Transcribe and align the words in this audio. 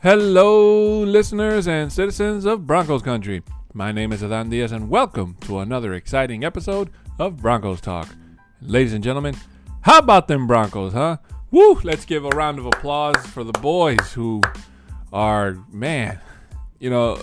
Hello, 0.00 1.00
listeners 1.00 1.66
and 1.66 1.92
citizens 1.92 2.44
of 2.44 2.68
Broncos 2.68 3.02
country. 3.02 3.42
My 3.74 3.90
name 3.90 4.12
is 4.12 4.22
Adan 4.22 4.48
Diaz, 4.48 4.70
and 4.70 4.88
welcome 4.88 5.36
to 5.40 5.58
another 5.58 5.92
exciting 5.94 6.44
episode 6.44 6.90
of 7.18 7.38
Broncos 7.38 7.80
Talk. 7.80 8.08
Ladies 8.62 8.92
and 8.92 9.02
gentlemen, 9.02 9.34
how 9.80 9.98
about 9.98 10.28
them 10.28 10.46
Broncos, 10.46 10.92
huh? 10.92 11.16
Woo! 11.50 11.80
Let's 11.82 12.04
give 12.04 12.24
a 12.24 12.28
round 12.28 12.60
of 12.60 12.66
applause 12.66 13.16
for 13.26 13.42
the 13.42 13.50
boys 13.54 14.12
who 14.12 14.40
are, 15.12 15.58
man, 15.72 16.20
you 16.78 16.90
know, 16.90 17.20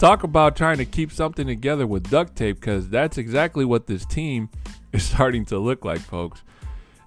talk 0.00 0.24
about 0.24 0.56
trying 0.56 0.78
to 0.78 0.84
keep 0.84 1.12
something 1.12 1.46
together 1.46 1.86
with 1.86 2.10
duct 2.10 2.34
tape 2.34 2.56
because 2.56 2.88
that's 2.88 3.18
exactly 3.18 3.64
what 3.64 3.86
this 3.86 4.04
team 4.04 4.48
is 4.92 5.04
starting 5.04 5.44
to 5.44 5.60
look 5.60 5.84
like, 5.84 6.00
folks. 6.00 6.42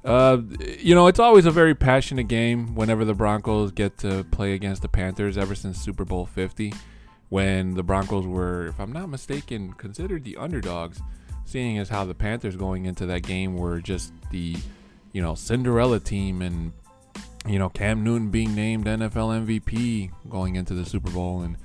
Uh, 0.04 0.38
you 0.80 0.96
know, 0.96 1.08
it's 1.08 1.20
always 1.20 1.46
a 1.46 1.52
very 1.52 1.76
passionate 1.76 2.28
game 2.28 2.74
whenever 2.76 3.04
the 3.04 3.14
Broncos 3.14 3.72
get 3.72 3.98
to 4.00 4.24
play 4.32 4.54
against 4.54 4.82
the 4.82 4.88
Panthers 4.88 5.38
ever 5.38 5.56
since 5.56 5.82
Super 5.82 6.06
Bowl 6.06 6.26
50, 6.26 6.74
when 7.28 7.74
the 7.74 7.84
Broncos 7.84 8.26
were, 8.26 8.68
if 8.68 8.80
I'm 8.80 8.94
not 8.94 9.10
mistaken, 9.10 9.74
considered 9.74 10.24
the 10.24 10.38
underdogs, 10.38 11.02
seeing 11.46 11.78
as 11.78 11.90
how 11.90 12.06
the 12.06 12.14
Panthers 12.14 12.56
going 12.56 12.86
into 12.86 13.06
that 13.08 13.24
game 13.24 13.58
were 13.58 13.80
just 13.82 14.14
the, 14.32 14.56
you 15.12 15.22
know, 15.22 15.36
Cinderella 15.36 16.00
team 16.00 16.42
and, 16.42 16.72
you 17.46 17.60
know, 17.60 17.70
Cam 17.70 18.04
Newton 18.04 18.30
being 18.30 18.56
named 18.56 18.86
NFL 18.86 19.46
MVP 19.46 20.12
going 20.30 20.56
into 20.56 20.74
the 20.74 20.86
Super 20.86 21.10
Bowl. 21.12 21.42
And, 21.42 21.58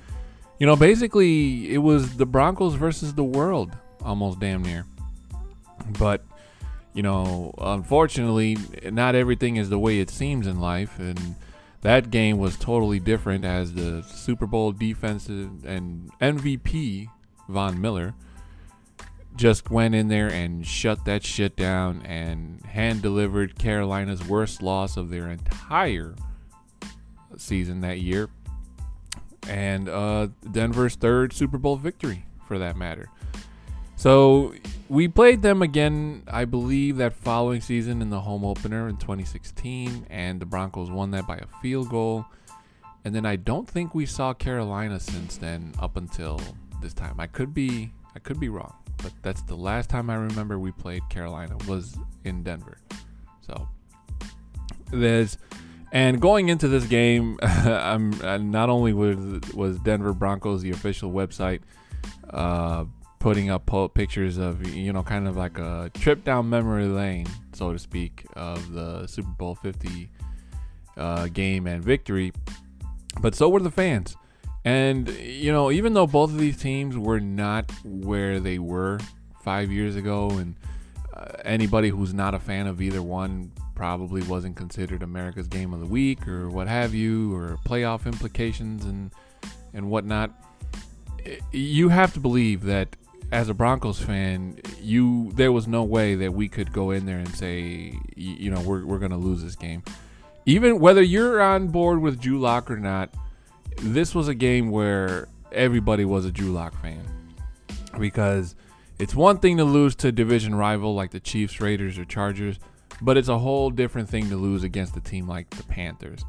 you 0.59 0.67
know, 0.67 0.75
basically 0.75 1.73
it 1.73 1.77
was 1.77 2.17
the 2.17 2.25
Broncos 2.25 2.75
versus 2.75 3.13
the 3.13 3.23
world 3.23 3.71
almost 4.03 4.39
damn 4.39 4.61
near. 4.61 4.85
But, 5.97 6.25
you 6.95 7.03
know, 7.03 7.53
unfortunately, 7.57 8.57
not 8.85 9.13
everything 9.15 9.57
is 9.57 9.69
the 9.69 9.77
way 9.77 9.99
it 9.99 10.09
seems 10.09 10.47
in 10.47 10.59
life, 10.61 10.97
and 10.97 11.35
that 11.81 12.09
game 12.09 12.37
was 12.37 12.55
totally 12.55 12.99
different 12.99 13.43
as 13.45 13.73
the 13.73 14.01
Super 14.01 14.47
Bowl 14.47 14.71
defensive 14.71 15.65
and 15.65 16.09
MVP 16.21 17.09
Von 17.49 17.79
Miller 17.79 18.15
just 19.35 19.69
went 19.69 19.93
in 19.93 20.07
there 20.07 20.29
and 20.29 20.65
shut 20.65 21.03
that 21.03 21.23
shit 21.23 21.57
down 21.57 22.01
and 22.03 22.65
hand 22.65 23.01
delivered 23.01 23.59
Carolina's 23.59 24.25
worst 24.25 24.61
loss 24.61 24.95
of 24.95 25.09
their 25.09 25.29
entire 25.29 26.15
season 27.35 27.81
that 27.81 27.99
year 27.99 28.29
and 29.47 29.89
uh, 29.89 30.27
Denver's 30.49 30.95
third 30.95 31.33
Super 31.33 31.57
Bowl 31.57 31.75
victory 31.75 32.25
for 32.47 32.57
that 32.59 32.77
matter. 32.77 33.09
So 34.05 34.53
we 34.87 35.07
played 35.07 35.41
them 35.41 35.63
again, 35.63 36.21
I 36.27 36.45
believe, 36.45 36.97
that 36.97 37.15
following 37.15 37.59
season 37.59 38.03
in 38.03 38.11
the 38.11 38.21
home 38.21 38.45
opener 38.45 38.87
in 38.87 38.97
2016, 38.97 40.05
and 40.11 40.39
the 40.39 40.45
Broncos 40.45 40.91
won 40.91 41.09
that 41.09 41.25
by 41.25 41.37
a 41.37 41.47
field 41.59 41.89
goal. 41.89 42.23
And 43.03 43.15
then 43.15 43.25
I 43.25 43.35
don't 43.35 43.67
think 43.67 43.95
we 43.95 44.05
saw 44.05 44.31
Carolina 44.31 44.99
since 44.99 45.37
then 45.37 45.73
up 45.79 45.97
until 45.97 46.39
this 46.83 46.93
time. 46.93 47.19
I 47.19 47.25
could 47.25 47.51
be 47.51 47.91
I 48.15 48.19
could 48.19 48.39
be 48.39 48.47
wrong, 48.47 48.75
but 49.01 49.11
that's 49.23 49.41
the 49.41 49.55
last 49.55 49.89
time 49.89 50.11
I 50.11 50.15
remember 50.17 50.59
we 50.59 50.71
played 50.71 51.01
Carolina 51.09 51.57
was 51.67 51.97
in 52.25 52.43
Denver. 52.43 52.77
So 53.41 53.67
there's 54.91 55.39
and 55.91 56.21
going 56.21 56.49
into 56.49 56.67
this 56.67 56.85
game, 56.85 57.39
I'm 57.41 58.13
uh, 58.21 58.37
not 58.37 58.69
only 58.69 58.93
was 58.93 59.17
was 59.55 59.79
Denver 59.79 60.13
Broncos 60.13 60.61
the 60.61 60.69
official 60.69 61.11
website 61.11 61.61
uh, 62.29 62.85
putting 63.19 63.49
up 63.49 63.65
po- 63.65 63.87
pictures 63.87 64.37
of 64.37 64.67
you 64.67 64.93
know 64.93 65.03
kind 65.03 65.27
of 65.27 65.35
like 65.35 65.57
a 65.57 65.89
trip 65.93 66.23
down 66.23 66.49
memory 66.49 66.85
lane, 66.85 67.27
so 67.53 67.71
to 67.71 67.79
speak, 67.79 68.25
of 68.35 68.73
the 68.73 69.07
Super 69.07 69.29
Bowl 69.29 69.55
50 69.55 70.09
uh, 70.97 71.27
game 71.27 71.67
and 71.67 71.83
victory, 71.83 72.31
but 73.21 73.35
so 73.35 73.49
were 73.49 73.59
the 73.59 73.71
fans. 73.71 74.15
And 74.63 75.09
you 75.09 75.51
know, 75.51 75.71
even 75.71 75.93
though 75.93 76.07
both 76.07 76.31
of 76.31 76.39
these 76.39 76.57
teams 76.57 76.97
were 76.97 77.19
not 77.19 77.71
where 77.83 78.39
they 78.39 78.57
were 78.57 78.99
five 79.43 79.71
years 79.71 79.95
ago, 79.95 80.29
and 80.31 80.55
uh, 81.13 81.27
anybody 81.43 81.89
who's 81.89 82.13
not 82.13 82.33
a 82.33 82.39
fan 82.39 82.65
of 82.65 82.81
either 82.81 83.01
one 83.01 83.51
probably 83.75 84.23
wasn't 84.23 84.55
considered 84.55 85.03
America's 85.03 85.47
game 85.47 85.73
of 85.73 85.81
the 85.81 85.85
week 85.85 86.27
or 86.27 86.49
what 86.49 86.67
have 86.67 86.95
you, 86.95 87.35
or 87.35 87.57
playoff 87.65 88.05
implications 88.07 88.85
and 88.85 89.11
and 89.73 89.89
whatnot. 89.89 90.31
You 91.51 91.89
have 91.89 92.13
to 92.13 92.19
believe 92.19 92.63
that 92.63 92.95
as 93.35 93.49
a 93.49 93.53
Broncos 93.53 93.99
fan, 93.99 94.59
you 94.81 95.31
there 95.33 95.51
was 95.51 95.67
no 95.67 95.83
way 95.83 96.15
that 96.15 96.33
we 96.33 96.47
could 96.47 96.71
go 96.71 96.91
in 96.91 97.05
there 97.05 97.17
and 97.17 97.35
say, 97.35 97.97
you 98.15 98.49
know, 98.49 98.61
we're 98.61 98.85
we're 98.85 98.99
gonna 98.99 99.17
lose 99.17 99.43
this 99.43 99.55
game. 99.55 99.83
Even 100.45 100.79
whether 100.79 101.01
you're 101.01 101.41
on 101.41 101.67
board 101.67 101.99
with 101.99 102.19
Drew 102.19 102.39
Lock 102.39 102.71
or 102.71 102.77
not, 102.77 103.13
this 103.77 104.15
was 104.15 104.27
a 104.27 104.35
game 104.35 104.69
where 104.69 105.27
everybody 105.51 106.05
was 106.05 106.25
a 106.25 106.31
Drew 106.31 106.51
Lock 106.51 106.79
fan 106.81 107.03
because 107.99 108.55
it's 108.99 109.15
one 109.15 109.39
thing 109.39 109.57
to 109.57 109.63
lose 109.63 109.95
to 109.95 110.09
a 110.09 110.11
division 110.11 110.55
rival 110.55 110.95
like 110.95 111.11
the 111.11 111.19
Chiefs, 111.19 111.59
Raiders, 111.59 111.97
or 111.97 112.05
Chargers 112.05 112.59
but 113.01 113.17
it's 113.17 113.27
a 113.27 113.37
whole 113.37 113.69
different 113.69 114.09
thing 114.09 114.29
to 114.29 114.35
lose 114.35 114.63
against 114.63 114.95
a 114.95 115.01
team 115.01 115.27
like 115.27 115.49
the 115.51 115.63
Panthers. 115.63 116.23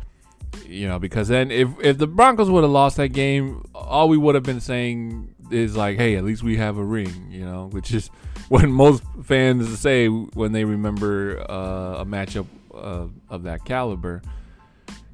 You 0.67 0.89
know, 0.89 0.99
because 0.99 1.29
then 1.29 1.51
if 1.51 1.69
if 1.81 1.99
the 1.99 2.07
Broncos 2.07 2.51
would 2.51 2.63
have 2.63 2.71
lost 2.71 2.97
that 2.97 3.09
game, 3.09 3.65
all 3.75 4.09
we 4.09 4.17
would 4.17 4.35
have 4.35 4.45
been 4.45 4.61
saying 4.61 5.35
is 5.51 5.77
like, 5.77 5.97
"Hey, 5.97 6.17
at 6.17 6.25
least 6.25 6.43
we 6.43 6.57
have 6.57 6.79
a 6.79 6.85
ring," 6.85 7.29
you 7.31 7.45
know, 7.45 7.69
which 7.69 7.93
is 7.93 8.09
what 8.49 8.69
most 8.69 9.03
fans 9.25 9.79
say 9.79 10.09
when 10.09 10.53
they 10.53 10.65
remember 10.65 11.45
uh, 11.49 12.03
a 12.03 12.05
matchup 12.05 12.47
uh, 12.75 13.07
of 13.29 13.45
that 13.45 13.65
caliber. 13.65 14.23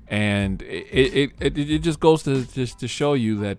And 0.08 0.60
it, 0.62 0.86
it, 1.14 1.32
it, 1.40 1.58
it 1.58 1.78
just 1.78 1.98
goes 1.98 2.22
to 2.24 2.44
just 2.44 2.80
to 2.80 2.88
show 2.88 3.14
you 3.14 3.38
that 3.38 3.58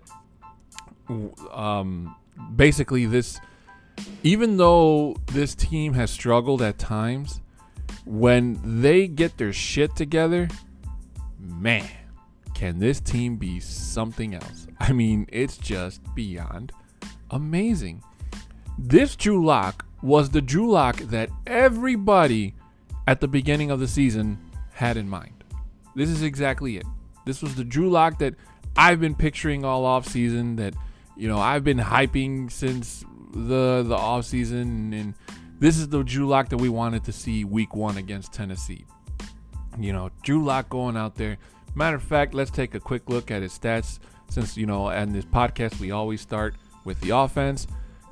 um, 1.51 2.15
basically 2.55 3.05
this, 3.05 3.39
even 4.21 4.57
though 4.57 5.15
this 5.31 5.55
team 5.55 5.93
has 5.93 6.11
struggled 6.11 6.61
at 6.61 6.77
times, 6.77 7.41
when 8.05 8.59
they 8.81 9.07
get 9.07 9.37
their 9.37 9.53
shit 9.53 9.95
together, 9.95 10.47
man, 11.39 11.89
can 12.53 12.79
this 12.79 12.99
team 12.99 13.37
be 13.37 13.59
something 13.59 14.35
else? 14.35 14.67
I 14.83 14.91
mean, 14.91 15.27
it's 15.31 15.57
just 15.57 16.01
beyond 16.13 16.73
amazing. 17.31 18.03
This 18.77 19.15
Drew 19.15 19.43
Lock 19.45 19.85
was 20.01 20.31
the 20.31 20.41
Drew 20.41 20.69
Lock 20.69 20.97
that 20.97 21.29
everybody 21.47 22.53
at 23.07 23.21
the 23.21 23.29
beginning 23.29 23.71
of 23.71 23.79
the 23.79 23.87
season 23.87 24.37
had 24.73 24.97
in 24.97 25.07
mind. 25.07 25.45
This 25.95 26.09
is 26.09 26.21
exactly 26.21 26.75
it. 26.75 26.85
This 27.25 27.41
was 27.41 27.55
the 27.55 27.63
Drew 27.63 27.89
Lock 27.89 28.19
that 28.19 28.35
I've 28.75 28.99
been 28.99 29.15
picturing 29.15 29.63
all 29.63 29.85
off 29.85 30.05
season 30.05 30.57
that 30.57 30.73
you 31.15 31.29
know 31.29 31.39
I've 31.39 31.63
been 31.63 31.77
hyping 31.77 32.51
since 32.51 33.05
the 33.33 33.85
the 33.87 33.95
off 33.95 34.25
season 34.25 34.93
and 34.93 35.13
this 35.59 35.77
is 35.77 35.87
the 35.87 36.03
Drew 36.03 36.27
Lock 36.27 36.49
that 36.49 36.57
we 36.57 36.67
wanted 36.67 37.05
to 37.05 37.13
see 37.13 37.45
week 37.45 37.73
one 37.73 37.95
against 37.95 38.33
Tennessee. 38.33 38.85
You 39.79 39.93
know, 39.93 40.09
Drew 40.23 40.43
Lock 40.43 40.67
going 40.67 40.97
out 40.97 41.15
there. 41.15 41.37
Matter 41.73 41.95
of 41.95 42.03
fact, 42.03 42.33
let's 42.33 42.51
take 42.51 42.75
a 42.75 42.81
quick 42.81 43.09
look 43.09 43.31
at 43.31 43.41
his 43.41 43.57
stats 43.57 43.99
since, 44.29 44.57
you 44.57 44.65
know, 44.65 44.89
in 44.89 45.13
this 45.13 45.25
podcast, 45.25 45.79
we 45.79 45.91
always 45.91 46.21
start 46.21 46.55
with 46.85 46.99
the 47.01 47.11
offense. 47.11 47.67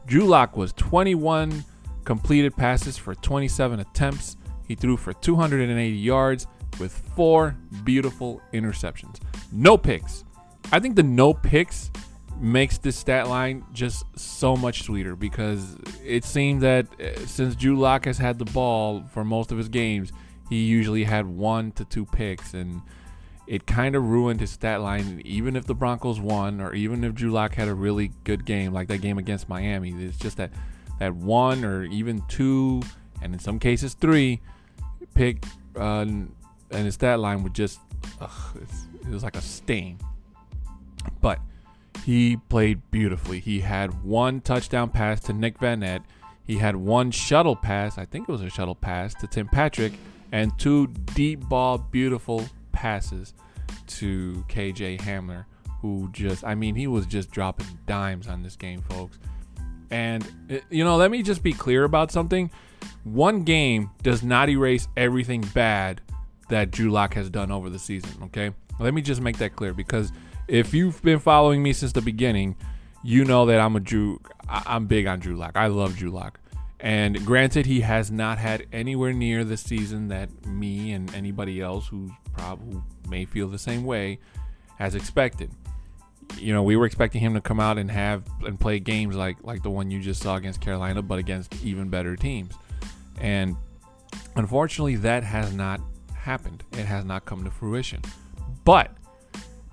Drew 0.05 0.25
Lock 0.25 0.57
was 0.57 0.73
21 0.73 1.63
completed 2.03 2.55
passes 2.55 2.97
for 2.97 3.15
27 3.15 3.79
attempts. 3.79 4.37
He 4.67 4.75
threw 4.75 4.97
for 4.97 5.13
280 5.13 5.95
yards 5.97 6.47
with 6.79 6.91
four 7.15 7.55
beautiful 7.83 8.41
interceptions. 8.53 9.19
No 9.51 9.77
picks. 9.77 10.23
I 10.71 10.79
think 10.79 10.95
the 10.95 11.03
no 11.03 11.33
picks 11.33 11.91
makes 12.39 12.77
this 12.79 12.95
stat 12.95 13.27
line 13.27 13.63
just 13.71 14.03
so 14.17 14.55
much 14.55 14.83
sweeter 14.83 15.15
because 15.15 15.77
it 16.03 16.25
seems 16.25 16.61
that 16.61 16.87
uh, 16.99 17.25
since 17.25 17.55
Drew 17.55 17.77
Lock 17.77 18.05
has 18.05 18.17
had 18.17 18.39
the 18.39 18.45
ball 18.45 19.03
for 19.13 19.23
most 19.23 19.51
of 19.51 19.57
his 19.57 19.69
games, 19.69 20.11
he 20.49 20.63
usually 20.63 21.03
had 21.03 21.27
one 21.27 21.71
to 21.73 21.85
two 21.85 22.05
picks, 22.05 22.53
and 22.53 22.81
it 23.51 23.67
kind 23.67 23.97
of 23.97 24.07
ruined 24.07 24.39
his 24.39 24.49
stat 24.49 24.79
line. 24.79 25.21
Even 25.25 25.57
if 25.57 25.65
the 25.65 25.75
Broncos 25.75 26.21
won, 26.21 26.61
or 26.61 26.73
even 26.73 27.03
if 27.03 27.13
Drew 27.13 27.31
Lock 27.31 27.53
had 27.53 27.67
a 27.67 27.73
really 27.73 28.13
good 28.23 28.45
game, 28.45 28.71
like 28.71 28.87
that 28.87 29.01
game 29.01 29.17
against 29.17 29.49
Miami, 29.49 29.91
it's 29.91 30.15
just 30.15 30.37
that 30.37 30.51
that 30.99 31.13
one 31.13 31.65
or 31.65 31.83
even 31.83 32.23
two, 32.29 32.81
and 33.21 33.33
in 33.33 33.39
some 33.39 33.59
cases 33.59 33.93
three, 33.93 34.39
pick, 35.15 35.43
uh, 35.75 36.05
and 36.05 36.33
his 36.69 36.93
stat 36.93 37.19
line 37.19 37.43
would 37.43 37.53
just, 37.53 37.81
ugh, 38.21 38.57
it 39.01 39.09
was 39.09 39.21
like 39.21 39.35
a 39.35 39.41
stain. 39.41 39.99
But 41.19 41.39
he 42.05 42.37
played 42.47 42.79
beautifully. 42.89 43.41
He 43.41 43.59
had 43.59 44.01
one 44.01 44.39
touchdown 44.39 44.91
pass 44.91 45.19
to 45.23 45.33
Nick 45.33 45.59
Vannett. 45.59 46.03
He 46.47 46.55
had 46.55 46.77
one 46.77 47.11
shuttle 47.11 47.57
pass, 47.57 47.97
I 47.97 48.05
think 48.05 48.29
it 48.29 48.31
was 48.31 48.43
a 48.43 48.49
shuttle 48.49 48.75
pass, 48.75 49.13
to 49.15 49.27
Tim 49.27 49.49
Patrick, 49.49 49.91
and 50.31 50.57
two 50.57 50.87
deep 50.87 51.41
ball, 51.49 51.77
beautiful 51.77 52.47
passes 52.71 53.33
to 53.99 54.45
KJ 54.49 54.99
Hamler, 55.01 55.45
who 55.81 56.09
just, 56.11 56.43
I 56.43 56.55
mean, 56.55 56.75
he 56.75 56.87
was 56.87 57.05
just 57.05 57.31
dropping 57.31 57.67
dimes 57.87 58.27
on 58.27 58.43
this 58.43 58.55
game, 58.55 58.81
folks. 58.83 59.17
And, 59.89 60.23
uh, 60.49 60.57
you 60.69 60.83
know, 60.83 60.95
let 60.95 61.11
me 61.11 61.21
just 61.23 61.43
be 61.43 61.53
clear 61.53 61.83
about 61.83 62.11
something. 62.11 62.49
One 63.03 63.43
game 63.43 63.89
does 64.03 64.23
not 64.23 64.49
erase 64.49 64.87
everything 64.95 65.41
bad 65.53 66.01
that 66.49 66.71
Drew 66.71 66.91
Lock 66.91 67.13
has 67.15 67.29
done 67.29 67.51
over 67.51 67.69
the 67.69 67.79
season, 67.79 68.11
okay? 68.23 68.53
Let 68.79 68.93
me 68.93 69.01
just 69.01 69.21
make 69.21 69.37
that 69.37 69.55
clear 69.55 69.73
because 69.73 70.11
if 70.47 70.73
you've 70.73 71.01
been 71.01 71.19
following 71.19 71.63
me 71.63 71.73
since 71.73 71.91
the 71.93 72.01
beginning, 72.01 72.55
you 73.03 73.25
know 73.25 73.45
that 73.45 73.59
I'm 73.59 73.75
a 73.75 73.79
Drew. 73.79 74.19
I'm 74.47 74.85
big 74.85 75.07
on 75.07 75.19
Drew 75.19 75.35
Lock. 75.35 75.53
I 75.55 75.67
love 75.67 75.95
Drew 75.95 76.11
Lock. 76.11 76.40
And 76.81 77.23
granted, 77.25 77.67
he 77.67 77.81
has 77.81 78.09
not 78.09 78.39
had 78.39 78.65
anywhere 78.73 79.13
near 79.13 79.43
the 79.43 79.55
season 79.55 80.07
that 80.07 80.45
me 80.47 80.93
and 80.93 81.13
anybody 81.13 81.61
else 81.61 81.87
who 81.87 82.11
probably 82.33 82.81
may 83.07 83.25
feel 83.25 83.47
the 83.47 83.59
same 83.59 83.83
way 83.83 84.19
has 84.77 84.95
expected. 84.95 85.51
You 86.37 86.53
know, 86.53 86.63
we 86.63 86.75
were 86.75 86.87
expecting 86.87 87.21
him 87.21 87.35
to 87.35 87.41
come 87.41 87.59
out 87.59 87.77
and 87.77 87.91
have 87.91 88.23
and 88.45 88.59
play 88.59 88.79
games 88.79 89.15
like 89.15 89.37
like 89.43 89.61
the 89.61 89.69
one 89.69 89.91
you 89.91 89.99
just 89.99 90.23
saw 90.23 90.37
against 90.37 90.59
Carolina, 90.59 91.03
but 91.03 91.19
against 91.19 91.63
even 91.63 91.89
better 91.89 92.15
teams. 92.15 92.55
And 93.19 93.57
unfortunately, 94.35 94.95
that 94.97 95.23
has 95.23 95.53
not 95.53 95.81
happened. 96.15 96.63
It 96.71 96.85
has 96.85 97.05
not 97.05 97.25
come 97.25 97.43
to 97.43 97.51
fruition. 97.51 98.01
But 98.63 98.95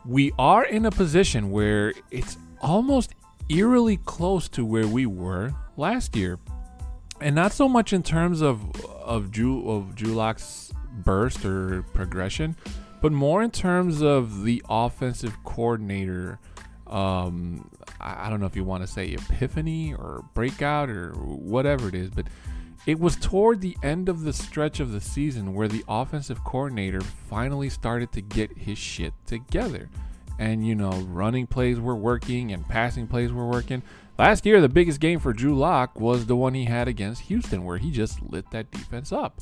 we 0.05 0.33
are 0.39 0.65
in 0.65 0.85
a 0.85 0.91
position 0.91 1.51
where 1.51 1.95
it's 2.11 2.37
almost 2.61 3.15
eerily 3.49 3.97
close 3.97 4.49
to 4.51 4.65
where 4.65 4.87
we 4.87 5.07
were 5.07 5.55
last 5.79 6.15
year 6.15 6.39
and 7.21 7.35
not 7.35 7.53
so 7.53 7.69
much 7.69 7.93
in 7.93 8.03
terms 8.03 8.41
of 8.41 8.63
of 9.03 9.31
Drew 9.31 9.69
of 9.71 10.01
Lock's 10.03 10.73
burst 10.93 11.45
or 11.45 11.83
progression, 11.95 12.57
but 13.01 13.13
more 13.13 13.43
in 13.43 13.51
terms 13.51 14.03
of 14.03 14.45
the 14.45 14.63
offensive 14.69 15.37
coordinator. 15.45 16.39
Um, 16.87 17.71
I, 18.01 18.27
I 18.27 18.31
don't 18.31 18.41
know 18.41 18.47
if 18.47 18.57
you 18.57 18.65
want 18.65 18.83
to 18.83 18.87
say 18.87 19.09
epiphany 19.09 19.93
or 19.93 20.25
breakout 20.35 20.89
or 20.89 21.13
whatever 21.13 21.89
it 21.89 21.95
is, 21.95 22.11
but 22.11 22.27
it 22.87 22.99
was 22.99 23.17
toward 23.17 23.61
the 23.61 23.77
end 23.83 24.09
of 24.09 24.23
the 24.23 24.33
stretch 24.33 24.81
of 24.81 24.93
the 24.93 25.01
season 25.01 25.53
where 25.53 25.69
the 25.69 25.85
offensive 25.87 26.43
coordinator 26.45 27.03
finally 27.03 27.69
started 27.69 28.11
to 28.13 28.23
get 28.23 28.57
his 28.57 28.79
shit 28.79 29.13
together. 29.27 29.91
And, 30.39 30.67
you 30.67 30.75
know, 30.75 30.93
running 30.93 31.47
plays 31.47 31.79
were 31.79 31.97
working 31.97 32.53
and 32.53 32.67
passing 32.67 33.07
plays 33.07 33.33
were 33.33 33.47
working. 33.47 33.83
Last 34.19 34.45
year, 34.45 34.61
the 34.61 34.69
biggest 34.69 34.99
game 34.99 35.21
for 35.21 35.33
Drew 35.33 35.57
Lock 35.57 36.01
was 36.01 36.27
the 36.27 36.35
one 36.35 36.55
he 36.55 36.65
had 36.65 36.89
against 36.89 37.23
Houston, 37.23 37.65
where 37.65 37.79
he 37.79 37.93
just 37.93 38.21
lit 38.23 38.51
that 38.51 38.71
defense 38.73 39.13
up. 39.13 39.41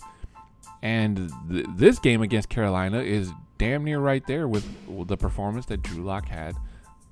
And 0.83 1.33
th- 1.51 1.67
this 1.77 1.99
game 1.99 2.21
against 2.21 2.51
Carolina 2.51 3.01
is 3.01 3.33
damn 3.57 3.85
near 3.85 4.01
right 4.01 4.25
there 4.27 4.47
with, 4.47 4.67
the 5.07 5.17
performance 5.17 5.67
that 5.67 5.83
Drew 5.83 6.05
Lock 6.05 6.29
had 6.29 6.57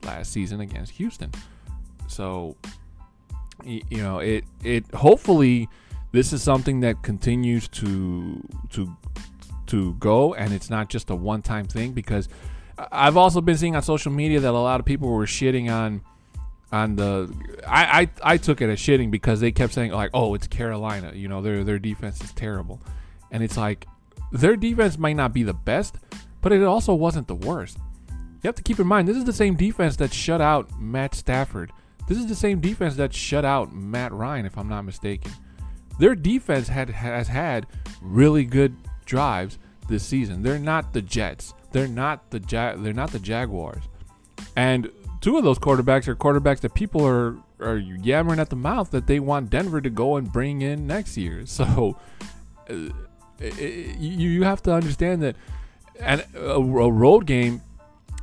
last 0.03 0.31
season 0.31 0.61
against 0.61 0.93
Houston. 0.93 1.33
So, 2.07 2.57
you 3.65 3.83
know, 3.93 4.19
it 4.19 4.45
it 4.63 4.85
hopefully 4.95 5.69
this 6.13 6.33
is 6.33 6.43
something 6.43 6.81
that 6.81 7.03
continues 7.03 7.67
to 7.69 8.47
to 8.71 8.95
to 9.69 9.95
go, 9.95 10.35
and 10.35 10.53
it's 10.53 10.69
not 10.69 10.91
just 10.91 11.09
a 11.09 11.17
one 11.17 11.41
time 11.41 11.65
thing 11.65 11.93
because 11.93 12.29
I've 12.93 13.17
also 13.17 13.41
been 13.41 13.57
seeing 13.57 13.75
on 13.75 13.83
social 13.83 14.13
media 14.13 14.41
that 14.41 14.51
a 14.51 14.59
lot 14.59 14.81
of 14.81 14.87
people 14.87 15.09
were 15.09 15.27
shitting 15.27 15.73
on 15.73 16.03
on 16.75 16.97
the 16.97 17.33
I, 17.67 18.01
I 18.01 18.35
I 18.35 18.37
took 18.37 18.61
it 18.61 18.69
as 18.69 18.79
shitting 18.79 19.11
because 19.11 19.41
they 19.41 19.53
kept 19.53 19.73
saying 19.73 19.93
like 19.93 20.11
oh 20.13 20.35
it's 20.35 20.47
Carolina. 20.47 21.13
You 21.15 21.29
know 21.29 21.41
their 21.41 21.65
their 21.65 21.79
defense 21.79 22.23
is 22.23 22.33
terrible. 22.33 22.81
And 23.31 23.43
it's 23.43 23.57
like 23.57 23.87
their 24.33 24.57
defense 24.57 24.99
might 24.99 25.17
not 25.17 25.33
be 25.33 25.43
the 25.43 25.55
best 25.55 25.97
but 26.45 26.53
it 26.53 26.63
also 26.63 26.93
wasn't 26.93 27.27
the 27.27 27.35
worst. 27.35 27.79
You 28.09 28.49
have 28.49 28.55
to 28.57 28.63
keep 28.63 28.79
in 28.79 28.87
mind 28.87 29.09
this 29.09 29.17
is 29.17 29.25
the 29.25 29.33
same 29.33 29.55
defense 29.55 29.97
that 29.97 30.13
shut 30.13 30.43
out 30.43 30.79
Matt 30.79 31.15
Stafford. 31.15 31.73
This 32.07 32.19
is 32.19 32.27
the 32.27 32.35
same 32.35 32.61
defense 32.61 32.97
that 32.97 33.15
shut 33.15 33.47
out 33.47 33.73
Matt 33.73 34.13
Ryan 34.13 34.45
if 34.45 34.59
I'm 34.59 34.69
not 34.69 34.83
mistaken. 34.83 35.33
Their 35.99 36.15
defense 36.15 36.69
had 36.69 36.91
has 36.91 37.29
had 37.29 37.67
really 38.03 38.45
good 38.45 38.77
drives 39.07 39.59
this 39.89 40.05
season. 40.05 40.43
They're 40.43 40.59
not 40.59 40.93
the 40.93 41.01
Jets. 41.01 41.55
They're 41.73 41.89
not 41.89 42.31
the 42.31 42.41
ja- 42.41 42.77
they're 42.77 42.93
not 42.93 43.13
the 43.13 43.21
Jaguars. 43.21 43.85
And 44.55 44.91
two 45.25 45.39
of 45.39 45.43
those 45.43 45.59
quarterbacks 45.59 46.07
are 46.07 46.15
quarterbacks 46.15 46.61
that 46.61 46.75
people 46.75 47.05
are 47.05 47.39
are 47.59 47.79
yammering 47.79 48.39
at 48.39 48.51
the 48.51 48.57
mouth 48.57 48.91
that 48.91 49.07
they 49.07 49.19
want 49.19 49.49
Denver 49.49 49.81
to 49.81 49.89
go 49.89 50.17
and 50.17 50.31
bring 50.31 50.61
in 50.61 50.87
next 50.87 51.17
year. 51.17 51.45
So 51.55 51.97
uh, 52.69 52.75
it, 53.41 53.97
you 53.99 54.29
you 54.29 54.43
have 54.45 54.63
to 54.65 54.73
understand 54.75 55.23
that 55.23 55.37
and 55.99 56.25
a, 56.35 56.57
a 56.57 56.91
road 56.93 57.27
game, 57.27 57.63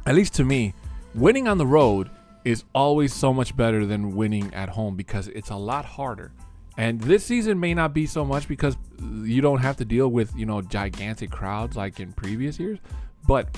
at 0.06 0.14
least 0.14 0.36
to 0.36 0.44
me, 0.44 0.76
winning 1.16 1.48
on 1.48 1.58
the 1.58 1.66
road 1.66 2.12
is 2.46 2.66
always 2.76 3.14
so 3.14 3.34
much 3.34 3.56
better 3.56 3.86
than 3.86 4.16
winning 4.16 4.54
at 4.54 4.70
home 4.70 4.96
because 4.96 5.28
it's 5.30 5.50
a 5.50 5.56
lot 5.56 5.86
harder. 5.86 6.32
And 6.78 7.02
this 7.02 7.26
season 7.26 7.60
may 7.60 7.74
not 7.74 7.94
be 7.94 8.06
so 8.06 8.26
much 8.26 8.48
because 8.48 8.78
you 9.24 9.42
don't 9.42 9.60
have 9.60 9.78
to 9.78 9.86
deal 9.86 10.08
with, 10.08 10.36
you 10.36 10.46
know, 10.46 10.62
gigantic 10.62 11.32
crowds 11.32 11.76
like 11.76 12.00
in 12.00 12.14
previous 12.14 12.60
years, 12.60 12.80
but 13.28 13.56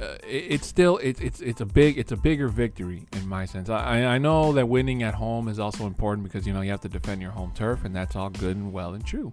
uh, 0.00 0.16
it, 0.26 0.52
it's 0.52 0.66
still 0.66 0.98
it's 0.98 1.20
it's 1.20 1.40
it's 1.40 1.60
a 1.60 1.66
big 1.66 1.98
it's 1.98 2.12
a 2.12 2.16
bigger 2.16 2.48
victory 2.48 3.06
in 3.12 3.28
my 3.28 3.44
sense. 3.44 3.68
I 3.68 4.04
I 4.04 4.18
know 4.18 4.52
that 4.52 4.68
winning 4.68 5.02
at 5.02 5.14
home 5.14 5.48
is 5.48 5.58
also 5.58 5.86
important 5.86 6.24
because 6.24 6.46
you 6.46 6.52
know 6.52 6.60
you 6.60 6.70
have 6.70 6.80
to 6.82 6.88
defend 6.88 7.22
your 7.22 7.30
home 7.30 7.52
turf 7.54 7.84
and 7.84 7.94
that's 7.94 8.16
all 8.16 8.30
good 8.30 8.56
and 8.56 8.72
well 8.72 8.94
and 8.94 9.04
true, 9.04 9.32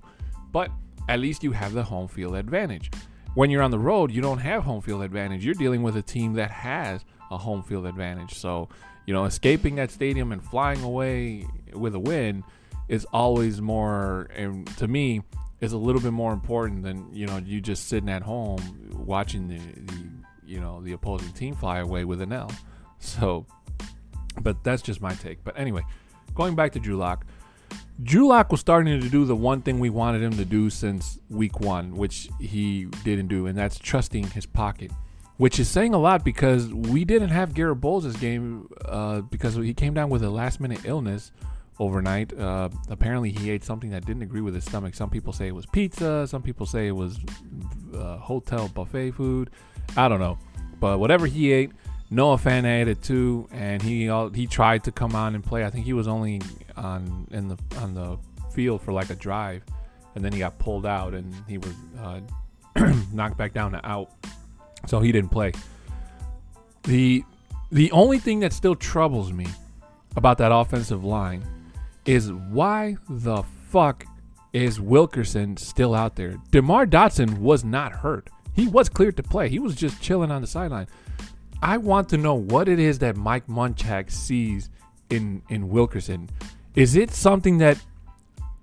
but 0.51 0.71
at 1.07 1.19
least 1.19 1.43
you 1.43 1.51
have 1.51 1.73
the 1.73 1.83
home 1.83 2.07
field 2.07 2.35
advantage. 2.35 2.89
When 3.35 3.49
you're 3.49 3.63
on 3.63 3.71
the 3.71 3.79
road, 3.79 4.11
you 4.11 4.21
don't 4.21 4.39
have 4.39 4.63
home 4.63 4.81
field 4.81 5.03
advantage. 5.03 5.43
You're 5.43 5.55
dealing 5.55 5.83
with 5.83 5.97
a 5.97 6.01
team 6.01 6.33
that 6.33 6.51
has 6.51 7.03
a 7.29 7.37
home 7.37 7.63
field 7.63 7.85
advantage. 7.85 8.33
So 8.33 8.69
you 9.05 9.13
know 9.13 9.25
escaping 9.25 9.75
that 9.75 9.91
stadium 9.91 10.31
and 10.31 10.43
flying 10.43 10.81
away 10.83 11.45
with 11.73 11.95
a 11.95 11.99
win 11.99 12.43
is 12.87 13.05
always 13.13 13.61
more 13.61 14.27
and 14.35 14.67
to 14.77 14.87
me 14.87 15.21
is 15.61 15.73
a 15.73 15.77
little 15.77 16.01
bit 16.01 16.11
more 16.11 16.33
important 16.33 16.83
than 16.83 17.13
you 17.13 17.25
know 17.25 17.37
you 17.37 17.61
just 17.61 17.87
sitting 17.87 18.09
at 18.09 18.21
home 18.21 18.59
watching 18.93 19.47
the, 19.47 19.57
the 19.57 20.14
you 20.45 20.59
know 20.59 20.81
the 20.81 20.93
opposing 20.93 21.31
team 21.33 21.55
fly 21.55 21.79
away 21.79 22.05
with 22.05 22.21
an 22.21 22.33
L. 22.33 22.51
So, 22.99 23.45
but 24.41 24.63
that's 24.63 24.81
just 24.81 25.01
my 25.01 25.13
take. 25.13 25.43
But 25.43 25.59
anyway, 25.59 25.83
going 26.33 26.55
back 26.55 26.71
to 26.73 26.79
Drew 26.79 26.97
Lock 28.27 28.51
was 28.51 28.59
starting 28.59 28.99
to 28.99 29.09
do 29.09 29.25
the 29.25 29.35
one 29.35 29.61
thing 29.61 29.79
we 29.79 29.89
wanted 29.89 30.21
him 30.21 30.33
to 30.37 30.45
do 30.45 30.69
since 30.69 31.19
week 31.29 31.59
one, 31.59 31.95
which 31.95 32.29
he 32.39 32.85
didn't 33.03 33.27
do, 33.27 33.47
and 33.47 33.57
that's 33.57 33.79
trusting 33.79 34.27
his 34.31 34.45
pocket. 34.45 34.91
Which 35.37 35.59
is 35.59 35.67
saying 35.67 35.93
a 35.93 35.97
lot 35.97 36.23
because 36.23 36.73
we 36.73 37.03
didn't 37.03 37.29
have 37.29 37.53
Garett 37.53 37.81
Bolles' 37.81 38.15
game 38.15 38.69
uh, 38.85 39.21
because 39.21 39.55
he 39.55 39.73
came 39.73 39.93
down 39.93 40.09
with 40.09 40.23
a 40.23 40.29
last 40.29 40.61
minute 40.61 40.81
illness 40.85 41.31
overnight. 41.77 42.37
Uh, 42.37 42.69
apparently, 42.89 43.31
he 43.31 43.49
ate 43.49 43.63
something 43.63 43.89
that 43.91 44.05
didn't 44.05 44.21
agree 44.21 44.39
with 44.39 44.55
his 44.55 44.63
stomach. 44.63 44.95
Some 44.95 45.09
people 45.09 45.33
say 45.33 45.47
it 45.47 45.55
was 45.55 45.65
pizza. 45.65 46.25
Some 46.27 46.41
people 46.41 46.65
say 46.65 46.87
it 46.87 46.95
was 46.95 47.19
uh, 47.93 48.17
hotel 48.17 48.69
buffet 48.69 49.11
food. 49.11 49.49
I 49.95 50.07
don't 50.07 50.19
know, 50.19 50.37
but 50.79 50.99
whatever 50.99 51.25
he 51.27 51.51
ate, 51.51 51.71
Noah 52.09 52.37
Fant 52.37 52.65
ate 52.65 52.87
it 52.87 53.01
too, 53.01 53.47
and 53.51 53.81
he 53.81 54.11
he 54.33 54.47
tried 54.47 54.83
to 54.85 54.91
come 54.91 55.15
on 55.15 55.35
and 55.35 55.43
play. 55.43 55.65
I 55.65 55.69
think 55.69 55.85
he 55.85 55.93
was 55.93 56.07
only 56.07 56.41
on 56.77 57.27
in 57.31 57.47
the 57.47 57.57
on 57.77 57.93
the 57.93 58.17
field 58.51 58.81
for 58.81 58.93
like 58.93 59.09
a 59.09 59.15
drive, 59.15 59.63
and 60.15 60.23
then 60.23 60.31
he 60.31 60.39
got 60.39 60.57
pulled 60.59 60.85
out 60.85 61.13
and 61.13 61.33
he 61.47 61.57
was 61.57 61.73
uh, 61.99 62.21
knocked 63.13 63.37
back 63.37 63.53
down 63.53 63.71
to 63.71 63.85
out, 63.85 64.11
so 64.87 64.99
he 64.99 65.11
didn't 65.11 65.31
play. 65.31 65.51
the 66.83 67.23
The 67.71 67.91
only 67.91 68.19
thing 68.19 68.39
that 68.41 68.53
still 68.53 68.75
troubles 68.75 69.31
me 69.31 69.47
about 70.15 70.37
that 70.37 70.51
offensive 70.51 71.03
line 71.03 71.43
is 72.05 72.31
why 72.31 72.97
the 73.09 73.43
fuck 73.69 74.05
is 74.53 74.79
Wilkerson 74.79 75.57
still 75.57 75.93
out 75.93 76.15
there? 76.15 76.35
DeMar 76.51 76.85
Dotson 76.85 77.39
was 77.39 77.65
not 77.65 77.91
hurt. 77.91 78.29
He 78.55 78.67
was 78.67 78.89
cleared 78.89 79.17
to 79.17 79.23
play. 79.23 79.49
He 79.49 79.59
was 79.59 79.75
just 79.75 80.01
chilling 80.01 80.31
on 80.31 80.41
the 80.41 80.47
sideline. 80.47 80.87
I 81.61 81.77
want 81.77 82.09
to 82.09 82.17
know 82.17 82.35
what 82.35 82.69
it 82.69 82.79
is 82.79 82.99
that 82.99 83.15
Mike 83.15 83.47
Munchak 83.47 84.11
sees 84.11 84.69
in 85.09 85.41
in 85.49 85.69
Wilkerson. 85.69 86.29
Is 86.75 86.95
it 86.95 87.11
something 87.11 87.57
that 87.59 87.77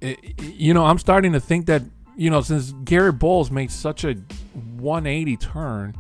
eh, 0.01 0.15
eh, 0.23 0.33
you 0.43 0.75
know? 0.75 0.85
I'm 0.85 0.99
starting 0.99 1.33
to 1.33 1.41
think 1.41 1.67
that 1.67 1.83
you 2.17 2.31
know 2.31 2.41
since 2.41 2.73
Garett 2.85 3.19
Bolles 3.19 3.51
made 3.51 3.71
such 3.71 4.05
a 4.05 4.15
180 4.77 5.37
turn 5.37 5.97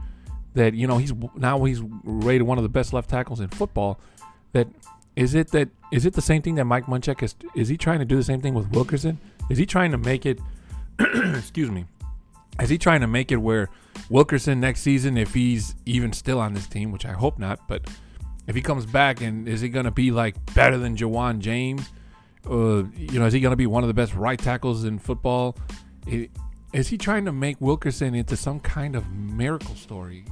that 0.54 0.74
you 0.74 0.86
know 0.86 0.98
he's 0.98 1.12
now 1.34 1.62
he's 1.64 1.82
rated 2.04 2.46
one 2.46 2.58
of 2.58 2.62
the 2.62 2.68
best 2.68 2.92
left 2.92 3.10
tackles 3.10 3.40
in 3.40 3.48
football. 3.48 3.98
That 4.52 4.68
is 5.16 5.34
it 5.34 5.48
that 5.48 5.68
is 5.90 6.06
it 6.06 6.14
the 6.14 6.22
same 6.22 6.42
thing 6.42 6.54
that 6.56 6.64
Mike 6.64 6.86
Munchak 6.86 7.22
is? 7.22 7.34
Is 7.54 7.68
he 7.68 7.76
trying 7.76 7.98
to 7.98 8.04
do 8.04 8.16
the 8.16 8.24
same 8.24 8.40
thing 8.40 8.54
with 8.54 8.70
Wilkerson? 8.70 9.18
Is 9.50 9.58
he 9.58 9.66
trying 9.66 9.90
to 9.90 9.98
make 9.98 10.24
it? 10.26 10.40
excuse 10.98 11.70
me. 11.70 11.86
Is 12.60 12.68
he 12.68 12.78
trying 12.78 13.00
to 13.00 13.06
make 13.06 13.32
it 13.32 13.36
where 13.36 13.68
Wilkerson 14.10 14.60
next 14.60 14.80
season, 14.80 15.16
if 15.16 15.34
he's 15.34 15.74
even 15.86 16.12
still 16.12 16.38
on 16.38 16.54
this 16.54 16.66
team, 16.66 16.92
which 16.92 17.06
I 17.06 17.12
hope 17.12 17.38
not, 17.38 17.66
but 17.66 17.88
if 18.46 18.54
he 18.54 18.60
comes 18.62 18.86
back 18.86 19.20
and 19.20 19.48
is 19.48 19.60
he 19.60 19.68
going 19.68 19.84
to 19.84 19.90
be 19.90 20.10
like 20.10 20.34
better 20.54 20.78
than 20.78 20.96
Ja'Wuan 20.96 21.38
James? 21.38 21.88
Uh, 22.48 22.84
you 22.96 23.18
know, 23.18 23.26
is 23.26 23.32
he 23.32 23.40
going 23.40 23.52
to 23.52 23.56
be 23.56 23.66
one 23.66 23.84
of 23.84 23.88
the 23.88 23.94
best 23.94 24.14
right 24.14 24.38
tackles 24.38 24.84
in 24.84 24.98
football? 24.98 25.56
Is 26.72 26.88
he 26.88 26.98
trying 26.98 27.24
to 27.24 27.32
make 27.32 27.60
Wilkerson 27.60 28.14
into 28.14 28.36
some 28.36 28.60
kind 28.60 28.96
of 28.96 29.10
miracle 29.12 29.74
story? 29.76 30.24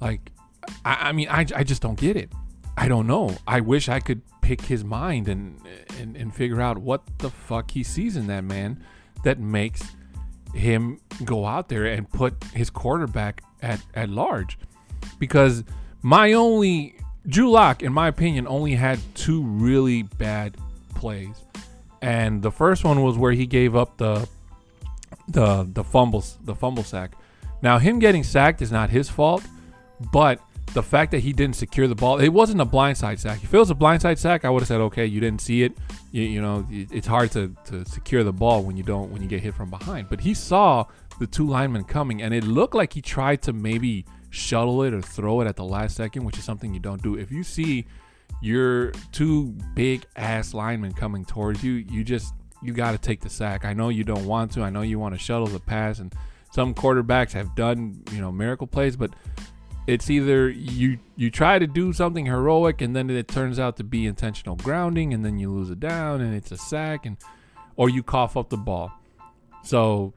Like, 0.00 0.32
I, 0.84 1.08
I 1.08 1.12
mean, 1.12 1.28
I, 1.28 1.46
I 1.54 1.62
just 1.62 1.82
don't 1.82 1.98
get 1.98 2.16
it. 2.16 2.32
I 2.76 2.88
don't 2.88 3.06
know. 3.06 3.36
I 3.46 3.60
wish 3.60 3.88
I 3.88 4.00
could 4.00 4.22
pick 4.40 4.62
his 4.62 4.82
mind 4.82 5.28
and, 5.28 5.60
and 6.00 6.16
and 6.16 6.34
figure 6.34 6.60
out 6.60 6.78
what 6.78 7.02
the 7.18 7.28
fuck 7.28 7.70
he 7.72 7.82
sees 7.82 8.16
in 8.16 8.28
that 8.28 8.44
man 8.44 8.82
that 9.24 9.38
makes 9.38 9.82
him 10.54 11.00
go 11.24 11.46
out 11.46 11.68
there 11.68 11.86
and 11.86 12.08
put 12.10 12.42
his 12.54 12.70
quarterback 12.70 13.42
at, 13.62 13.80
at 13.94 14.08
large. 14.08 14.58
Because 15.18 15.64
My 16.02 16.32
only 16.32 16.96
Drew 17.26 17.50
Lock, 17.50 17.82
in 17.82 17.92
my 17.92 18.08
opinion, 18.08 18.46
only 18.48 18.74
had 18.74 18.98
two 19.14 19.42
really 19.42 20.02
bad 20.02 20.56
plays, 20.94 21.44
and 22.00 22.42
the 22.42 22.50
first 22.50 22.84
one 22.84 23.02
was 23.02 23.18
where 23.18 23.32
he 23.32 23.46
gave 23.46 23.76
up 23.76 23.98
the 23.98 24.28
the 25.28 25.68
the 25.70 25.84
fumbles 25.84 26.38
the 26.42 26.54
fumble 26.54 26.84
sack. 26.84 27.12
Now 27.60 27.78
him 27.78 27.98
getting 27.98 28.22
sacked 28.22 28.62
is 28.62 28.72
not 28.72 28.90
his 28.90 29.10
fault, 29.10 29.42
but 30.12 30.40
the 30.74 30.82
fact 30.82 31.10
that 31.12 31.20
he 31.20 31.32
didn't 31.32 31.56
secure 31.56 31.86
the 31.86 31.94
ball, 31.94 32.18
it 32.18 32.28
wasn't 32.28 32.60
a 32.60 32.66
blindside 32.66 33.18
sack. 33.18 33.42
If 33.42 33.52
it 33.52 33.58
was 33.58 33.70
a 33.70 33.74
blindside 33.74 34.18
sack, 34.18 34.44
I 34.44 34.50
would 34.50 34.60
have 34.60 34.68
said, 34.68 34.80
okay, 34.80 35.06
you 35.06 35.20
didn't 35.20 35.40
see 35.40 35.62
it. 35.62 35.76
You, 36.12 36.22
you 36.22 36.42
know, 36.42 36.66
it's 36.70 37.06
hard 37.06 37.30
to, 37.32 37.54
to 37.66 37.84
secure 37.84 38.24
the 38.24 38.32
ball 38.32 38.62
when 38.62 38.76
you 38.76 38.82
don't 38.82 39.10
when 39.10 39.22
you 39.22 39.28
get 39.28 39.42
hit 39.42 39.54
from 39.54 39.70
behind. 39.70 40.08
But 40.08 40.20
he 40.20 40.34
saw 40.34 40.84
the 41.18 41.26
two 41.26 41.46
linemen 41.46 41.84
coming, 41.84 42.22
and 42.22 42.32
it 42.32 42.44
looked 42.44 42.74
like 42.74 42.92
he 42.92 43.02
tried 43.02 43.42
to 43.42 43.52
maybe 43.52 44.04
shuttle 44.30 44.82
it 44.82 44.92
or 44.92 45.00
throw 45.00 45.40
it 45.40 45.46
at 45.46 45.56
the 45.56 45.64
last 45.64 45.96
second, 45.96 46.24
which 46.24 46.38
is 46.38 46.44
something 46.44 46.74
you 46.74 46.80
don't 46.80 47.02
do. 47.02 47.16
If 47.16 47.32
you 47.32 47.42
see 47.42 47.86
your 48.40 48.92
two 49.12 49.56
big 49.74 50.04
ass 50.16 50.54
linemen 50.54 50.92
coming 50.92 51.24
towards 51.24 51.64
you, 51.64 51.72
you 51.72 52.04
just 52.04 52.34
you 52.62 52.72
got 52.72 52.92
to 52.92 52.98
take 52.98 53.20
the 53.20 53.30
sack. 53.30 53.64
I 53.64 53.72
know 53.72 53.88
you 53.88 54.04
don't 54.04 54.26
want 54.26 54.52
to. 54.52 54.62
I 54.62 54.70
know 54.70 54.82
you 54.82 54.98
want 54.98 55.14
to 55.14 55.18
shuttle 55.18 55.46
the 55.46 55.60
pass, 55.60 55.98
and 55.98 56.12
some 56.52 56.74
quarterbacks 56.74 57.32
have 57.32 57.54
done 57.54 58.02
you 58.12 58.20
know 58.20 58.30
miracle 58.30 58.66
plays, 58.66 58.96
but 58.96 59.10
it's 59.88 60.10
either 60.10 60.50
you 60.50 60.98
you 61.16 61.30
try 61.30 61.58
to 61.58 61.66
do 61.66 61.94
something 61.94 62.26
heroic 62.26 62.82
and 62.82 62.94
then 62.94 63.08
it 63.08 63.26
turns 63.26 63.58
out 63.58 63.78
to 63.78 63.82
be 63.82 64.04
intentional 64.04 64.54
grounding 64.54 65.14
and 65.14 65.24
then 65.24 65.38
you 65.38 65.50
lose 65.50 65.70
it 65.70 65.80
down 65.80 66.20
and 66.20 66.34
it's 66.34 66.52
a 66.52 66.58
sack 66.58 67.06
and 67.06 67.16
or 67.76 67.88
you 67.88 68.02
cough 68.02 68.36
up 68.36 68.50
the 68.50 68.58
ball. 68.58 68.92
So 69.64 70.12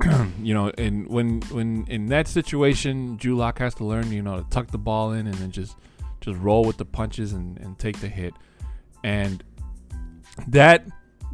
you 0.42 0.54
know, 0.54 0.72
and 0.78 1.06
when 1.06 1.42
when 1.50 1.86
in 1.88 2.06
that 2.06 2.28
situation, 2.28 3.16
Drew 3.16 3.36
Lock 3.36 3.58
has 3.58 3.74
to 3.74 3.84
learn, 3.84 4.10
you 4.10 4.22
know, 4.22 4.38
to 4.38 4.48
tuck 4.48 4.68
the 4.68 4.78
ball 4.78 5.12
in 5.12 5.26
and 5.26 5.34
then 5.34 5.50
just 5.50 5.76
just 6.22 6.38
roll 6.38 6.64
with 6.64 6.78
the 6.78 6.86
punches 6.86 7.34
and, 7.34 7.58
and 7.58 7.78
take 7.78 8.00
the 8.00 8.08
hit. 8.08 8.32
And 9.04 9.44
that 10.46 10.86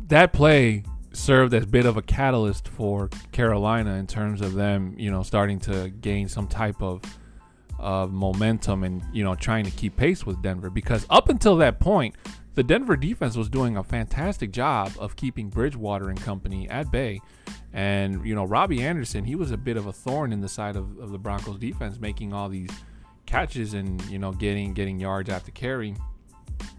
that 0.08 0.32
play 0.32 0.82
served 1.12 1.54
as 1.54 1.62
a 1.62 1.68
bit 1.68 1.86
of 1.86 1.96
a 1.96 2.02
catalyst 2.02 2.66
for 2.66 3.10
Carolina 3.30 3.94
in 3.94 4.08
terms 4.08 4.40
of 4.40 4.54
them, 4.54 4.96
you 4.98 5.12
know, 5.12 5.22
starting 5.22 5.60
to 5.60 5.88
gain 6.00 6.26
some 6.26 6.48
type 6.48 6.82
of 6.82 7.00
of 7.84 8.12
momentum 8.12 8.82
and 8.82 9.04
you 9.12 9.22
know 9.22 9.34
trying 9.34 9.64
to 9.64 9.70
keep 9.70 9.94
pace 9.96 10.24
with 10.24 10.42
Denver 10.42 10.70
because 10.70 11.06
up 11.10 11.28
until 11.28 11.56
that 11.56 11.78
point 11.78 12.16
the 12.54 12.62
Denver 12.62 12.96
defense 12.96 13.36
was 13.36 13.48
doing 13.48 13.76
a 13.76 13.84
fantastic 13.84 14.52
job 14.52 14.92
of 14.98 15.16
keeping 15.16 15.50
Bridgewater 15.50 16.08
and 16.08 16.20
company 16.20 16.68
at 16.70 16.90
bay. 16.90 17.20
And 17.72 18.24
you 18.24 18.34
know 18.34 18.44
Robbie 18.44 18.82
Anderson 18.82 19.24
he 19.24 19.34
was 19.34 19.50
a 19.50 19.58
bit 19.58 19.76
of 19.76 19.86
a 19.86 19.92
thorn 19.92 20.32
in 20.32 20.40
the 20.40 20.48
side 20.48 20.76
of, 20.76 20.98
of 20.98 21.12
the 21.12 21.18
Broncos 21.18 21.58
defense 21.58 22.00
making 22.00 22.32
all 22.32 22.48
these 22.48 22.70
catches 23.26 23.74
and 23.74 24.02
you 24.06 24.18
know 24.18 24.32
getting 24.32 24.72
getting 24.72 24.98
yards 24.98 25.28
after 25.28 25.50
carry 25.50 25.94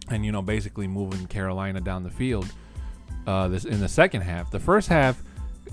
and 0.10 0.26
you 0.26 0.32
know 0.32 0.42
basically 0.42 0.88
moving 0.88 1.28
Carolina 1.28 1.82
down 1.82 2.04
the 2.04 2.10
field 2.10 2.52
uh, 3.28 3.48
this 3.48 3.66
in 3.66 3.80
the 3.80 3.88
second 3.88 4.22
half. 4.22 4.50
The 4.50 4.60
first 4.60 4.88
half 4.88 5.22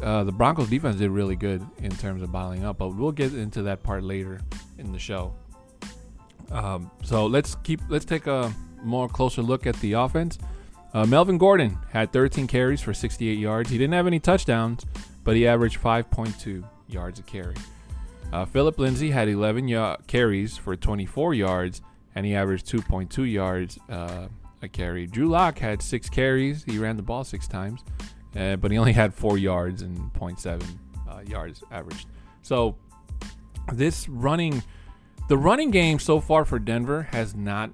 uh, 0.01 0.25
the 0.25 0.33
Broncos 0.33 0.69
defense 0.69 0.97
did 0.97 1.11
really 1.11 1.37
good 1.37 1.67
in 1.79 1.91
terms 1.91 2.23
of 2.23 2.33
bottling 2.33 2.65
up, 2.65 2.79
but 2.79 2.91
we'll 2.91 3.13
get 3.13 3.35
into 3.35 3.63
that 3.63 3.83
part 3.83 4.03
later 4.03 4.41
in 4.79 4.93
the 4.93 4.99
show. 4.99 5.35
Um, 6.51 6.91
so 7.03 7.27
let's 7.27 7.55
keep 7.63 7.81
let's 7.89 8.05
take 8.05 8.27
a 8.27 8.53
more 8.83 9.09
closer 9.09 9.43
look 9.43 9.67
at 9.67 9.77
the 9.77 9.93
offense. 9.95 10.39
Uh, 10.93 11.07
Melvin 11.07 11.39
Gordon 11.39 11.79
had 11.91 12.13
13 12.13 12.47
carries 12.47 12.83
for 12.83 12.93
68 12.93 13.39
yards. 13.39 13.71
He 13.71 13.79
didn't 13.79 13.95
have 13.95 14.07
any 14.07 14.21
touchdowns, 14.21 14.85
but 15.25 15.37
he 15.37 15.47
averaged 15.47 15.81
5.2 15.81 16.63
yards 16.89 17.19
a 17.19 17.23
carry. 17.23 17.55
Uh, 18.31 18.45
Phillip 18.45 18.79
Lindsay 18.79 19.11
had 19.11 19.29
11 19.29 19.69
y- 19.69 19.97
carries 20.07 20.59
for 20.59 20.77
24 20.77 21.33
yards, 21.33 21.81
and 22.15 22.27
he 22.27 22.35
averaged 22.35 22.67
2.2 22.67 23.31
yards 23.31 23.79
uh, 23.89 24.29
a 24.61 24.69
carry. 24.69 25.07
Drew 25.07 25.29
Lock 25.29 25.59
had 25.59 25.81
six 25.81 26.11
carries. 26.11 26.63
He 26.65 26.79
ran 26.79 26.97
the 26.97 27.03
ball 27.03 27.25
six 27.25 27.49
times 27.49 27.83
uh, 28.37 28.57
but 28.57 28.71
he 28.71 28.79
only 28.79 28.93
had 28.93 29.15
four 29.15 29.39
yards 29.39 29.83
and 29.83 30.13
0.7 30.15 30.63
uh, 31.09 31.21
yards 31.27 31.63
averaged. 31.71 32.07
So 32.43 32.77
this 33.73 34.09
running, 34.09 34.63
the 35.29 35.39
running 35.39 35.71
game 35.71 35.99
so 35.99 36.21
far 36.21 36.45
for 36.45 36.59
Denver 36.59 37.09
has 37.13 37.35
not 37.35 37.71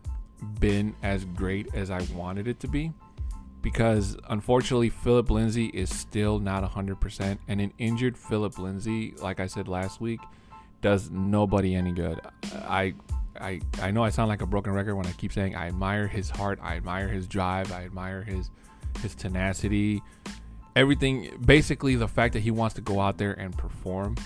been 0.61 0.95
as 1.03 1.25
great 1.25 1.75
as 1.75 1.91
I 1.91 2.03
wanted 2.15 2.47
it 2.49 2.61
to 2.61 2.69
be 2.69 2.93
because 3.61 4.17
unfortunately 4.29 4.89
Phillip 4.89 5.31
Lindsay 5.31 5.67
is 5.67 5.95
still 5.95 6.39
not 6.39 6.63
100% 6.63 7.39
and 7.49 7.61
an 7.61 7.73
injured 7.79 8.17
Phillip 8.17 8.57
Lindsay 8.57 9.15
like 9.19 9.41
I 9.41 9.47
said 9.47 9.67
last 9.67 10.01
week 10.01 10.21
does 10.81 11.11
nobody 11.11 11.75
any 11.75 11.93
good. 11.93 12.21
I 12.53 12.95
I 13.41 13.61
I 13.81 13.91
know 13.91 14.03
I 14.03 14.11
sound 14.11 14.29
like 14.29 14.43
a 14.43 14.47
broken 14.47 14.73
record 14.73 14.95
when 14.97 15.07
I 15.07 15.13
keep 15.13 15.33
saying 15.33 15.57
I 15.57 15.69
admire 15.69 16.07
his 16.07 16.31
heart, 16.31 16.59
I 16.63 16.77
admire 16.77 17.09
his 17.09 17.27
drive, 17.27 17.73
I 17.73 17.85
admire 17.85 18.23
his 18.23 18.51
his 19.03 19.15
tenacity, 19.15 20.03
everything 20.79 21.31
basically 21.45 21.97
the 21.97 22.09
fact 22.09 22.33
that 22.35 22.41
he 22.41 22.51
wants 22.51 22.75
to 22.75 22.81
go 22.81 23.01
out 23.01 23.19
there 23.19 23.33
and 23.33 23.57
perform 23.57 24.17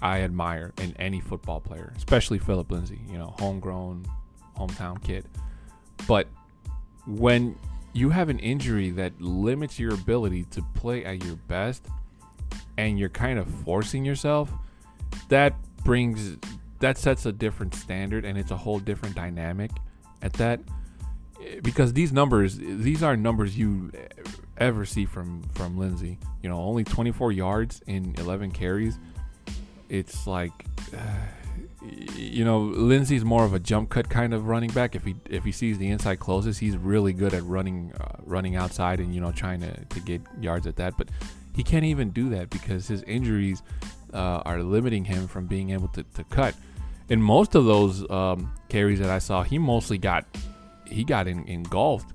i 0.00 0.20
admire 0.22 0.72
in 0.78 0.94
any 0.98 1.20
football 1.20 1.60
player 1.60 1.92
especially 1.96 2.38
phillip 2.38 2.70
lindsay 2.70 3.00
you 3.10 3.18
know 3.18 3.34
homegrown 3.38 4.04
hometown 4.58 5.02
kid. 5.02 5.24
But 6.06 6.26
when 7.06 7.56
you 7.92 8.10
have 8.10 8.28
an 8.28 8.38
injury 8.38 8.90
that 8.90 9.20
limits 9.20 9.78
your 9.78 9.94
ability 9.94 10.44
to 10.50 10.62
play 10.74 11.04
at 11.04 11.24
your 11.24 11.36
best 11.36 11.86
and 12.76 12.98
you're 12.98 13.08
kind 13.08 13.38
of 13.38 13.48
forcing 13.64 14.04
yourself 14.04 14.52
that 15.28 15.54
brings 15.84 16.36
that 16.80 16.98
sets 16.98 17.26
a 17.26 17.32
different 17.32 17.74
standard 17.74 18.24
and 18.24 18.38
it's 18.38 18.50
a 18.50 18.56
whole 18.56 18.78
different 18.78 19.14
dynamic 19.14 19.70
at 20.22 20.32
that. 20.34 20.60
Because 21.62 21.92
these 21.92 22.12
numbers 22.12 22.56
these 22.56 23.02
are 23.02 23.16
numbers 23.16 23.56
you 23.56 23.90
ever 24.58 24.84
see 24.84 25.04
from 25.04 25.42
from 25.54 25.78
Lindsay. 25.78 26.18
You 26.42 26.48
know, 26.48 26.58
only 26.58 26.84
24 26.84 27.32
yards 27.32 27.80
in 27.86 28.14
11 28.18 28.52
carries. 28.52 28.98
It's 29.88 30.26
like, 30.26 30.52
you 32.14 32.44
know, 32.44 32.60
Lindsay's 32.60 33.24
more 33.24 33.44
of 33.44 33.54
a 33.54 33.58
jump 33.58 33.90
cut 33.90 34.08
kind 34.08 34.34
of 34.34 34.46
running 34.46 34.70
back. 34.70 34.94
If 34.94 35.04
he 35.04 35.16
if 35.28 35.44
he 35.44 35.52
sees 35.52 35.78
the 35.78 35.88
inside 35.88 36.20
closes, 36.20 36.58
he's 36.58 36.76
really 36.76 37.12
good 37.12 37.34
at 37.34 37.42
running 37.44 37.92
uh, 38.00 38.16
running 38.24 38.56
outside 38.56 39.00
and 39.00 39.14
you 39.14 39.20
know 39.20 39.32
trying 39.32 39.60
to 39.60 39.84
to 39.84 40.00
get 40.00 40.20
yards 40.40 40.66
at 40.66 40.76
that. 40.76 40.94
But 40.96 41.08
he 41.54 41.62
can't 41.64 41.84
even 41.84 42.10
do 42.10 42.28
that 42.30 42.50
because 42.50 42.86
his 42.86 43.02
injuries 43.02 43.62
uh, 44.12 44.42
are 44.44 44.62
limiting 44.62 45.04
him 45.04 45.26
from 45.26 45.46
being 45.46 45.70
able 45.70 45.88
to, 45.88 46.04
to 46.14 46.24
cut. 46.24 46.54
In 47.08 47.20
most 47.22 47.54
of 47.54 47.64
those 47.64 48.08
um, 48.10 48.52
carries 48.68 49.00
that 49.00 49.10
I 49.10 49.18
saw, 49.18 49.42
he 49.42 49.58
mostly 49.58 49.98
got 49.98 50.26
he 50.86 51.04
got 51.04 51.26
in, 51.26 51.44
engulfed 51.48 52.12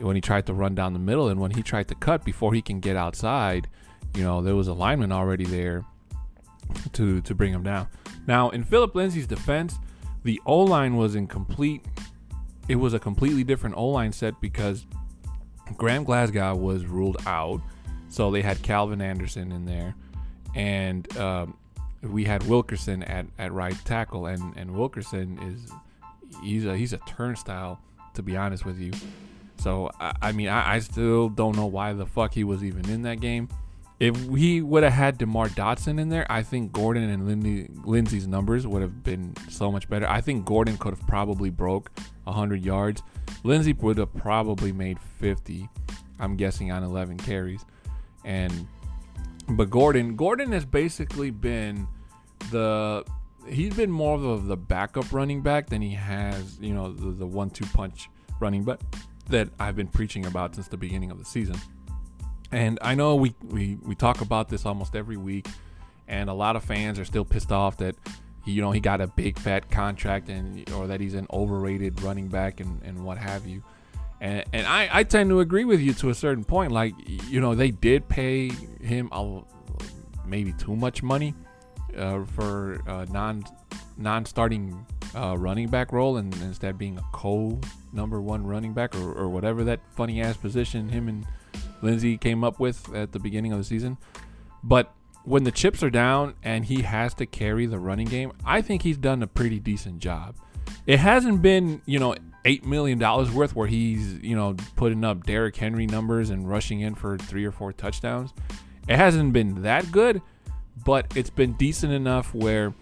when 0.00 0.16
he 0.16 0.22
tried 0.22 0.46
to 0.46 0.54
run 0.54 0.74
down 0.74 0.92
the 0.92 0.98
middle 0.98 1.28
and 1.28 1.40
when 1.40 1.50
he 1.52 1.62
tried 1.62 1.88
to 1.88 1.94
cut 1.94 2.24
before 2.24 2.54
he 2.54 2.62
can 2.62 2.80
get 2.80 2.96
outside, 2.96 3.68
you 4.14 4.22
know, 4.22 4.42
there 4.42 4.54
was 4.54 4.68
a 4.68 4.72
lineman 4.72 5.12
already 5.12 5.44
there 5.44 5.84
to 6.92 7.20
to 7.22 7.34
bring 7.34 7.52
him 7.52 7.62
down. 7.62 7.88
Now, 8.26 8.50
in 8.50 8.64
Phillip 8.64 8.94
Lindsay's 8.94 9.26
defense, 9.26 9.76
the 10.24 10.40
O 10.46 10.58
line 10.58 10.96
was 10.96 11.14
in 11.14 11.26
complete. 11.26 11.84
It 12.68 12.76
was 12.76 12.94
a 12.94 12.98
completely 12.98 13.44
different 13.44 13.76
O 13.76 13.86
line 13.86 14.12
set 14.12 14.40
because 14.40 14.86
Graham 15.76 16.04
Glasgow 16.04 16.54
was 16.56 16.84
ruled 16.84 17.18
out, 17.26 17.60
so 18.08 18.30
they 18.30 18.42
had 18.42 18.62
Calvin 18.62 19.00
Anderson 19.00 19.52
in 19.52 19.64
there, 19.64 19.94
and 20.54 21.16
um, 21.16 21.56
we 22.02 22.24
had 22.24 22.42
Wilkerson 22.46 23.02
at, 23.04 23.26
at 23.38 23.52
right 23.52 23.76
tackle, 23.84 24.26
and 24.26 24.56
and 24.56 24.72
Wilkerson 24.72 25.38
is 25.42 25.70
he's 26.42 26.64
a 26.64 26.76
he's 26.76 26.92
a 26.92 26.98
turnstile 27.06 27.80
to 28.14 28.22
be 28.22 28.36
honest 28.36 28.64
with 28.64 28.78
you. 28.78 28.92
So 29.58 29.90
I, 30.00 30.12
I 30.22 30.32
mean, 30.32 30.48
I, 30.48 30.74
I, 30.74 30.78
still 30.80 31.28
don't 31.28 31.56
know 31.56 31.66
why 31.66 31.92
the 31.92 32.06
fuck 32.06 32.32
he 32.32 32.44
was 32.44 32.62
even 32.62 32.88
in 32.88 33.02
that 33.02 33.20
game. 33.20 33.48
If 33.98 34.28
he 34.28 34.60
would 34.60 34.82
have 34.82 34.92
had 34.92 35.16
DeMar 35.16 35.48
Dotson 35.48 35.98
in 35.98 36.10
there, 36.10 36.26
I 36.30 36.42
think 36.42 36.70
Gordon 36.72 37.08
and 37.08 37.26
Lindy, 37.26 37.68
Lindsay's 37.84 38.26
numbers 38.26 38.66
would 38.66 38.82
have 38.82 39.02
been 39.02 39.34
so 39.48 39.72
much 39.72 39.88
better. 39.88 40.06
I 40.06 40.20
think 40.20 40.44
Gordon 40.44 40.76
could 40.76 40.94
have 40.94 41.06
probably 41.06 41.48
broke 41.48 41.90
100 42.24 42.62
yards. 42.62 43.02
Lindsay 43.42 43.72
would 43.72 43.96
have 43.96 44.14
probably 44.14 44.70
made 44.70 44.98
50. 45.18 45.68
I'm 46.20 46.36
guessing 46.36 46.70
on 46.70 46.82
11 46.82 47.16
carries, 47.18 47.64
and 48.24 48.68
but 49.48 49.70
Gordon, 49.70 50.16
Gordon 50.16 50.52
has 50.52 50.64
basically 50.64 51.30
been 51.30 51.86
the 52.50 53.04
he's 53.48 53.74
been 53.74 53.90
more 53.90 54.18
of 54.18 54.46
the 54.46 54.56
backup 54.56 55.12
running 55.12 55.40
back 55.42 55.68
than 55.68 55.80
he 55.82 55.94
has, 55.94 56.58
you 56.60 56.74
know, 56.74 56.92
the, 56.92 57.10
the 57.10 57.26
one-two 57.26 57.66
punch 57.66 58.08
running 58.40 58.64
back 58.64 58.80
that 59.28 59.48
I've 59.58 59.76
been 59.76 59.88
preaching 59.88 60.26
about 60.26 60.54
since 60.54 60.68
the 60.68 60.76
beginning 60.76 61.10
of 61.10 61.18
the 61.18 61.24
season. 61.24 61.56
And 62.52 62.78
I 62.80 62.94
know 62.94 63.16
we, 63.16 63.34
we, 63.42 63.76
we 63.82 63.94
talk 63.94 64.20
about 64.20 64.48
this 64.48 64.64
almost 64.66 64.94
every 64.94 65.16
week, 65.16 65.48
and 66.06 66.30
a 66.30 66.34
lot 66.34 66.56
of 66.56 66.64
fans 66.64 66.98
are 66.98 67.04
still 67.04 67.24
pissed 67.24 67.52
off 67.52 67.76
that 67.78 67.96
you 68.44 68.62
know 68.62 68.70
he 68.70 68.78
got 68.78 69.00
a 69.00 69.08
big 69.08 69.38
fat 69.38 69.68
contract 69.70 70.28
and 70.28 70.70
or 70.70 70.86
that 70.86 71.00
he's 71.00 71.14
an 71.14 71.26
overrated 71.32 72.00
running 72.02 72.28
back 72.28 72.60
and, 72.60 72.80
and 72.84 73.04
what 73.04 73.18
have 73.18 73.46
you. 73.46 73.62
And, 74.20 74.44
and 74.52 74.66
I, 74.66 74.88
I 74.90 75.02
tend 75.02 75.30
to 75.30 75.40
agree 75.40 75.64
with 75.64 75.80
you 75.80 75.92
to 75.94 76.10
a 76.10 76.14
certain 76.14 76.44
point. 76.44 76.72
Like, 76.72 76.94
you 77.28 77.40
know, 77.40 77.54
they 77.54 77.70
did 77.70 78.08
pay 78.08 78.48
him 78.80 79.08
a, 79.12 79.42
maybe 80.24 80.52
too 80.52 80.74
much 80.74 81.02
money 81.02 81.34
uh, 81.96 82.24
for 82.24 82.80
uh, 82.86 83.06
non 83.10 83.44
non 83.96 84.24
starting 84.24 84.86
uh, 85.14 85.36
running 85.38 85.68
back 85.68 85.92
role 85.92 86.16
and 86.16 86.34
instead 86.42 86.78
being 86.78 86.98
a 86.98 87.04
co 87.12 87.60
number 87.92 88.20
one 88.20 88.46
running 88.46 88.72
back 88.72 88.94
or, 88.96 89.12
or 89.12 89.28
whatever 89.28 89.64
that 89.64 89.80
funny 89.94 90.20
ass 90.20 90.36
position 90.36 90.88
him 90.88 91.08
and 91.08 91.26
Lindsay 91.82 92.16
came 92.16 92.42
up 92.44 92.58
with 92.58 92.92
at 92.94 93.12
the 93.12 93.18
beginning 93.18 93.52
of 93.52 93.58
the 93.58 93.64
season. 93.64 93.96
But 94.62 94.92
when 95.24 95.44
the 95.44 95.52
chips 95.52 95.82
are 95.82 95.90
down 95.90 96.34
and 96.42 96.64
he 96.64 96.82
has 96.82 97.14
to 97.14 97.26
carry 97.26 97.66
the 97.66 97.78
running 97.78 98.06
game, 98.06 98.32
I 98.44 98.62
think 98.62 98.82
he's 98.82 98.96
done 98.96 99.22
a 99.22 99.26
pretty 99.26 99.58
decent 99.58 99.98
job. 99.98 100.36
It 100.86 100.98
hasn't 100.98 101.42
been, 101.42 101.82
you 101.84 101.98
know, 101.98 102.14
eight 102.44 102.64
million 102.64 102.98
dollars 102.98 103.30
worth 103.30 103.54
where 103.54 103.66
he's, 103.66 104.14
you 104.22 104.36
know, 104.36 104.54
putting 104.76 105.04
up 105.04 105.24
Derrick 105.24 105.56
Henry 105.56 105.86
numbers 105.86 106.30
and 106.30 106.48
rushing 106.48 106.80
in 106.80 106.94
for 106.94 107.18
three 107.18 107.44
or 107.44 107.52
four 107.52 107.72
touchdowns. 107.72 108.32
It 108.88 108.96
hasn't 108.96 109.32
been 109.32 109.62
that 109.62 109.90
good, 109.90 110.22
but 110.84 111.16
it's 111.16 111.30
been 111.30 111.54
decent 111.54 111.92
enough 111.92 112.32
where 112.34 112.72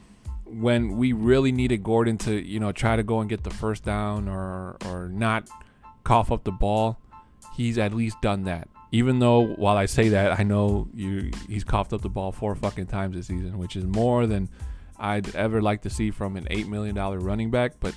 when 0.44 0.96
we 0.96 1.12
really 1.12 1.52
needed 1.52 1.82
Gordon 1.82 2.18
to, 2.18 2.34
you 2.34 2.60
know, 2.60 2.72
try 2.72 2.96
to 2.96 3.02
go 3.02 3.20
and 3.20 3.28
get 3.28 3.42
the 3.44 3.50
first 3.50 3.84
down 3.84 4.28
or 4.28 4.76
or 4.84 5.08
not 5.08 5.48
cough 6.04 6.30
up 6.30 6.44
the 6.44 6.52
ball, 6.52 6.98
he's 7.56 7.78
at 7.78 7.94
least 7.94 8.20
done 8.20 8.44
that. 8.44 8.68
Even 8.92 9.18
though 9.18 9.54
while 9.54 9.76
I 9.76 9.86
say 9.86 10.10
that, 10.10 10.38
I 10.38 10.42
know 10.42 10.88
you 10.94 11.30
he's 11.48 11.64
coughed 11.64 11.92
up 11.92 12.02
the 12.02 12.08
ball 12.08 12.32
four 12.32 12.54
fucking 12.54 12.86
times 12.86 13.16
this 13.16 13.26
season, 13.26 13.58
which 13.58 13.76
is 13.76 13.84
more 13.84 14.26
than 14.26 14.48
I'd 14.98 15.34
ever 15.34 15.60
like 15.60 15.82
to 15.82 15.90
see 15.90 16.10
from 16.10 16.36
an 16.36 16.46
eight 16.50 16.68
million 16.68 16.94
dollar 16.94 17.18
running 17.18 17.50
back. 17.50 17.80
But 17.80 17.94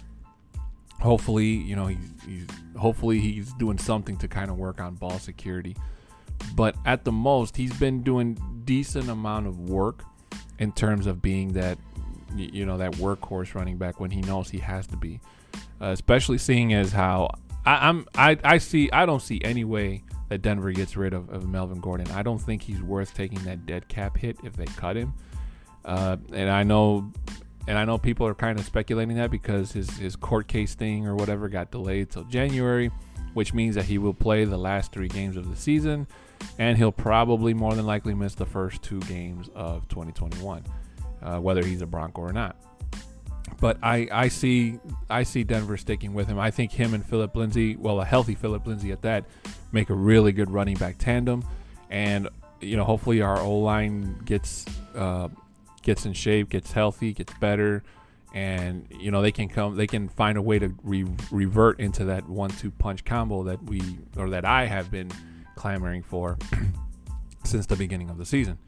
hopefully, 1.00 1.46
you 1.46 1.76
know, 1.76 1.88
he's, 1.88 2.12
he's 2.26 2.48
hopefully 2.78 3.20
he's 3.20 3.54
doing 3.54 3.78
something 3.78 4.18
to 4.18 4.28
kind 4.28 4.50
of 4.50 4.58
work 4.58 4.82
on 4.82 4.96
ball 4.96 5.20
security. 5.20 5.76
But 6.56 6.76
at 6.86 7.04
the 7.04 7.12
most, 7.12 7.58
he's 7.58 7.74
been 7.78 8.04
doing 8.04 8.38
decent 8.66 9.10
amount 9.10 9.48
of 9.48 9.70
work 9.70 10.04
in 10.60 10.72
terms 10.72 11.08
of 11.08 11.22
being 11.22 11.54
that 11.54 11.78
you 12.36 12.66
know 12.66 12.78
that 12.78 12.94
workhorse 12.94 13.56
running 13.56 13.78
back 13.78 14.00
when 14.00 14.12
he 14.12 14.22
knows 14.22 14.50
he 14.50 14.60
has 14.60 14.88
to 14.88 14.98
be. 14.98 15.20
Uh, 15.80 15.88
especially 15.88 16.38
seeing 16.38 16.74
as 16.74 16.92
how 16.92 17.30
I, 17.66 17.90
I'm 17.90 18.08
I, 18.16 18.38
I 18.44 18.58
see 18.58 18.90
I 18.92 19.06
don't 19.06 19.22
see 19.22 19.40
any 19.44 19.64
way 19.64 20.04
that 20.30 20.42
Denver 20.42 20.72
gets 20.72 20.98
rid 20.98 21.14
of, 21.14 21.30
of 21.30 21.48
Melvin 21.48 21.80
Gordon. 21.80 22.10
I 22.12 22.22
don't 22.22 22.40
think 22.40 22.62
he's 22.62 22.82
worth 22.82 23.14
taking 23.14 23.40
that 23.46 23.66
dead 23.66 23.88
cap 23.88 24.18
hit 24.18 24.38
if 24.44 24.56
they 24.56 24.66
cut 24.66 24.98
him. 24.98 25.14
Uh, 25.86 26.18
and 26.34 26.50
I 26.50 26.64
know 26.64 27.12
and 27.68 27.78
I 27.78 27.86
know 27.86 27.98
people 27.98 28.26
are 28.26 28.34
kind 28.34 28.58
of 28.58 28.66
speculating 28.66 29.18
that 29.18 29.30
because 29.30 29.74
his, 29.74 29.90
his 29.98 30.16
court 30.16 30.48
case 30.48 30.74
thing 30.74 31.06
or 31.06 31.16
whatever 31.16 31.50
got 31.50 31.70
delayed 31.70 32.10
till 32.10 32.24
January, 32.24 32.90
which 33.34 33.54
means 33.54 33.76
that 33.76 33.86
he 33.86 33.98
will 33.98 34.14
play 34.14 34.46
the 34.46 34.58
last 34.58 34.94
three 34.94 35.10
games 35.10 35.36
of 35.36 35.50
the 35.50 35.56
season, 35.56 36.08
and 36.58 36.78
he'll 36.78 36.94
probably 36.94 37.54
more 37.54 37.74
than 37.74 37.86
likely 37.86 38.14
miss 38.14 38.36
the 38.36 38.46
first 38.46 38.82
two 38.84 39.02
games 39.02 39.50
of 39.54 39.86
2021, 39.90 40.64
uh, 41.28 41.40
whether 41.40 41.64
he's 41.64 41.82
a 41.82 41.86
Bronco 41.86 42.22
or 42.22 42.32
not. 42.32 42.56
But 43.60 43.78
I, 43.82 44.08
I 44.12 44.28
see 44.28 44.80
I 45.10 45.24
see 45.24 45.44
Denver 45.44 45.78
sticking 45.78 46.14
with 46.14 46.28
him. 46.28 46.40
I 46.40 46.52
think 46.52 46.72
him 46.72 46.94
and 46.94 47.06
Phillip 47.06 47.36
Lindsay, 47.36 47.76
well, 47.76 48.00
a 48.00 48.06
healthy 48.06 48.36
Phillip 48.36 48.66
Lindsay 48.66 48.92
at 48.92 49.02
that, 49.02 49.26
make 49.72 49.90
a 49.90 49.94
really 49.94 50.32
good 50.32 50.50
running 50.50 50.78
back 50.78 50.98
tandem, 50.98 51.44
and 51.90 52.30
you 52.62 52.78
know 52.78 52.84
hopefully 52.84 53.22
our 53.22 53.40
O 53.40 53.60
line 53.60 54.20
gets 54.26 54.66
uh, 54.96 55.30
gets 55.82 56.06
in 56.06 56.14
shape, 56.14 56.50
gets 56.50 56.72
healthy, 56.72 57.14
gets 57.14 57.34
better, 57.36 57.84
and 58.34 58.86
you 58.92 59.12
know 59.12 59.22
they 59.22 59.32
can 59.32 59.50
come, 59.50 59.76
they 59.76 59.88
can 59.88 60.08
find 60.08 60.38
a 60.38 60.42
way 60.42 60.60
to 60.60 60.74
re- 60.84 61.08
revert 61.32 61.80
into 61.80 62.06
that 62.06 62.30
one-two 62.30 62.72
punch 62.72 63.06
combo 63.06 63.44
that 63.44 63.64
we 63.64 63.82
or 64.16 64.30
that 64.30 64.46
I 64.46 64.66
have 64.66 64.92
been 64.92 65.12
clamoring 65.56 66.04
for 66.04 66.38
since 67.44 67.66
the 67.66 67.76
beginning 67.76 68.10
of 68.10 68.18
the 68.18 68.26
season. 68.26 68.60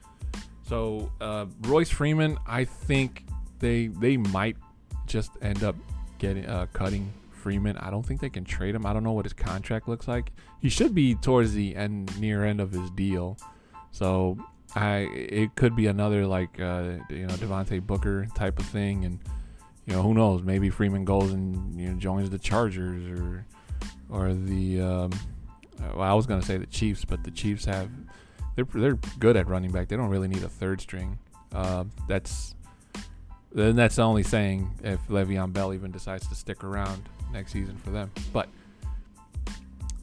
So 0.70 1.12
uh, 1.20 1.48
Royce 1.62 1.90
Freeman, 1.90 2.38
I 2.46 2.64
think 2.64 3.26
they 3.58 3.88
they 3.88 4.18
might 4.18 4.56
just 5.08 5.32
end 5.42 5.64
up 5.64 5.76
getting 6.20 6.46
uh, 6.46 6.68
cutting 6.74 7.12
Freeman. 7.32 7.76
I 7.78 7.90
don't 7.90 8.06
think 8.06 8.22
they 8.22 8.30
can 8.30 8.46
trade 8.46 8.76
him. 8.76 8.86
I 8.86 8.94
don't 8.94 9.04
know 9.04 9.14
what 9.14 9.26
his 9.26 9.34
contract 9.34 9.88
looks 9.88 10.08
like. 10.08 10.32
He 10.62 10.70
should 10.70 10.94
be 10.94 11.16
towards 11.16 11.54
the 11.54 11.76
end 11.76 12.16
near 12.22 12.46
end 12.46 12.62
of 12.62 12.72
his 12.72 12.92
deal. 12.92 13.40
So 13.90 14.38
I 14.76 15.10
it 15.12 15.56
could 15.56 15.76
be 15.76 15.88
another 15.88 16.28
like 16.28 16.60
uh, 16.60 16.98
you 17.10 17.26
know 17.26 17.34
Devontae 17.34 17.82
Booker 17.82 18.28
type 18.36 18.60
of 18.60 18.68
thing, 18.68 19.06
and 19.06 19.20
you 19.88 19.96
know 19.96 20.04
who 20.04 20.14
knows 20.14 20.44
maybe 20.44 20.70
Freeman 20.70 21.04
goes 21.04 21.32
and 21.32 21.82
you 21.82 21.90
know 21.90 21.98
joins 21.98 22.30
the 22.30 22.38
Chargers 22.38 23.20
or 23.20 23.44
or 24.08 24.34
the 24.36 24.82
um, 24.82 25.12
well 25.96 26.02
I 26.02 26.14
was 26.14 26.28
gonna 26.28 26.44
say 26.44 26.58
the 26.58 26.68
Chiefs, 26.68 27.06
but 27.06 27.24
the 27.24 27.32
Chiefs 27.32 27.66
have 27.66 27.90
they're 28.66 28.82
they're 28.82 29.00
good 29.20 29.38
at 29.38 29.48
running 29.48 29.72
back. 29.72 29.88
They 29.88 29.96
don't 29.96 30.10
really 30.10 30.28
need 30.28 30.44
a 30.44 30.50
third 30.50 30.82
string. 30.82 31.18
Uh, 31.54 31.86
that's 32.08 32.56
then 33.52 33.76
that's 33.76 33.98
only 33.98 34.24
saying 34.24 34.72
if 34.84 35.00
Le'Veon 35.08 35.54
Bell 35.54 35.74
even 35.74 35.92
decides 35.92 36.28
to 36.28 36.36
stick 36.36 36.64
around 36.64 37.10
next 37.32 37.52
season 37.52 37.78
for 37.78 37.90
them. 37.90 38.12
But 38.32 38.50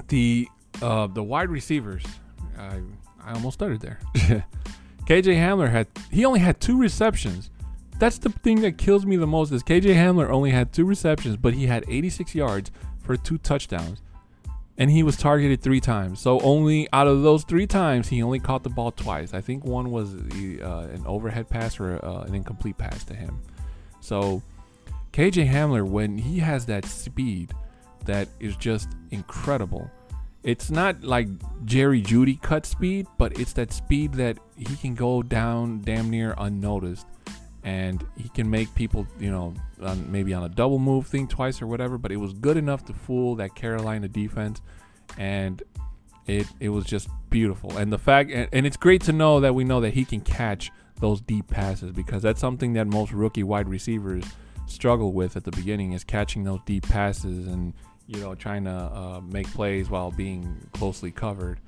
the 0.09 0.49
uh, 0.83 1.07
the 1.07 1.23
wide 1.23 1.51
receivers, 1.51 2.05
I 2.59 2.81
I 3.25 3.33
almost 3.35 3.55
started 3.55 3.81
there. 3.81 4.01
KJ 5.07 5.37
Hamler 5.37 5.71
had 5.71 5.87
he 6.11 6.25
only 6.25 6.40
had 6.40 6.61
two 6.61 6.79
receptions. 6.79 7.51
That's 7.99 8.19
the 8.19 8.29
thing 8.29 8.61
that 8.61 8.77
kills 8.77 9.07
me 9.07 9.16
the 9.16 9.27
most 9.27 9.53
is 9.53 9.62
KJ 9.62 9.95
Hamler 9.95 10.29
only 10.29 10.51
had 10.51 10.73
two 10.73 10.85
receptions, 10.85 11.37
but 11.37 11.55
he 11.55 11.66
had 11.66 11.85
86 11.88 12.35
yards 12.35 12.71
for 13.03 13.16
two 13.16 13.38
touchdowns. 13.38 14.03
And 14.79 14.91
he 14.91 15.03
was 15.03 15.17
targeted 15.17 15.62
three 15.62 15.81
times. 15.81 16.21
So 16.21 16.39
only 16.41 16.87
out 16.93 17.07
of 17.07 17.23
those 17.23 17.45
three 17.45 17.67
times, 17.67 18.09
he 18.09 18.23
only 18.23 18.39
caught 18.39 18.62
the 18.62 18.71
ball 18.71 18.93
twice. 18.93 19.33
I 19.33 19.41
think 19.41 19.65
one 19.65 19.91
was 19.91 20.15
uh, 20.15 20.89
an 20.93 21.03
overhead 21.07 21.49
pass 21.49 21.81
or 21.81 22.05
uh, 22.05 22.23
an 22.23 22.35
incomplete 22.35 22.77
pass 22.77 23.03
to 23.05 23.15
him. 23.15 23.41
So 24.01 24.43
KJ 25.12 25.51
Hamler, 25.51 25.89
when 25.89 26.19
he 26.19 26.41
has 26.41 26.67
that 26.67 26.85
speed, 26.85 27.53
that 28.05 28.29
is 28.39 28.55
just 28.57 28.91
incredible 29.11 29.91
it's 30.47 30.71
not 30.71 31.03
like 31.03 31.27
Jerry 31.65 32.01
Jeudy 32.01 32.41
cut 32.41 32.65
speed, 32.65 33.09
but 33.19 33.37
it's 33.37 33.53
that 33.55 33.73
speed 33.73 34.12
that 34.15 34.39
he 34.57 34.77
can 34.77 34.95
go 34.95 35.21
down 35.21 35.81
damn 35.81 36.09
near 36.09 36.37
unnoticed, 36.39 37.09
and 37.66 38.07
he 38.16 38.29
can 38.29 38.48
make 38.48 38.72
people, 38.74 39.07
you 39.18 39.31
know, 39.31 39.52
on, 39.83 40.11
maybe 40.11 40.33
on 40.33 40.44
a 40.44 40.48
double 40.48 40.79
move 40.79 41.07
thing 41.09 41.26
twice 41.26 41.61
or 41.61 41.66
whatever. 41.66 41.98
But 41.98 42.12
it 42.12 42.16
was 42.16 42.33
good 42.33 42.57
enough 42.57 42.85
to 42.87 42.94
fool 42.94 43.35
that 43.35 43.55
Carolina 43.55 44.09
defense, 44.09 44.62
and 45.18 45.62
it 46.26 46.46
it 46.61 46.70
was 46.70 46.85
just 46.87 47.09
beautiful. 47.29 47.76
And 47.76 47.92
the 47.92 47.98
fact, 47.98 48.31
and, 48.31 48.48
and 48.52 48.66
it's 48.66 48.76
great 48.76 49.02
to 49.02 49.12
know 49.12 49.40
that 49.40 49.55
we 49.55 49.64
know 49.64 49.81
that 49.83 49.92
he 49.92 50.05
can 50.05 50.20
catch 50.20 50.70
those 51.00 51.20
deep 51.20 51.48
passes 51.48 51.92
because 51.92 52.22
that's 52.22 52.40
something 52.40 52.72
that 52.72 52.87
most 52.87 53.12
rookie 53.12 53.42
wide 53.42 53.68
receivers 53.68 54.24
struggle 54.66 55.12
with 55.12 55.37
at 55.37 55.44
the 55.44 55.50
beginning 55.50 55.92
is 55.92 56.05
catching 56.05 56.44
those 56.44 56.61
deep 56.64 56.88
passes 56.88 57.46
and 57.46 57.74
you 58.07 58.20
know, 58.20 58.35
trying 58.35 58.64
to 58.64 58.70
uh, 58.70 59.20
make 59.20 59.52
plays 59.52 59.90
while 59.90 60.11
being 60.11 60.57
closely 60.72 61.11
covered. 61.11 61.61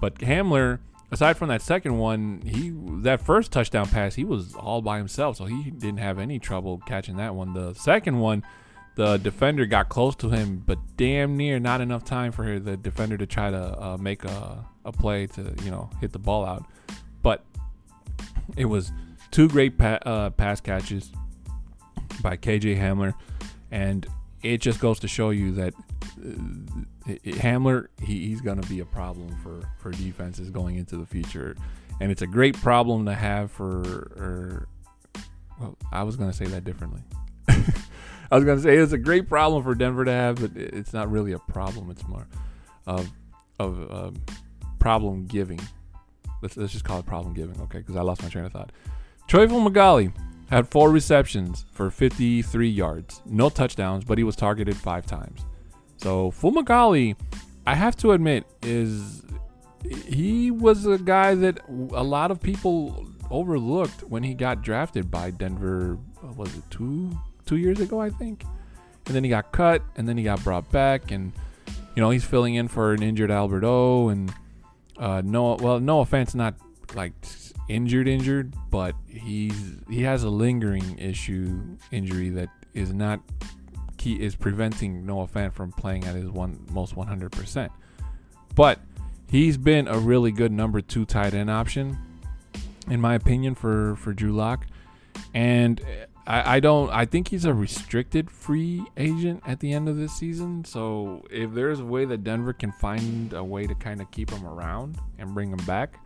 But 0.00 0.16
Hamler, 0.18 0.80
aside 1.14 1.36
from 1.36 1.48
that 1.48 1.62
second 1.62 1.96
one, 1.96 2.42
he 2.44 2.72
that 3.02 3.22
first 3.22 3.52
touchdown 3.52 3.86
pass, 3.88 4.14
he 4.14 4.24
was 4.24 4.54
all 4.54 4.82
by 4.82 4.98
himself, 4.98 5.36
so 5.36 5.46
he 5.46 5.70
didn't 5.70 6.00
have 6.00 6.18
any 6.18 6.38
trouble 6.38 6.82
catching 6.86 7.16
that 7.16 7.34
one. 7.34 7.54
The 7.54 7.72
second 7.74 8.18
one, 8.18 8.42
the 8.96 9.16
defender 9.16 9.64
got 9.64 9.88
close 9.88 10.16
to 10.16 10.28
him, 10.28 10.62
but 10.66 10.78
damn 10.96 11.36
near 11.36 11.58
not 11.58 11.80
enough 11.80 12.04
time 12.04 12.32
for 12.32 12.58
the 12.58 12.76
defender 12.76 13.16
to 13.16 13.26
try 13.26 13.50
to 13.50 13.82
uh, 13.82 13.96
make 13.98 14.24
a, 14.24 14.64
a 14.84 14.92
play 14.92 15.26
to 15.28 15.54
you 15.62 15.70
know 15.70 15.88
hit 16.00 16.12
the 16.12 16.18
ball 16.18 16.44
out. 16.44 16.66
But 17.22 17.44
it 18.56 18.66
was 18.66 18.92
two 19.30 19.48
great 19.48 19.78
pa- 19.78 20.00
uh, 20.04 20.30
pass 20.30 20.60
catches 20.60 21.10
by 22.22 22.36
KJ 22.36 22.76
Hamler, 22.78 23.14
and 23.70 24.04
it 24.42 24.58
just 24.58 24.80
goes 24.80 24.98
to 25.00 25.08
show 25.08 25.30
you 25.30 25.52
that 25.52 25.74
Hamler 27.06 27.88
he, 28.00 28.28
he's 28.28 28.40
going 28.40 28.60
to 28.60 28.68
be 28.68 28.80
a 28.80 28.84
problem 28.84 29.36
for 29.42 29.68
for 29.78 29.90
defenses 29.90 30.50
going 30.50 30.76
into 30.76 30.96
the 30.96 31.04
future, 31.04 31.54
and 32.00 32.10
it's 32.10 32.22
a 32.22 32.26
great 32.26 32.56
problem 32.56 33.06
to 33.06 33.14
have 33.14 33.50
for. 33.50 33.80
Or, 34.16 34.68
well, 35.60 35.76
I 35.92 36.02
was 36.02 36.16
going 36.16 36.30
to 36.30 36.36
say 36.36 36.46
that 36.46 36.64
differently. 36.64 37.02
I 37.48 38.36
was 38.36 38.44
going 38.44 38.56
to 38.56 38.62
say 38.62 38.76
it's 38.76 38.92
a 38.92 38.98
great 38.98 39.28
problem 39.28 39.62
for 39.62 39.74
Denver 39.74 40.04
to 40.04 40.10
have, 40.10 40.40
but 40.40 40.56
it's 40.56 40.92
not 40.92 41.10
really 41.10 41.32
a 41.32 41.38
problem. 41.38 41.90
It's 41.90 42.06
more 42.08 42.26
of 42.86 43.10
of 43.60 43.92
um, 43.92 44.16
problem 44.78 45.26
giving. 45.26 45.60
Let's 46.42 46.56
let's 46.56 46.72
just 46.72 46.84
call 46.84 46.98
it 47.00 47.06
problem 47.06 47.34
giving, 47.34 47.60
okay? 47.62 47.78
Because 47.78 47.96
I 47.96 48.02
lost 48.02 48.22
my 48.22 48.30
train 48.30 48.46
of 48.46 48.52
thought. 48.52 48.72
Troy 49.28 49.46
Fumagalli 49.46 50.12
had 50.50 50.68
four 50.68 50.90
receptions 50.90 51.64
for 51.72 51.90
53 51.90 52.68
yards, 52.68 53.22
no 53.26 53.48
touchdowns, 53.48 54.04
but 54.04 54.18
he 54.18 54.24
was 54.24 54.36
targeted 54.36 54.76
five 54.76 55.06
times. 55.06 55.44
So 56.04 56.32
Fumagalli, 56.32 57.16
I 57.66 57.74
have 57.74 57.96
to 57.96 58.12
admit, 58.12 58.44
is 58.60 59.22
he 60.06 60.50
was 60.50 60.84
a 60.84 60.98
guy 60.98 61.34
that 61.34 61.60
a 61.66 62.04
lot 62.04 62.30
of 62.30 62.42
people 62.42 63.06
overlooked 63.30 64.02
when 64.02 64.22
he 64.22 64.34
got 64.34 64.60
drafted 64.60 65.10
by 65.10 65.30
Denver. 65.30 65.98
Was 66.36 66.54
it 66.54 66.62
two 66.68 67.10
two 67.46 67.56
years 67.56 67.80
ago? 67.80 68.02
I 68.02 68.10
think, 68.10 68.44
and 69.06 69.14
then 69.14 69.24
he 69.24 69.30
got 69.30 69.50
cut, 69.50 69.80
and 69.96 70.06
then 70.06 70.18
he 70.18 70.24
got 70.24 70.44
brought 70.44 70.70
back, 70.70 71.10
and 71.10 71.32
you 71.96 72.02
know 72.02 72.10
he's 72.10 72.22
filling 72.22 72.56
in 72.56 72.68
for 72.68 72.92
an 72.92 73.02
injured 73.02 73.30
Albert 73.30 73.64
O. 73.64 74.10
And 74.10 74.30
uh, 74.98 75.22
no, 75.24 75.54
well, 75.54 75.80
no 75.80 76.00
offense, 76.00 76.34
not 76.34 76.54
like 76.94 77.14
injured 77.70 78.08
injured, 78.08 78.52
but 78.70 78.94
he's 79.08 79.78
he 79.88 80.02
has 80.02 80.22
a 80.22 80.28
lingering 80.28 80.98
issue 80.98 81.78
injury 81.90 82.28
that 82.28 82.50
is 82.74 82.92
not 82.92 83.20
key 84.04 84.22
is 84.22 84.36
preventing 84.36 85.06
Noah 85.06 85.26
Fant 85.26 85.52
from 85.54 85.72
playing 85.72 86.04
at 86.04 86.14
his 86.14 86.28
one 86.28 86.64
most 86.70 86.94
100%. 86.94 87.70
But 88.54 88.78
he's 89.30 89.56
been 89.56 89.88
a 89.88 89.98
really 89.98 90.30
good 90.30 90.52
number 90.52 90.80
two 90.80 91.06
tight 91.06 91.34
end 91.34 91.50
option, 91.50 91.98
in 92.88 93.00
my 93.00 93.14
opinion, 93.14 93.54
for 93.54 93.96
for 93.96 94.12
Drew 94.12 94.32
Lock. 94.32 94.66
And 95.32 95.80
I, 96.26 96.56
I 96.56 96.60
don't. 96.60 96.90
I 96.90 97.06
think 97.06 97.28
he's 97.28 97.44
a 97.44 97.54
restricted 97.54 98.30
free 98.30 98.84
agent 98.96 99.42
at 99.46 99.60
the 99.60 99.72
end 99.72 99.88
of 99.88 99.96
this 99.96 100.12
season. 100.12 100.64
So 100.64 101.24
if 101.30 101.52
there's 101.52 101.80
a 101.80 101.84
way 101.84 102.04
that 102.04 102.22
Denver 102.22 102.52
can 102.52 102.72
find 102.72 103.32
a 103.32 103.42
way 103.42 103.66
to 103.66 103.74
kind 103.74 104.00
of 104.00 104.10
keep 104.10 104.30
him 104.30 104.46
around 104.46 104.98
and 105.18 105.34
bring 105.34 105.50
him 105.50 105.64
back, 105.66 105.98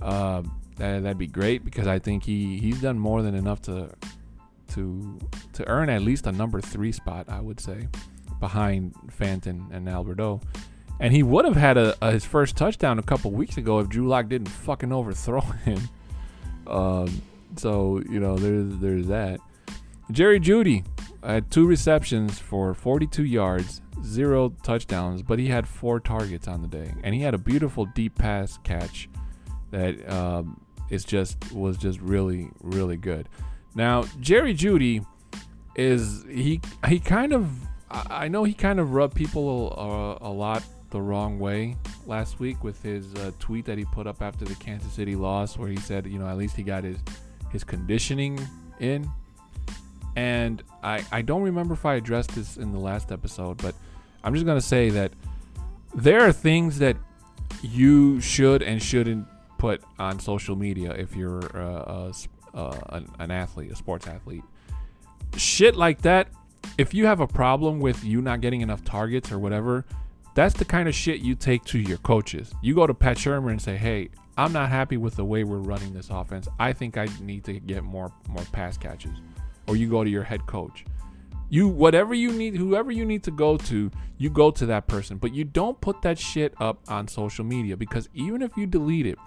uh, 0.00 0.42
that 0.76 1.02
that'd 1.02 1.18
be 1.18 1.26
great 1.26 1.64
because 1.64 1.86
I 1.86 1.98
think 1.98 2.24
he 2.24 2.58
he's 2.58 2.80
done 2.80 2.98
more 2.98 3.20
than 3.22 3.34
enough 3.34 3.60
to 3.62 3.90
to 4.68 5.18
to 5.54 5.68
earn 5.68 5.88
at 5.90 6.02
least 6.02 6.26
a 6.26 6.32
number 6.32 6.60
three 6.60 6.92
spot. 6.92 7.28
I 7.28 7.40
would 7.40 7.60
say 7.60 7.88
behind 8.40 8.94
Fanton 9.10 9.66
and 9.72 9.88
Albert 9.88 10.20
O. 10.20 10.40
And 10.98 11.12
he 11.12 11.22
would 11.22 11.44
have 11.44 11.56
had 11.56 11.76
a, 11.76 11.94
a, 12.00 12.12
his 12.12 12.24
first 12.24 12.56
touchdown 12.56 12.98
a 12.98 13.02
couple 13.02 13.30
weeks 13.30 13.58
ago 13.58 13.80
if 13.80 13.88
Drew 13.88 14.08
Lock 14.08 14.28
didn't 14.28 14.48
fucking 14.48 14.92
overthrow 14.92 15.40
him. 15.64 15.80
Um, 16.66 17.22
so 17.56 18.02
you 18.08 18.20
know, 18.20 18.36
there's 18.36 18.78
there's 18.78 19.06
that. 19.08 19.40
Jerry 20.10 20.40
Jeudy 20.40 20.84
had 21.22 21.50
two 21.50 21.66
receptions 21.66 22.38
for 22.38 22.74
42 22.74 23.24
yards, 23.24 23.82
zero 24.04 24.50
touchdowns, 24.62 25.22
but 25.22 25.38
he 25.38 25.48
had 25.48 25.66
four 25.66 26.00
targets 26.00 26.48
on 26.48 26.62
the 26.62 26.68
day, 26.68 26.94
and 27.02 27.14
he 27.14 27.20
had 27.20 27.34
a 27.34 27.38
beautiful 27.38 27.86
deep 27.86 28.16
pass 28.16 28.58
catch 28.62 29.08
that 29.72 30.08
um, 30.10 30.60
is 30.90 31.04
just 31.04 31.52
was 31.52 31.76
just 31.76 32.00
really 32.00 32.48
really 32.62 32.96
good. 32.96 33.28
Now 33.76 34.04
Jerry 34.20 34.54
Jeudy 34.54 35.06
is 35.76 36.24
he 36.28 36.60
he 36.88 36.98
kind 36.98 37.32
of 37.32 37.48
I 37.90 38.26
know 38.26 38.42
he 38.42 38.54
kind 38.54 38.80
of 38.80 38.94
rubbed 38.94 39.14
people 39.14 39.72
a, 39.72 40.28
a 40.28 40.32
lot 40.32 40.64
the 40.90 41.00
wrong 41.00 41.38
way 41.38 41.76
last 42.06 42.40
week 42.40 42.64
with 42.64 42.82
his 42.82 43.14
uh, 43.14 43.30
tweet 43.38 43.64
that 43.66 43.78
he 43.78 43.84
put 43.84 44.06
up 44.06 44.22
after 44.22 44.44
the 44.44 44.54
Kansas 44.56 44.92
City 44.92 45.14
loss, 45.14 45.58
where 45.58 45.68
he 45.68 45.76
said, 45.76 46.06
you 46.06 46.18
know, 46.18 46.26
at 46.26 46.36
least 46.36 46.56
he 46.56 46.62
got 46.62 46.84
his 46.84 46.98
his 47.50 47.62
conditioning 47.62 48.40
in. 48.80 49.08
And 50.16 50.62
I, 50.82 51.04
I 51.12 51.20
don't 51.20 51.42
remember 51.42 51.74
if 51.74 51.84
I 51.84 51.96
addressed 51.96 52.34
this 52.34 52.56
in 52.56 52.72
the 52.72 52.78
last 52.78 53.12
episode, 53.12 53.58
but 53.58 53.74
I'm 54.24 54.32
just 54.32 54.46
going 54.46 54.58
to 54.58 54.66
say 54.66 54.88
that 54.90 55.12
there 55.94 56.22
are 56.22 56.32
things 56.32 56.78
that 56.78 56.96
you 57.62 58.20
should 58.20 58.62
and 58.62 58.82
shouldn't 58.82 59.26
put 59.58 59.82
on 59.98 60.18
social 60.18 60.56
media 60.56 60.92
if 60.92 61.14
you're 61.14 61.44
uh, 61.54 62.08
a, 62.08 62.12
uh, 62.56 62.78
an, 62.88 63.08
an 63.18 63.30
athlete, 63.30 63.70
a 63.70 63.76
sports 63.76 64.08
athlete. 64.08 64.42
Shit 65.36 65.76
like 65.76 66.02
that, 66.02 66.28
if 66.78 66.94
you 66.94 67.06
have 67.06 67.20
a 67.20 67.26
problem 67.26 67.78
with 67.78 68.02
you 68.02 68.20
not 68.20 68.40
getting 68.40 68.62
enough 68.62 68.84
targets 68.84 69.30
or 69.30 69.38
whatever, 69.38 69.84
that's 70.34 70.54
the 70.54 70.64
kind 70.64 70.88
of 70.88 70.94
shit 70.94 71.20
you 71.20 71.34
take 71.34 71.64
to 71.66 71.78
your 71.78 71.98
coaches. 71.98 72.52
You 72.62 72.74
go 72.74 72.86
to 72.86 72.94
Pat 72.94 73.16
Shurmur 73.16 73.50
and 73.50 73.62
say, 73.62 73.76
"Hey, 73.76 74.10
I'm 74.38 74.52
not 74.52 74.68
happy 74.68 74.98
with 74.98 75.16
the 75.16 75.24
way 75.24 75.44
we're 75.44 75.58
running 75.58 75.94
this 75.94 76.10
offense. 76.10 76.46
I 76.58 76.72
think 76.72 76.98
I 76.98 77.08
need 77.20 77.44
to 77.44 77.54
get 77.54 77.82
more 77.84 78.12
more 78.28 78.44
pass 78.52 78.76
catches. 78.76 79.18
Or 79.66 79.76
you 79.76 79.88
go 79.88 80.04
to 80.04 80.10
your 80.10 80.22
head 80.22 80.46
coach. 80.46 80.84
You 81.48 81.68
whatever 81.68 82.12
you 82.12 82.32
need, 82.32 82.56
whoever 82.56 82.90
you 82.90 83.04
need 83.04 83.22
to 83.24 83.30
go 83.30 83.56
to, 83.56 83.90
you 84.18 84.30
go 84.30 84.50
to 84.50 84.66
that 84.66 84.88
person. 84.88 85.16
But 85.16 85.32
you 85.34 85.44
don't 85.44 85.80
put 85.80 86.02
that 86.02 86.18
shit 86.18 86.54
up 86.60 86.80
on 86.88 87.08
social 87.08 87.44
media 87.44 87.76
because 87.76 88.08
even 88.14 88.42
if 88.42 88.56
you 88.56 88.66
delete 88.66 89.06
it, 89.06 89.18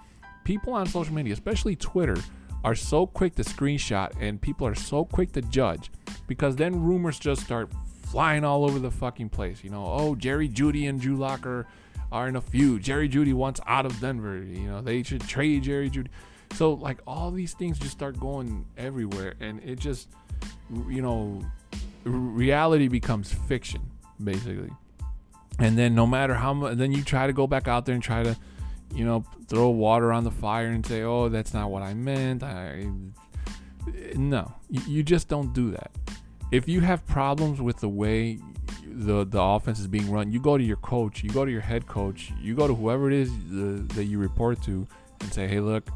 people 0.44 0.74
on 0.74 0.86
social 0.86 1.14
media, 1.14 1.32
especially 1.32 1.74
Twitter, 1.76 2.16
are 2.64 2.74
so 2.74 3.06
quick 3.06 3.34
to 3.36 3.42
screenshot 3.42 4.12
and 4.20 4.40
people 4.40 4.66
are 4.66 4.74
so 4.74 5.04
quick 5.04 5.32
to 5.32 5.42
judge 5.42 5.90
because 6.26 6.56
then 6.56 6.82
rumors 6.82 7.18
just 7.18 7.42
start 7.42 7.70
flying 8.02 8.44
all 8.44 8.64
over 8.64 8.78
the 8.78 8.90
fucking 8.90 9.28
place. 9.28 9.62
You 9.64 9.70
know, 9.70 9.86
oh 9.86 10.14
Jerry 10.14 10.48
Jeudy 10.48 10.88
and 10.88 11.00
Drew 11.00 11.16
Locker 11.16 11.66
are 12.12 12.28
in 12.28 12.36
a 12.36 12.40
feud. 12.40 12.82
Jerry 12.82 13.08
Jeudy 13.08 13.32
wants 13.32 13.60
out 13.66 13.86
of 13.86 13.98
Denver. 14.00 14.38
You 14.38 14.68
know, 14.68 14.80
they 14.80 15.02
should 15.02 15.22
trade 15.22 15.62
Jerry 15.62 15.90
Jeudy. 15.90 16.08
So 16.54 16.74
like 16.74 16.98
all 17.06 17.30
these 17.30 17.54
things 17.54 17.78
just 17.78 17.92
start 17.92 18.18
going 18.18 18.66
everywhere, 18.76 19.34
and 19.38 19.62
it 19.62 19.78
just, 19.78 20.08
you 20.88 21.00
know, 21.00 21.40
reality 22.04 22.88
becomes 22.88 23.32
fiction 23.32 23.80
basically. 24.22 24.70
And 25.58 25.76
then 25.76 25.94
no 25.94 26.06
matter 26.06 26.34
how 26.34 26.54
much, 26.54 26.76
then 26.76 26.92
you 26.92 27.02
try 27.02 27.26
to 27.26 27.32
go 27.32 27.46
back 27.46 27.68
out 27.68 27.86
there 27.86 27.94
and 27.94 28.02
try 28.02 28.22
to, 28.22 28.36
you 28.94 29.04
know, 29.04 29.24
throw 29.48 29.70
water 29.70 30.12
on 30.12 30.24
the 30.24 30.30
fire 30.30 30.68
and 30.68 30.84
say, 30.84 31.02
oh, 31.02 31.28
that's 31.28 31.54
not 31.54 31.70
what 31.70 31.82
I 31.82 31.94
meant. 31.94 32.42
I 32.42 32.86
no, 34.14 34.52
you 34.68 35.02
just 35.02 35.28
don't 35.28 35.52
do 35.52 35.70
that. 35.70 35.90
If 36.52 36.68
you 36.68 36.80
have 36.80 37.06
problems 37.06 37.60
with 37.60 37.78
the 37.78 37.88
way 37.88 38.38
the 38.86 39.24
the 39.24 39.40
offense 39.40 39.78
is 39.78 39.86
being 39.86 40.10
run, 40.10 40.30
you 40.30 40.40
go 40.40 40.58
to 40.58 40.64
your 40.64 40.76
coach, 40.78 41.22
you 41.22 41.30
go 41.30 41.44
to 41.44 41.50
your 41.50 41.60
head 41.60 41.86
coach, 41.86 42.32
you 42.40 42.54
go 42.54 42.66
to 42.66 42.74
whoever 42.74 43.10
it 43.10 43.14
is 43.14 43.30
the, 43.48 43.86
that 43.94 44.04
you 44.04 44.18
report 44.18 44.60
to, 44.62 44.86
and 45.20 45.32
say, 45.32 45.46
"Hey, 45.46 45.60
look, 45.60 45.88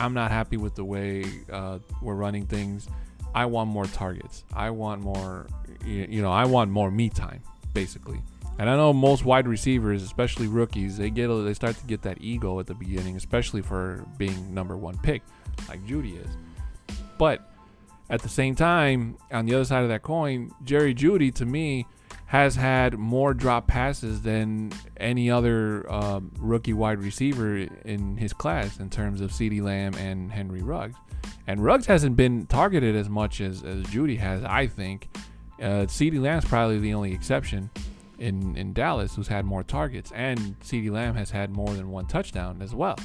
I'm 0.00 0.14
not 0.14 0.30
happy 0.30 0.56
with 0.56 0.74
the 0.74 0.84
way 0.84 1.24
uh, 1.52 1.78
we're 2.00 2.14
running 2.14 2.46
things. 2.46 2.88
I 3.34 3.46
want 3.46 3.70
more 3.70 3.86
targets. 3.86 4.44
I 4.52 4.70
want 4.70 5.02
more, 5.02 5.46
you 5.84 6.22
know, 6.22 6.32
I 6.32 6.44
want 6.46 6.70
more 6.70 6.90
me 6.90 7.08
time, 7.08 7.42
basically." 7.74 8.20
And 8.58 8.68
I 8.68 8.76
know 8.76 8.92
most 8.92 9.24
wide 9.24 9.48
receivers, 9.48 10.02
especially 10.02 10.46
rookies, 10.46 10.96
they 10.96 11.10
get 11.10 11.28
they 11.28 11.54
start 11.54 11.76
to 11.76 11.84
get 11.86 12.02
that 12.02 12.18
ego 12.20 12.60
at 12.60 12.66
the 12.66 12.74
beginning, 12.74 13.16
especially 13.16 13.62
for 13.62 14.06
being 14.18 14.52
number 14.54 14.76
one 14.76 14.98
pick, 14.98 15.22
like 15.68 15.84
Jeudy 15.86 16.22
is. 16.22 16.28
But 17.18 17.50
at 18.10 18.20
the 18.20 18.28
same 18.28 18.54
time, 18.54 19.16
on 19.30 19.46
the 19.46 19.54
other 19.54 19.64
side 19.64 19.82
of 19.82 19.88
that 19.88 20.02
coin, 20.02 20.52
Jerry 20.64 20.94
Jeudy 20.94 21.32
to 21.34 21.46
me 21.46 21.86
has 22.26 22.54
had 22.54 22.98
more 22.98 23.34
drop 23.34 23.66
passes 23.66 24.22
than 24.22 24.72
any 24.96 25.30
other 25.30 25.90
um, 25.92 26.30
rookie 26.38 26.72
wide 26.72 26.98
receiver 26.98 27.58
in 27.84 28.16
his 28.16 28.32
class 28.32 28.80
in 28.80 28.88
terms 28.88 29.20
of 29.20 29.30
CeeDee 29.30 29.62
Lamb 29.62 29.94
and 29.94 30.32
Henry 30.32 30.62
Ruggs. 30.62 30.96
And 31.46 31.62
Ruggs 31.62 31.86
hasn't 31.86 32.16
been 32.16 32.46
targeted 32.46 32.96
as 32.96 33.08
much 33.08 33.40
as, 33.40 33.62
as 33.62 33.84
Jeudy 33.84 34.18
has, 34.18 34.42
I 34.44 34.66
think. 34.66 35.08
Uh, 35.60 35.84
CeeDee 35.86 36.20
Lamb's 36.20 36.44
probably 36.44 36.78
the 36.78 36.94
only 36.94 37.12
exception 37.12 37.70
in, 38.22 38.56
in 38.56 38.72
Dallas 38.72 39.16
who's 39.16 39.28
had 39.28 39.44
more 39.44 39.62
targets. 39.62 40.12
And 40.14 40.58
CeeDee 40.60 40.90
Lamb 40.90 41.14
has 41.16 41.30
had 41.30 41.50
more 41.50 41.74
than 41.74 41.90
one 41.90 42.06
touchdown 42.06 42.62
as 42.62 42.74
well. 42.74 42.96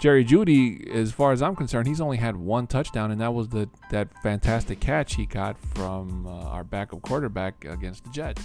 Jerry 0.00 0.24
Jeudy, 0.24 0.88
as 0.90 1.12
far 1.12 1.32
as 1.32 1.42
I'm 1.42 1.56
concerned, 1.56 1.88
he's 1.88 2.00
only 2.00 2.18
had 2.18 2.36
one 2.36 2.68
touchdown, 2.68 3.10
and 3.10 3.20
that 3.20 3.34
was 3.34 3.48
the 3.48 3.68
that 3.90 4.08
fantastic 4.22 4.78
catch 4.78 5.16
he 5.16 5.26
got 5.26 5.58
from 5.58 6.26
uh, 6.26 6.30
our 6.30 6.62
backup 6.62 7.02
quarterback 7.02 7.64
against 7.64 8.04
the 8.04 8.10
Jets. 8.10 8.42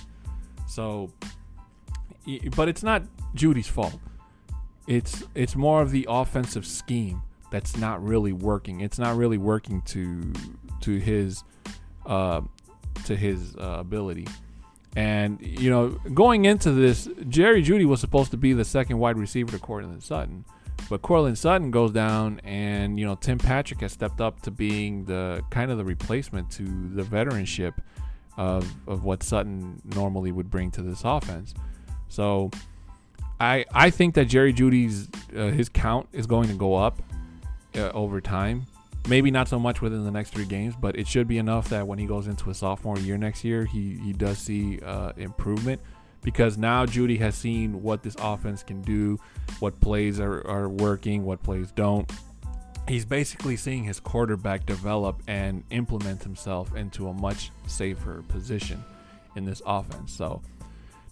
So, 0.67 1.11
but 2.55 2.69
it's 2.69 2.81
not 2.81 3.03
Jeudy's 3.35 3.67
fault. 3.67 3.99
It's 4.87 5.23
it's 5.35 5.55
more 5.55 5.83
of 5.83 5.91
the 5.91 6.07
offensive 6.09 6.65
scheme 6.65 7.21
that's 7.51 7.77
not 7.77 8.03
really 8.03 8.33
working. 8.33 8.81
It's 8.81 8.97
not 8.97 9.15
really 9.15 9.37
working 9.37 9.83
to 9.83 10.33
to 10.81 10.97
his 10.97 11.43
uh, 12.07 12.41
to 13.05 13.15
his 13.15 13.55
uh, 13.57 13.77
ability. 13.79 14.27
And 14.95 15.41
you 15.41 15.69
know, 15.69 15.89
going 16.13 16.45
into 16.45 16.71
this, 16.71 17.09
Jerry 17.27 17.63
Jeudy 17.63 17.85
was 17.85 17.99
supposed 17.99 18.31
to 18.31 18.37
be 18.37 18.53
the 18.53 18.65
second 18.65 18.99
wide 18.99 19.17
receiver 19.17 19.51
to 19.51 19.59
Courtland 19.59 20.03
Sutton. 20.03 20.45
But 20.89 21.01
Courtland 21.01 21.37
Sutton 21.37 21.71
goes 21.71 21.91
down, 21.91 22.39
and 22.43 22.99
you 22.99 23.05
know 23.05 23.15
Tim 23.15 23.37
Patrick 23.37 23.81
has 23.81 23.91
stepped 23.91 24.21
up 24.21 24.41
to 24.43 24.51
being 24.51 25.05
the 25.05 25.43
kind 25.49 25.71
of 25.71 25.77
the 25.77 25.85
replacement 25.85 26.51
to 26.51 26.63
the 26.63 27.03
veteranship 27.03 27.73
of 28.37 28.71
of 28.87 29.03
what 29.03 29.23
Sutton 29.23 29.81
normally 29.95 30.31
would 30.31 30.51
bring 30.51 30.71
to 30.71 30.81
this 30.81 31.01
offense. 31.03 31.53
So 32.09 32.51
I 33.39 33.65
I 33.73 33.89
think 33.89 34.15
that 34.15 34.25
Jerry 34.25 34.53
Jeudy's 34.53 35.09
uh, 35.35 35.47
his 35.47 35.69
count 35.69 36.07
is 36.11 36.27
going 36.27 36.49
to 36.49 36.55
go 36.55 36.75
up 36.75 37.01
uh, 37.75 37.89
over 37.89 38.21
time. 38.21 38.65
Maybe 39.07 39.31
not 39.31 39.49
so 39.49 39.59
much 39.59 39.81
within 39.81 40.05
the 40.05 40.11
next 40.11 40.29
three 40.33 40.45
games, 40.45 40.75
but 40.79 40.97
it 40.97 41.07
should 41.07 41.27
be 41.27 41.37
enough 41.37 41.69
that 41.69 41.85
when 41.85 41.99
he 41.99 42.05
goes 42.05 42.27
into 42.27 42.49
a 42.49 42.53
sophomore 42.53 42.97
year 42.99 43.17
next 43.17 43.43
year, 43.43 43.65
he 43.65 43.97
he 43.97 44.13
does 44.13 44.37
see 44.37 44.79
uh, 44.79 45.11
improvement 45.17 45.81
because 46.23 46.57
now 46.57 46.85
Jeudy 46.85 47.19
has 47.19 47.35
seen 47.35 47.83
what 47.83 48.01
this 48.01 48.15
offense 48.19 48.63
can 48.63 48.81
do, 48.81 49.19
what 49.59 49.79
plays 49.81 50.19
are, 50.19 50.45
are 50.47 50.69
working, 50.69 51.25
what 51.25 51.43
plays 51.43 51.71
don't. 51.71 52.09
He's 52.87 53.05
basically 53.05 53.55
seeing 53.55 53.83
his 53.83 53.99
quarterback 53.99 54.65
develop 54.65 55.21
and 55.27 55.63
implement 55.69 56.23
himself 56.23 56.75
into 56.75 57.07
a 57.07 57.13
much 57.13 57.51
safer 57.67 58.23
position 58.29 58.83
in 59.35 59.45
this 59.45 59.61
offense. 59.65 60.13
So 60.13 60.41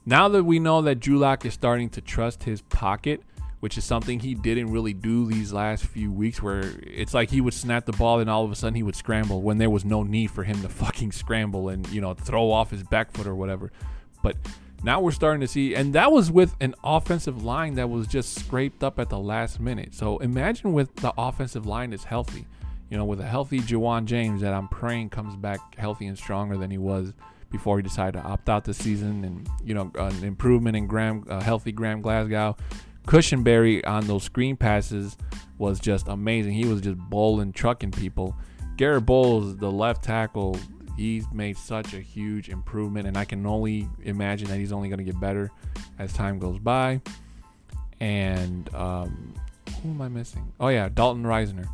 now 0.05 0.27
that 0.29 0.43
we 0.43 0.59
know 0.59 0.81
that 0.81 1.05
Lock 1.07 1.45
is 1.45 1.53
starting 1.53 1.89
to 1.91 2.01
trust 2.01 2.43
his 2.43 2.61
pocket, 2.61 3.21
which 3.61 3.77
is 3.77 3.85
something 3.85 4.19
he 4.19 4.33
didn't 4.33 4.71
really 4.71 4.93
do 4.93 5.25
these 5.25 5.53
last 5.53 5.85
few 5.85 6.11
weeks, 6.11 6.41
where 6.41 6.73
it's 6.81 7.13
like 7.13 7.29
he 7.29 7.39
would 7.39 7.53
snap 7.53 7.85
the 7.85 7.93
ball 7.93 8.19
and 8.19 8.29
all 8.29 8.43
of 8.43 8.51
a 8.51 8.55
sudden 8.55 8.75
he 8.75 8.83
would 8.83 8.95
scramble 8.95 9.41
when 9.41 9.59
there 9.59 9.69
was 9.69 9.85
no 9.85 10.03
need 10.03 10.31
for 10.31 10.43
him 10.43 10.61
to 10.63 10.69
fucking 10.83 11.11
scramble 11.11 11.69
and, 11.69 11.87
you 11.89 12.01
know, 12.01 12.13
throw 12.13 12.51
off 12.51 12.71
his 12.71 12.83
back 12.83 13.11
foot 13.11 13.27
or 13.27 13.35
whatever. 13.35 13.71
But 14.23 14.35
now 14.83 14.99
we're 14.99 15.11
starting 15.11 15.41
to 15.41 15.47
see, 15.47 15.75
and 15.75 15.93
that 15.93 16.11
was 16.11 16.31
with 16.31 16.55
an 16.59 16.73
offensive 16.83 17.43
line 17.43 17.75
that 17.75 17.87
was 17.87 18.07
just 18.07 18.33
scraped 18.33 18.83
up 18.83 18.97
at 18.97 19.09
the 19.09 19.19
last 19.19 19.59
minute. 19.59 19.93
So 19.93 20.17
imagine 20.17 20.73
with 20.73 20.95
the 20.95 21.13
offensive 21.17 21.67
line 21.67 21.93
is 21.93 22.03
healthy. 22.03 22.47
you 22.89 22.97
know, 22.97 23.05
with 23.05 23.21
a 23.21 23.25
healthy 23.25 23.59
Ja'Wuan 23.59 24.05
James 24.05 24.41
that 24.41 24.53
I'm 24.53 24.67
praying 24.67 25.11
comes 25.11 25.35
back 25.35 25.75
healthy 25.75 26.07
and 26.07 26.17
stronger 26.17 26.57
than 26.57 26.71
he 26.71 26.77
was 26.77 27.13
before 27.49 27.77
he 27.77 27.83
decided 27.83 28.19
to 28.19 28.23
opt 28.23 28.49
out 28.49 28.65
this 28.65 28.77
season, 28.77 29.23
and 29.23 29.47
you 29.63 29.73
know, 29.73 29.91
an 29.95 30.23
improvement 30.23 30.75
in 30.75 30.87
Graham, 30.87 31.25
uh, 31.29 31.41
healthy 31.41 31.71
Graham 31.71 32.01
Glasgow, 32.01 32.57
Cushenberry 33.07 33.85
on 33.87 34.07
those 34.07 34.23
screen 34.23 34.55
passes 34.55 35.17
was 35.57 35.79
just 35.79 36.07
amazing. 36.07 36.53
He 36.53 36.65
was 36.65 36.81
just 36.81 36.97
bowling, 36.97 37.51
trucking 37.53 37.91
people. 37.91 38.35
Garett 38.77 39.05
Bolles, 39.05 39.57
the 39.57 39.71
left 39.71 40.03
tackle, 40.03 40.57
he's 40.97 41.25
made 41.31 41.57
such 41.57 41.93
a 41.93 41.99
huge 41.99 42.49
improvement, 42.49 43.07
and 43.07 43.17
I 43.17 43.25
can 43.25 43.45
only 43.45 43.87
imagine 44.03 44.47
that 44.49 44.57
he's 44.57 44.71
only 44.71 44.89
going 44.89 44.99
to 44.99 45.03
get 45.03 45.19
better 45.19 45.51
as 45.99 46.13
time 46.13 46.39
goes 46.39 46.59
by. 46.59 47.01
And 47.99 48.73
um, 48.73 49.33
who 49.81 49.89
am 49.89 50.01
I 50.01 50.07
missing? 50.07 50.51
Oh 50.59 50.69
yeah, 50.69 50.89
Dalton 50.89 51.23
Risner. 51.23 51.67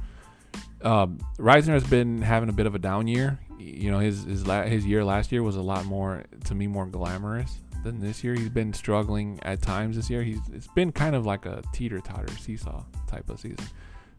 Um, 0.81 1.19
Risner 1.37 1.73
has 1.73 1.85
been 1.85 2.21
having 2.21 2.49
a 2.49 2.53
bit 2.53 2.65
of 2.65 2.75
a 2.75 2.79
down 2.79 3.07
year. 3.07 3.39
You 3.57 3.91
know, 3.91 3.99
his 3.99 4.23
his 4.23 4.45
la- 4.45 4.63
his 4.63 4.85
year 4.85 5.03
last 5.03 5.31
year 5.31 5.43
was 5.43 5.55
a 5.55 5.61
lot 5.61 5.85
more 5.85 6.23
to 6.45 6.55
me 6.55 6.67
more 6.67 6.85
glamorous 6.85 7.57
than 7.83 7.99
this 7.99 8.23
year. 8.23 8.33
He's 8.35 8.49
been 8.49 8.73
struggling 8.73 9.39
at 9.43 9.61
times 9.61 9.95
this 9.95 10.09
year. 10.09 10.23
He's 10.23 10.39
it's 10.53 10.67
been 10.67 10.91
kind 10.91 11.15
of 11.15 11.25
like 11.25 11.45
a 11.45 11.61
teeter 11.73 11.99
totter 11.99 12.33
seesaw 12.37 12.83
type 13.07 13.29
of 13.29 13.39
season. 13.39 13.65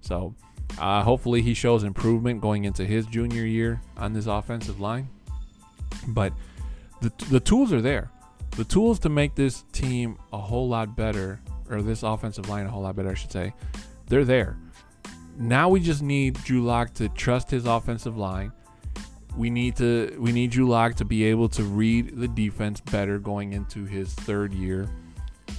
So 0.01 0.35
uh, 0.79 1.03
hopefully 1.03 1.43
he 1.43 1.55
shows 1.55 1.85
improvement 1.85 2.41
going 2.41 2.65
into 2.65 2.85
his 2.85 3.07
junior 3.07 3.45
year 3.45 3.81
on 3.97 4.13
this 4.13 4.27
offensive 4.27 4.81
line. 4.81 5.09
But 6.09 6.33
the 7.01 7.13
the 7.31 7.41
tools 7.41 7.73
are 7.73 7.81
there. 7.81 8.11
The 8.57 8.65
tools 8.65 8.99
to 9.01 9.09
make 9.09 9.35
this 9.35 9.65
team 9.73 10.19
a 10.33 10.39
whole 10.39 10.69
lot 10.69 10.97
better, 10.97 11.41
or 11.71 11.83
this 11.83 12.03
offensive 12.03 12.49
line 12.49 12.67
a 12.67 12.71
whole 12.71 12.83
lot 12.83 12.97
better, 12.97 13.11
I 13.11 13.15
should 13.15 13.31
say, 13.31 13.55
they're 14.07 14.25
there. 14.25 14.57
Now 15.37 15.69
we 15.69 15.79
just 15.79 16.03
need 16.03 16.35
Drew 16.43 16.65
Lock 16.65 16.95
to 16.95 17.09
trust 17.11 17.51
his 17.51 17.67
offensive 17.67 18.17
line. 18.17 18.53
We 19.37 19.51
need 19.51 19.77
to 19.77 20.17
we 20.19 20.33
need 20.33 20.57
Lock 20.57 20.95
to 20.97 21.05
be 21.05 21.25
able 21.25 21.49
to 21.51 21.63
read 21.63 22.17
the 22.17 22.29
defense 22.29 22.81
better 22.81 23.19
going 23.19 23.53
into 23.53 23.85
his 23.85 24.13
third 24.15 24.53
year. 24.53 24.89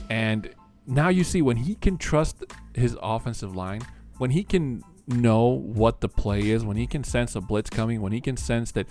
And 0.10 0.54
now 0.86 1.10
you 1.10 1.24
see 1.24 1.42
when 1.42 1.58
he 1.58 1.76
can 1.76 1.98
trust 1.98 2.44
his 2.74 2.98
offensive 3.02 3.56
line, 3.56 3.82
when 4.18 4.32
he 4.32 4.44
can 4.44 4.84
know 5.08 5.46
what 5.46 6.02
the 6.02 6.10
play 6.10 6.50
is, 6.50 6.64
when 6.64 6.78
he 6.78 6.88
can 6.88 7.04
sense 7.04 7.36
a 7.36 7.42
blitz 7.42 7.70
coming, 7.70 8.02
when 8.02 8.12
he 8.12 8.22
can 8.22 8.38
sense 8.38 8.72
that, 8.72 8.88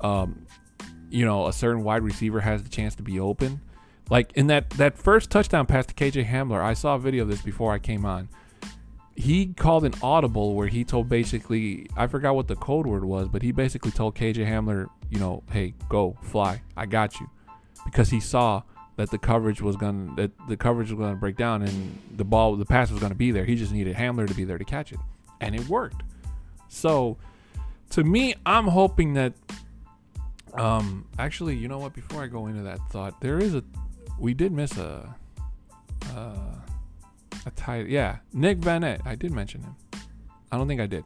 um, 0.00 0.46
you 1.10 1.24
know, 1.24 1.46
a 1.46 1.52
certain 1.52 1.82
wide 1.82 2.02
receiver 2.02 2.40
has 2.40 2.62
the 2.62 2.68
chance 2.68 2.94
to 2.96 3.02
be 3.02 3.20
open. 3.20 3.60
Like 4.08 4.32
in 4.34 4.46
that 4.48 4.70
that 4.70 4.96
first 4.96 5.30
touchdown 5.30 5.66
pass 5.66 5.86
to 5.86 5.94
KJ 5.94 6.26
Hamler, 6.28 6.60
I 6.60 6.74
saw 6.74 6.94
a 6.94 6.98
video 6.98 7.22
of 7.22 7.28
this 7.28 7.42
before 7.42 7.72
I 7.72 7.78
came 7.78 8.04
on. 8.04 8.28
He 9.16 9.46
called 9.46 9.84
an 9.84 9.94
audible 10.02 10.54
where 10.54 10.68
he 10.68 10.84
told 10.84 11.08
basically 11.08 11.88
I 11.96 12.06
forgot 12.06 12.34
what 12.34 12.48
the 12.48 12.56
code 12.56 12.86
word 12.86 13.04
was, 13.04 13.28
but 13.28 13.42
he 13.42 13.50
basically 13.50 13.90
told 13.90 14.14
KJ 14.14 14.46
Hamler, 14.46 14.88
you 15.10 15.18
know, 15.18 15.42
hey, 15.50 15.74
go 15.88 16.16
fly, 16.22 16.62
I 16.76 16.86
got 16.86 17.18
you, 17.18 17.28
because 17.84 18.10
he 18.10 18.20
saw 18.20 18.62
that 18.96 19.10
the 19.10 19.18
coverage 19.18 19.62
was 19.62 19.76
gonna 19.76 20.14
that 20.16 20.32
the 20.48 20.56
coverage 20.56 20.90
was 20.90 20.98
gonna 20.98 21.16
break 21.16 21.36
down 21.36 21.62
and 21.62 21.98
the 22.16 22.24
ball 22.24 22.56
the 22.56 22.64
pass 22.64 22.90
was 22.90 23.00
gonna 23.00 23.14
be 23.14 23.30
there. 23.30 23.44
He 23.44 23.54
just 23.54 23.72
needed 23.72 23.96
Hamler 23.96 24.26
to 24.26 24.34
be 24.34 24.44
there 24.44 24.58
to 24.58 24.64
catch 24.64 24.92
it, 24.92 24.98
and 25.40 25.54
it 25.54 25.66
worked. 25.68 26.02
So, 26.68 27.16
to 27.90 28.04
me, 28.04 28.34
I'm 28.44 28.66
hoping 28.66 29.14
that. 29.14 29.32
Um, 30.54 31.06
actually, 31.18 31.56
you 31.56 31.68
know 31.68 31.78
what? 31.78 31.92
Before 31.92 32.22
I 32.22 32.26
go 32.28 32.46
into 32.46 32.62
that 32.62 32.80
thought, 32.90 33.20
there 33.20 33.38
is 33.38 33.54
a 33.54 33.62
we 34.18 34.34
did 34.34 34.52
miss 34.52 34.76
a 34.78 35.14
uh, 36.14 36.36
a 37.46 37.50
tight 37.52 37.88
yeah 37.88 38.18
Nick 38.32 38.58
Vannett. 38.58 39.00
I 39.06 39.14
did 39.14 39.32
mention 39.32 39.62
him. 39.62 39.76
I 40.52 40.58
don't 40.58 40.68
think 40.68 40.80
I 40.80 40.86
did, 40.86 41.04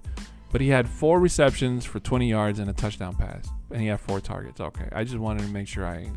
but 0.51 0.61
he 0.61 0.69
had 0.69 0.89
four 0.89 1.21
receptions 1.21 1.85
for 1.85 2.01
20 2.01 2.29
yards 2.29 2.59
and 2.59 2.69
a 2.69 2.73
touchdown 2.73 3.15
pass, 3.15 3.49
and 3.71 3.81
he 3.81 3.87
had 3.87 4.01
four 4.01 4.21
targets. 4.21 4.61
Okay, 4.61 4.89
I 4.93 5.05
just 5.05 5.19
wanted 5.19 5.43
to 5.43 5.53
make 5.53 5.69
sure 5.69 5.87
I 5.87 6.11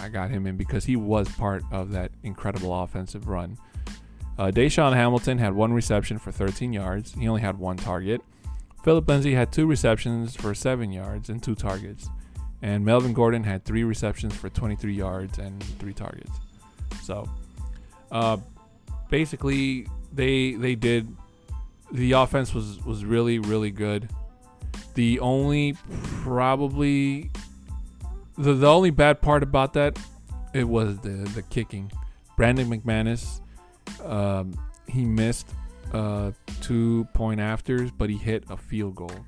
I 0.00 0.08
got 0.08 0.30
him 0.30 0.46
in 0.46 0.56
because 0.56 0.84
he 0.84 0.96
was 0.96 1.28
part 1.36 1.62
of 1.70 1.90
that 1.92 2.12
incredible 2.22 2.82
offensive 2.82 3.28
run. 3.28 3.58
Uh, 4.38 4.50
DaeSean 4.50 4.94
Hamilton 4.94 5.38
had 5.38 5.54
one 5.54 5.72
reception 5.72 6.18
for 6.18 6.30
13 6.30 6.72
yards. 6.72 7.14
He 7.14 7.26
only 7.26 7.40
had 7.40 7.58
one 7.58 7.76
target. 7.76 8.20
Phillip 8.84 9.08
Lindsay 9.08 9.34
had 9.34 9.50
two 9.50 9.66
receptions 9.66 10.36
for 10.36 10.54
seven 10.54 10.92
yards 10.92 11.30
and 11.30 11.42
two 11.42 11.54
targets. 11.54 12.08
And 12.62 12.84
Melvin 12.84 13.12
Gordon 13.12 13.44
had 13.44 13.64
three 13.64 13.84
receptions 13.84 14.34
for 14.34 14.48
23 14.48 14.92
yards 14.92 15.38
and 15.38 15.62
three 15.78 15.94
targets. 15.94 16.32
So, 17.02 17.28
uh, 18.12 18.38
basically, 19.08 19.86
they 20.12 20.54
they 20.54 20.74
did. 20.74 21.14
The 21.92 22.12
offense 22.12 22.52
was 22.54 22.84
was 22.84 23.04
really 23.04 23.38
really 23.38 23.70
good. 23.70 24.08
The 24.94 25.20
only 25.20 25.76
probably 26.22 27.30
the 28.36 28.54
the 28.54 28.68
only 28.68 28.90
bad 28.90 29.20
part 29.20 29.42
about 29.42 29.72
that 29.74 29.98
it 30.56 30.68
was 30.68 30.98
the 30.98 31.10
the 31.34 31.42
kicking. 31.42 31.92
Brandon 32.36 32.68
McManus, 32.68 33.40
um, 34.04 34.54
he 34.86 35.04
missed 35.04 35.48
uh, 35.92 36.32
two 36.60 37.06
point 37.14 37.40
afters, 37.40 37.90
but 37.90 38.10
he 38.10 38.16
hit 38.16 38.44
a 38.48 38.56
field 38.56 38.94
goal. 38.96 39.24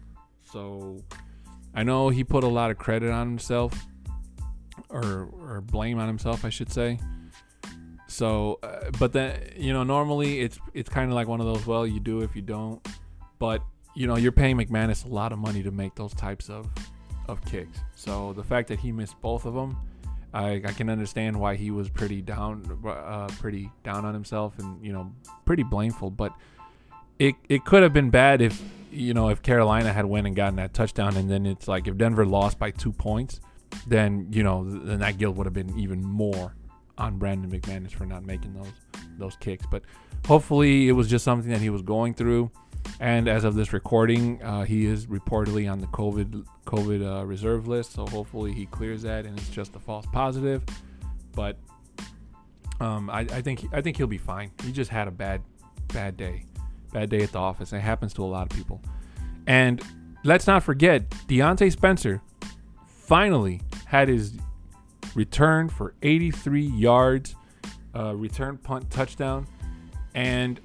So 0.50 1.02
I 1.74 1.82
know 1.82 2.08
he 2.08 2.24
put 2.24 2.44
a 2.44 2.48
lot 2.48 2.70
of 2.70 2.78
credit 2.78 3.10
on 3.10 3.28
himself, 3.28 3.86
or 4.88 5.28
or 5.40 5.60
blame 5.60 5.98
on 5.98 6.08
himself, 6.08 6.44
I 6.44 6.48
should 6.48 6.72
say. 6.72 6.98
So, 8.18 8.58
uh, 8.64 8.90
but 8.98 9.12
then 9.12 9.40
you 9.56 9.72
know, 9.72 9.84
normally 9.84 10.40
it's 10.40 10.58
it's 10.74 10.88
kind 10.88 11.08
of 11.08 11.14
like 11.14 11.28
one 11.28 11.38
of 11.38 11.46
those. 11.46 11.64
Well, 11.64 11.86
you 11.86 12.00
do 12.00 12.22
if 12.22 12.34
you 12.34 12.42
don't, 12.42 12.84
but 13.38 13.62
you 13.94 14.08
know, 14.08 14.16
you're 14.16 14.32
paying 14.32 14.56
McManus 14.56 15.04
a 15.04 15.08
lot 15.08 15.32
of 15.32 15.38
money 15.38 15.62
to 15.62 15.70
make 15.70 15.94
those 15.94 16.14
types 16.14 16.50
of 16.50 16.68
of 17.28 17.40
kicks. 17.44 17.78
So 17.94 18.32
the 18.32 18.42
fact 18.42 18.66
that 18.70 18.80
he 18.80 18.90
missed 18.90 19.20
both 19.20 19.44
of 19.44 19.54
them, 19.54 19.76
I, 20.34 20.54
I 20.54 20.72
can 20.72 20.90
understand 20.90 21.38
why 21.38 21.54
he 21.54 21.70
was 21.70 21.88
pretty 21.88 22.20
down, 22.20 22.80
uh, 22.84 23.28
pretty 23.38 23.70
down 23.84 24.04
on 24.04 24.14
himself, 24.14 24.58
and 24.58 24.84
you 24.84 24.92
know, 24.92 25.12
pretty 25.44 25.62
blameful. 25.62 26.10
But 26.10 26.32
it 27.20 27.36
it 27.48 27.64
could 27.64 27.84
have 27.84 27.92
been 27.92 28.10
bad 28.10 28.42
if 28.42 28.60
you 28.90 29.14
know 29.14 29.28
if 29.28 29.42
Carolina 29.42 29.92
had 29.92 30.06
went 30.06 30.26
and 30.26 30.34
gotten 30.34 30.56
that 30.56 30.74
touchdown, 30.74 31.16
and 31.16 31.30
then 31.30 31.46
it's 31.46 31.68
like 31.68 31.86
if 31.86 31.96
Denver 31.96 32.26
lost 32.26 32.58
by 32.58 32.72
two 32.72 32.90
points, 32.90 33.38
then 33.86 34.26
you 34.32 34.42
know 34.42 34.68
then 34.68 34.98
that 34.98 35.18
guilt 35.18 35.36
would 35.36 35.46
have 35.46 35.54
been 35.54 35.78
even 35.78 36.02
more 36.02 36.56
on 36.98 37.18
Brandon 37.18 37.50
McManus 37.50 37.92
for 37.92 38.04
not 38.06 38.24
making 38.24 38.54
those 38.54 38.72
those 39.18 39.36
kicks. 39.36 39.64
But 39.70 39.82
hopefully 40.26 40.88
it 40.88 40.92
was 40.92 41.08
just 41.08 41.24
something 41.24 41.50
that 41.50 41.60
he 41.60 41.70
was 41.70 41.82
going 41.82 42.14
through. 42.14 42.50
And 43.00 43.28
as 43.28 43.44
of 43.44 43.54
this 43.54 43.72
recording, 43.72 44.42
uh, 44.42 44.64
he 44.64 44.86
is 44.86 45.06
reportedly 45.06 45.70
on 45.70 45.80
the 45.80 45.86
COVID 45.88 46.44
COVID 46.66 47.20
uh, 47.20 47.24
reserve 47.24 47.68
list. 47.68 47.92
So 47.92 48.06
hopefully 48.06 48.52
he 48.52 48.66
clears 48.66 49.02
that, 49.02 49.24
and 49.26 49.38
it's 49.38 49.50
just 49.50 49.74
a 49.76 49.78
false 49.78 50.06
positive. 50.12 50.62
But 51.34 51.56
um, 52.80 53.10
I, 53.10 53.20
I 53.20 53.42
think 53.42 53.66
I 53.72 53.80
think 53.80 53.96
he'll 53.96 54.06
be 54.06 54.18
fine. 54.18 54.50
He 54.64 54.72
just 54.72 54.90
had 54.90 55.08
a 55.08 55.10
bad 55.10 55.42
bad 55.88 56.16
day, 56.16 56.44
bad 56.92 57.10
day 57.10 57.22
at 57.22 57.32
the 57.32 57.38
office. 57.38 57.72
It 57.72 57.80
happens 57.80 58.12
to 58.14 58.24
a 58.24 58.26
lot 58.26 58.50
of 58.50 58.56
people. 58.56 58.80
And 59.46 59.82
let's 60.24 60.46
not 60.46 60.62
forget, 60.62 61.08
Diontae 61.26 61.72
Spencer 61.72 62.20
finally 62.86 63.62
had 63.86 64.08
his 64.08 64.34
return 65.14 65.68
for 65.68 65.94
83 66.02 66.62
yards, 66.62 67.34
uh, 67.94 68.14
return 68.14 68.58
punt 68.58 68.90
touchdown, 68.90 69.46
and 70.14 70.60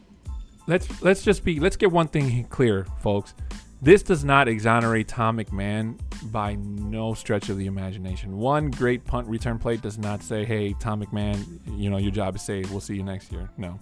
let's 0.67 1.01
let's 1.01 1.23
just 1.23 1.43
be 1.43 1.59
let's 1.59 1.75
get 1.75 1.91
one 1.91 2.07
thing 2.07 2.43
clear, 2.45 2.85
folks. 3.01 3.33
This 3.81 4.01
does 4.01 4.23
not 4.23 4.47
exonerate 4.47 5.09
Tom 5.09 5.37
McMahon 5.37 5.99
by 6.31 6.55
no 6.55 7.13
stretch 7.13 7.49
of 7.49 7.57
the 7.57 7.65
imagination. 7.65 8.37
One 8.37 8.71
great 8.71 9.03
punt 9.03 9.27
return 9.27 9.59
play 9.59 9.75
does 9.75 9.97
not 9.97 10.23
say, 10.23 10.45
"Hey, 10.45 10.73
Tom 10.79 11.03
McMahon, 11.03 11.59
you 11.77 11.89
know 11.89 11.97
your 11.97 12.11
job 12.11 12.35
is 12.35 12.41
saved. 12.41 12.71
We'll 12.71 12.79
see 12.79 12.95
you 12.95 13.03
next 13.03 13.31
year." 13.31 13.49
No, 13.57 13.79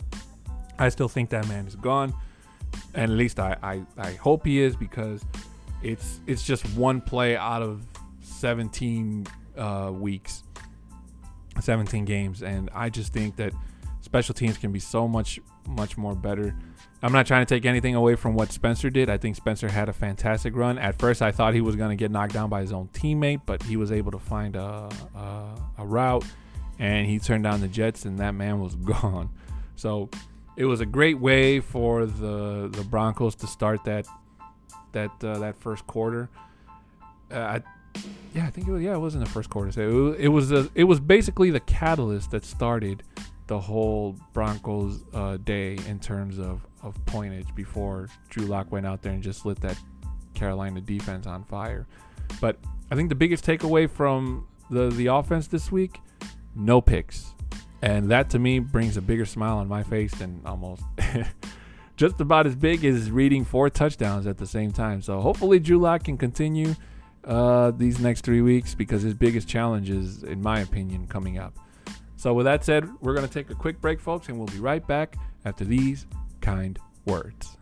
I 0.79 0.89
still 0.89 1.09
think 1.09 1.29
that 1.29 1.47
man 1.47 1.67
is 1.67 1.75
gone, 1.75 2.13
and 2.95 3.11
at 3.11 3.17
least 3.17 3.39
I 3.39 3.55
I, 3.61 3.81
I 3.97 4.13
hope 4.13 4.45
he 4.45 4.59
is 4.59 4.75
because 4.75 5.23
it's 5.83 6.19
it's 6.25 6.43
just 6.43 6.65
one 6.75 7.01
play 7.01 7.35
out 7.35 7.61
of 7.61 7.85
17 8.21 9.27
uh, 9.57 9.91
weeks, 9.93 10.43
17 11.59 12.05
games, 12.05 12.43
and 12.43 12.69
I 12.73 12.89
just 12.89 13.13
think 13.13 13.35
that 13.37 13.53
special 14.01 14.33
teams 14.33 14.57
can 14.57 14.71
be 14.71 14.79
so 14.79 15.07
much 15.07 15.39
much 15.67 15.97
more 15.97 16.15
better. 16.15 16.55
I'm 17.03 17.13
not 17.13 17.27
trying 17.27 17.45
to 17.45 17.55
take 17.55 17.65
anything 17.65 17.95
away 17.95 18.15
from 18.15 18.33
what 18.33 18.51
Spencer 18.51 18.89
did. 18.89 19.09
I 19.09 19.17
think 19.17 19.35
Spencer 19.35 19.69
had 19.69 19.89
a 19.89 19.93
fantastic 19.93 20.55
run. 20.55 20.77
At 20.77 20.99
first, 20.99 21.21
I 21.21 21.31
thought 21.31 21.53
he 21.53 21.61
was 21.61 21.75
going 21.75 21.89
to 21.89 21.95
get 21.95 22.11
knocked 22.11 22.33
down 22.33 22.49
by 22.49 22.61
his 22.61 22.71
own 22.71 22.89
teammate, 22.93 23.41
but 23.45 23.61
he 23.63 23.77
was 23.77 23.91
able 23.91 24.11
to 24.11 24.19
find 24.19 24.55
a, 24.55 24.89
a, 25.15 25.55
a 25.79 25.85
route 25.85 26.25
and 26.81 27.05
he 27.05 27.19
turned 27.19 27.43
down 27.43 27.61
the 27.61 27.67
Jets, 27.67 28.05
and 28.05 28.17
that 28.19 28.31
man 28.31 28.59
was 28.59 28.75
gone. 28.93 29.29
So 29.75 30.09
it 30.57 30.65
was 30.65 30.81
a 30.81 30.85
great 30.85 31.19
way 31.19 31.59
for 31.61 32.05
the 32.05 32.69
the 32.69 32.83
Broncos 32.83 33.35
to 33.35 33.47
start 33.47 33.85
that 33.85 34.05
that 34.91 35.11
uh, 35.23 35.39
that 35.39 35.55
first 35.57 35.87
quarter. 35.87 36.29
Uh, 37.31 37.35
I, 37.35 37.61
yeah, 38.33 38.45
I 38.45 38.49
think 38.49 38.67
it 38.67 38.71
was 38.71 38.81
yeah, 38.81 38.93
it 38.93 38.99
was 38.99 39.15
in 39.15 39.19
the 39.19 39.29
first 39.29 39.49
quarter. 39.49 39.71
So 39.71 39.81
it 39.81 39.91
was 39.91 40.17
it 40.19 40.27
was, 40.27 40.51
a, 40.51 40.69
it 40.75 40.83
was 40.85 40.99
basically 40.99 41.51
the 41.51 41.59
catalyst 41.59 42.31
that 42.31 42.45
started 42.45 43.03
the 43.47 43.59
whole 43.59 44.15
Broncos 44.31 45.03
uh, 45.13 45.35
day 45.37 45.77
in 45.87 45.99
terms 45.99 46.39
of, 46.39 46.65
of 46.81 46.95
pointage 47.05 47.53
before 47.53 48.07
Drew 48.29 48.45
Lock 48.45 48.71
went 48.71 48.85
out 48.85 49.01
there 49.01 49.11
and 49.11 49.21
just 49.21 49.45
lit 49.45 49.59
that 49.59 49.77
Carolina 50.33 50.79
defense 50.79 51.27
on 51.27 51.43
fire. 51.43 51.85
But 52.39 52.57
I 52.89 52.95
think 52.95 53.09
the 53.09 53.15
biggest 53.15 53.45
takeaway 53.45 53.89
from 53.89 54.47
the 54.69 54.89
the 54.89 55.07
offense 55.07 55.47
this 55.47 55.71
week, 55.71 55.99
no 56.55 56.79
picks. 56.79 57.33
And 57.81 58.09
that 58.09 58.29
to 58.29 58.39
me 58.39 58.59
brings 58.59 58.95
a 58.95 59.01
bigger 59.01 59.25
smile 59.25 59.57
on 59.57 59.67
my 59.67 59.83
face 59.83 60.13
than 60.13 60.41
almost 60.45 60.83
just 61.97 62.21
about 62.21 62.47
as 62.47 62.55
big 62.55 62.85
as 62.85 63.11
reading 63.11 63.43
four 63.43 63.69
touchdowns 63.69 64.27
at 64.27 64.37
the 64.37 64.47
same 64.47 64.71
time. 64.71 65.01
So 65.01 65.19
hopefully 65.19 65.59
Drew 65.59 65.79
Lock 65.79 66.05
can 66.05 66.17
continue 66.17 66.75
uh, 67.23 67.71
these 67.71 67.99
next 67.99 68.21
three 68.21 68.41
weeks 68.41 68.75
because 68.75 69.01
his 69.01 69.13
biggest 69.13 69.47
challenge 69.47 69.89
is, 69.89 70.23
in 70.23 70.41
my 70.41 70.59
opinion, 70.61 71.07
coming 71.07 71.37
up. 71.37 71.57
So 72.17 72.33
with 72.33 72.45
that 72.45 72.63
said, 72.63 72.87
we're 73.01 73.15
going 73.15 73.27
to 73.27 73.33
take 73.33 73.49
a 73.49 73.55
quick 73.55 73.81
break, 73.81 73.99
folks, 73.99 74.29
and 74.29 74.37
we'll 74.37 74.47
be 74.47 74.59
right 74.59 74.85
back 74.85 75.15
after 75.45 75.65
these 75.65 76.05
kind 76.39 76.77
words. 77.05 77.57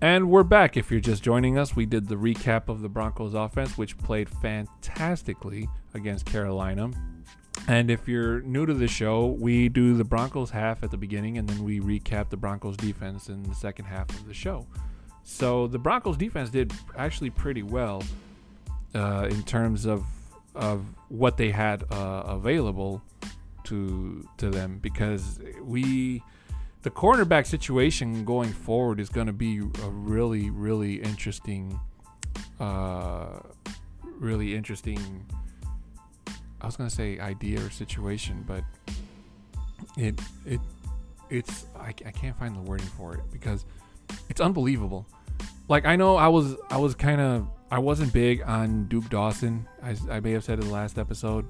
And 0.00 0.30
we're 0.30 0.44
back. 0.44 0.76
If 0.76 0.92
you're 0.92 1.00
just 1.00 1.24
joining 1.24 1.58
us, 1.58 1.74
we 1.74 1.84
did 1.84 2.06
the 2.06 2.14
recap 2.14 2.68
of 2.68 2.82
the 2.82 2.88
Broncos 2.88 3.34
offense, 3.34 3.76
which 3.76 3.98
played 3.98 4.28
fantastically 4.28 5.68
against 5.92 6.24
Carolina. 6.24 6.92
And 7.66 7.90
if 7.90 8.06
you're 8.06 8.40
new 8.42 8.64
to 8.64 8.74
the 8.74 8.86
show, 8.86 9.26
we 9.26 9.68
do 9.68 9.96
the 9.96 10.04
Broncos 10.04 10.50
half 10.50 10.84
at 10.84 10.92
the 10.92 10.96
beginning 10.96 11.38
and 11.38 11.48
then 11.48 11.64
we 11.64 11.80
recap 11.80 12.28
the 12.28 12.36
Broncos 12.36 12.76
defense 12.76 13.28
in 13.28 13.42
the 13.42 13.54
second 13.56 13.86
half 13.86 14.08
of 14.10 14.24
the 14.28 14.34
show. 14.34 14.68
So 15.24 15.66
the 15.66 15.80
Broncos 15.80 16.16
defense 16.16 16.48
did 16.50 16.72
actually 16.96 17.30
pretty 17.30 17.64
well 17.64 18.04
uh, 18.94 19.26
in 19.28 19.42
terms 19.42 19.84
of 19.84 20.04
of 20.54 20.84
what 21.08 21.36
they 21.36 21.50
had 21.50 21.84
uh, 21.92 22.22
available 22.26 23.02
to 23.64 24.26
to 24.36 24.48
them 24.48 24.78
because 24.78 25.40
we 25.62 26.22
the 26.82 26.90
cornerback 26.90 27.46
situation 27.46 28.24
going 28.24 28.52
forward 28.52 29.00
is 29.00 29.08
going 29.08 29.26
to 29.26 29.32
be 29.32 29.58
a 29.58 29.88
really, 29.90 30.50
really 30.50 31.02
interesting, 31.02 31.78
uh, 32.60 33.40
really 34.02 34.54
interesting. 34.54 35.26
I 36.60 36.66
was 36.66 36.76
going 36.76 36.88
to 36.88 36.94
say 36.94 37.18
idea 37.18 37.60
or 37.60 37.70
situation, 37.70 38.44
but 38.46 38.64
it 39.96 40.20
it 40.44 40.60
it's 41.30 41.66
I, 41.76 41.88
I 41.88 42.10
can't 42.10 42.36
find 42.38 42.54
the 42.54 42.60
wording 42.60 42.86
for 42.86 43.14
it 43.14 43.20
because 43.32 43.64
it's 44.28 44.40
unbelievable. 44.40 45.06
Like 45.68 45.84
I 45.84 45.96
know 45.96 46.16
I 46.16 46.28
was 46.28 46.56
I 46.70 46.78
was 46.78 46.94
kind 46.94 47.20
of 47.20 47.48
I 47.70 47.78
wasn't 47.78 48.12
big 48.12 48.42
on 48.42 48.86
Duke 48.86 49.08
Dawson. 49.10 49.68
I, 49.82 49.96
I 50.10 50.20
may 50.20 50.32
have 50.32 50.44
said 50.44 50.58
in 50.60 50.66
the 50.66 50.72
last 50.72 50.98
episode 50.98 51.44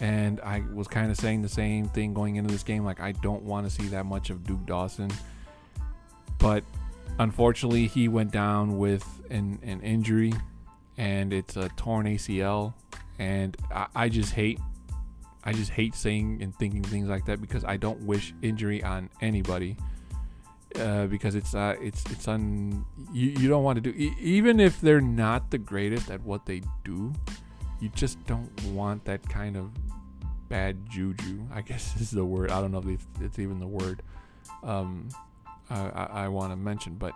and 0.00 0.40
I 0.40 0.62
was 0.72 0.88
kind 0.88 1.10
of 1.10 1.16
saying 1.16 1.42
the 1.42 1.48
same 1.48 1.88
thing 1.88 2.14
going 2.14 2.36
into 2.36 2.52
this 2.52 2.62
game. 2.62 2.84
Like, 2.84 3.00
I 3.00 3.12
don't 3.12 3.42
want 3.42 3.66
to 3.66 3.70
see 3.70 3.88
that 3.88 4.06
much 4.06 4.30
of 4.30 4.44
Duke 4.44 4.64
Dawson. 4.66 5.10
But 6.38 6.64
unfortunately, 7.18 7.86
he 7.86 8.08
went 8.08 8.32
down 8.32 8.78
with 8.78 9.06
an, 9.30 9.58
an 9.62 9.80
injury, 9.80 10.32
and 10.96 11.32
it's 11.32 11.56
a 11.56 11.68
torn 11.70 12.06
ACL. 12.06 12.74
And 13.18 13.56
I, 13.72 13.86
I 13.94 14.08
just 14.08 14.32
hate, 14.32 14.58
I 15.44 15.52
just 15.52 15.70
hate 15.70 15.94
saying 15.94 16.42
and 16.42 16.54
thinking 16.56 16.82
things 16.82 17.08
like 17.08 17.26
that 17.26 17.40
because 17.40 17.64
I 17.64 17.76
don't 17.76 18.00
wish 18.02 18.34
injury 18.42 18.82
on 18.82 19.10
anybody. 19.20 19.76
Uh, 20.76 21.06
because 21.06 21.36
it's 21.36 21.54
uh, 21.54 21.76
it's 21.80 22.04
it's 22.10 22.26
un 22.26 22.84
you, 23.12 23.30
you 23.30 23.48
don't 23.48 23.62
want 23.62 23.76
to 23.76 23.80
do 23.80 23.96
e- 23.96 24.16
even 24.18 24.58
if 24.58 24.80
they're 24.80 25.00
not 25.00 25.52
the 25.52 25.58
greatest 25.58 26.10
at 26.10 26.20
what 26.22 26.46
they 26.46 26.62
do 26.84 27.12
you 27.84 27.90
just 27.90 28.24
don't 28.26 28.50
want 28.72 29.04
that 29.04 29.28
kind 29.28 29.58
of 29.58 29.70
bad 30.48 30.88
juju. 30.88 31.42
I 31.52 31.60
guess 31.60 31.94
is 32.00 32.10
the 32.10 32.24
word. 32.24 32.50
I 32.50 32.62
don't 32.62 32.72
know 32.72 32.82
if 32.86 33.06
it's 33.20 33.38
even 33.38 33.60
the 33.60 33.66
word 33.66 34.02
um, 34.62 35.10
I, 35.68 36.08
I 36.10 36.28
want 36.28 36.52
to 36.52 36.56
mention, 36.56 36.94
but 36.94 37.12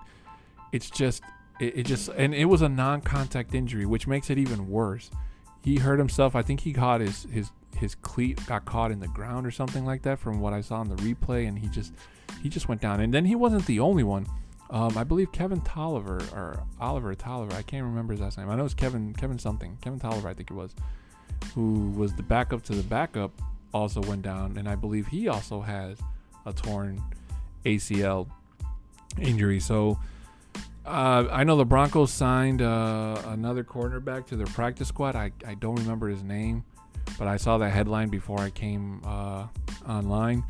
it's 0.71 0.91
just 0.91 1.23
it, 1.59 1.79
it 1.79 1.83
just 1.87 2.11
and 2.11 2.35
it 2.35 2.45
was 2.45 2.61
a 2.61 2.69
non-contact 2.69 3.55
injury, 3.55 3.87
which 3.87 4.07
makes 4.07 4.29
it 4.29 4.37
even 4.37 4.69
worse. 4.69 5.11
He 5.65 5.77
hurt 5.77 5.99
himself. 5.99 6.37
I 6.37 6.43
think 6.43 6.61
he 6.61 6.75
caught 6.75 7.01
his 7.01 7.25
his 7.25 7.51
his 7.75 7.95
cleat 7.95 8.45
got 8.47 8.67
caught 8.67 8.91
in 8.91 9.01
the 9.01 9.09
ground 9.09 9.47
or 9.47 9.51
something 9.51 9.87
like 9.87 10.03
that 10.03 10.19
from 10.19 10.41
what 10.41 10.53
I 10.53 10.61
saw 10.61 10.83
in 10.83 10.89
the 10.89 10.97
replay, 10.97 11.49
and 11.49 11.59
he 11.59 11.69
just 11.69 11.95
he 12.43 12.51
just 12.51 12.69
went 12.69 12.83
down. 12.83 13.01
And 13.01 13.15
then 13.15 13.25
he 13.25 13.35
wasn't 13.35 13.65
the 13.65 13.81
only 13.81 14.03
one. 14.03 14.27
Um, 14.71 14.99
I 14.99 15.05
believe 15.05 15.33
Kevin 15.33 15.61
Toliver 15.63 16.21
or 16.33 16.63
Oliver 16.81 17.15
Toliver. 17.15 17.55
I 17.55 17.63
can't 17.63 17.85
remember 17.85 18.13
his 18.13 18.21
last 18.21 18.37
name. 18.37 18.51
I 18.51 18.57
know 18.57 18.65
it's 18.65 18.75
Kevin 18.75 19.15
Kevin 19.15 19.39
something. 19.39 19.79
Kevin 19.81 19.99
Toliver, 19.99 20.27
I 20.27 20.35
think 20.35 20.51
it 20.51 20.55
was, 20.55 20.75
who 21.55 21.91
was 21.91 22.13
the 22.15 22.23
backup 22.23 22.63
to 22.65 22.75
the 22.75 22.83
backup, 22.83 23.31
also 23.73 24.03
went 24.03 24.23
down, 24.23 24.59
and 24.59 24.69
I 24.69 24.75
believe 24.75 25.07
he 25.07 25.29
also 25.29 25.61
has 25.63 25.99
a 26.45 26.53
torn 26.53 27.03
ACL 27.65 28.29
injury. 29.21 29.61
So 29.61 29.99
uh, 30.85 31.29
I 31.31 31.45
know 31.45 31.57
the 31.57 31.65
Broncos 31.65 32.13
signed 32.13 32.63
uh, 32.63 33.23
another 33.27 33.65
cornerback 33.65 34.27
to 34.29 34.37
their 34.37 34.47
practice 34.47 34.89
squad. 34.89 35.17
I, 35.17 35.33
I 35.47 35.55
don't 35.55 35.77
remember 35.77 36.09
his 36.09 36.23
name, 36.23 36.65
but 37.19 37.27
I 37.27 37.37
saw 37.37 37.59
that 37.59 37.71
headline 37.71 38.09
before 38.09 38.41
I 38.41 38.51
came 38.51 39.03
uh, 39.05 39.47
online 39.89 40.45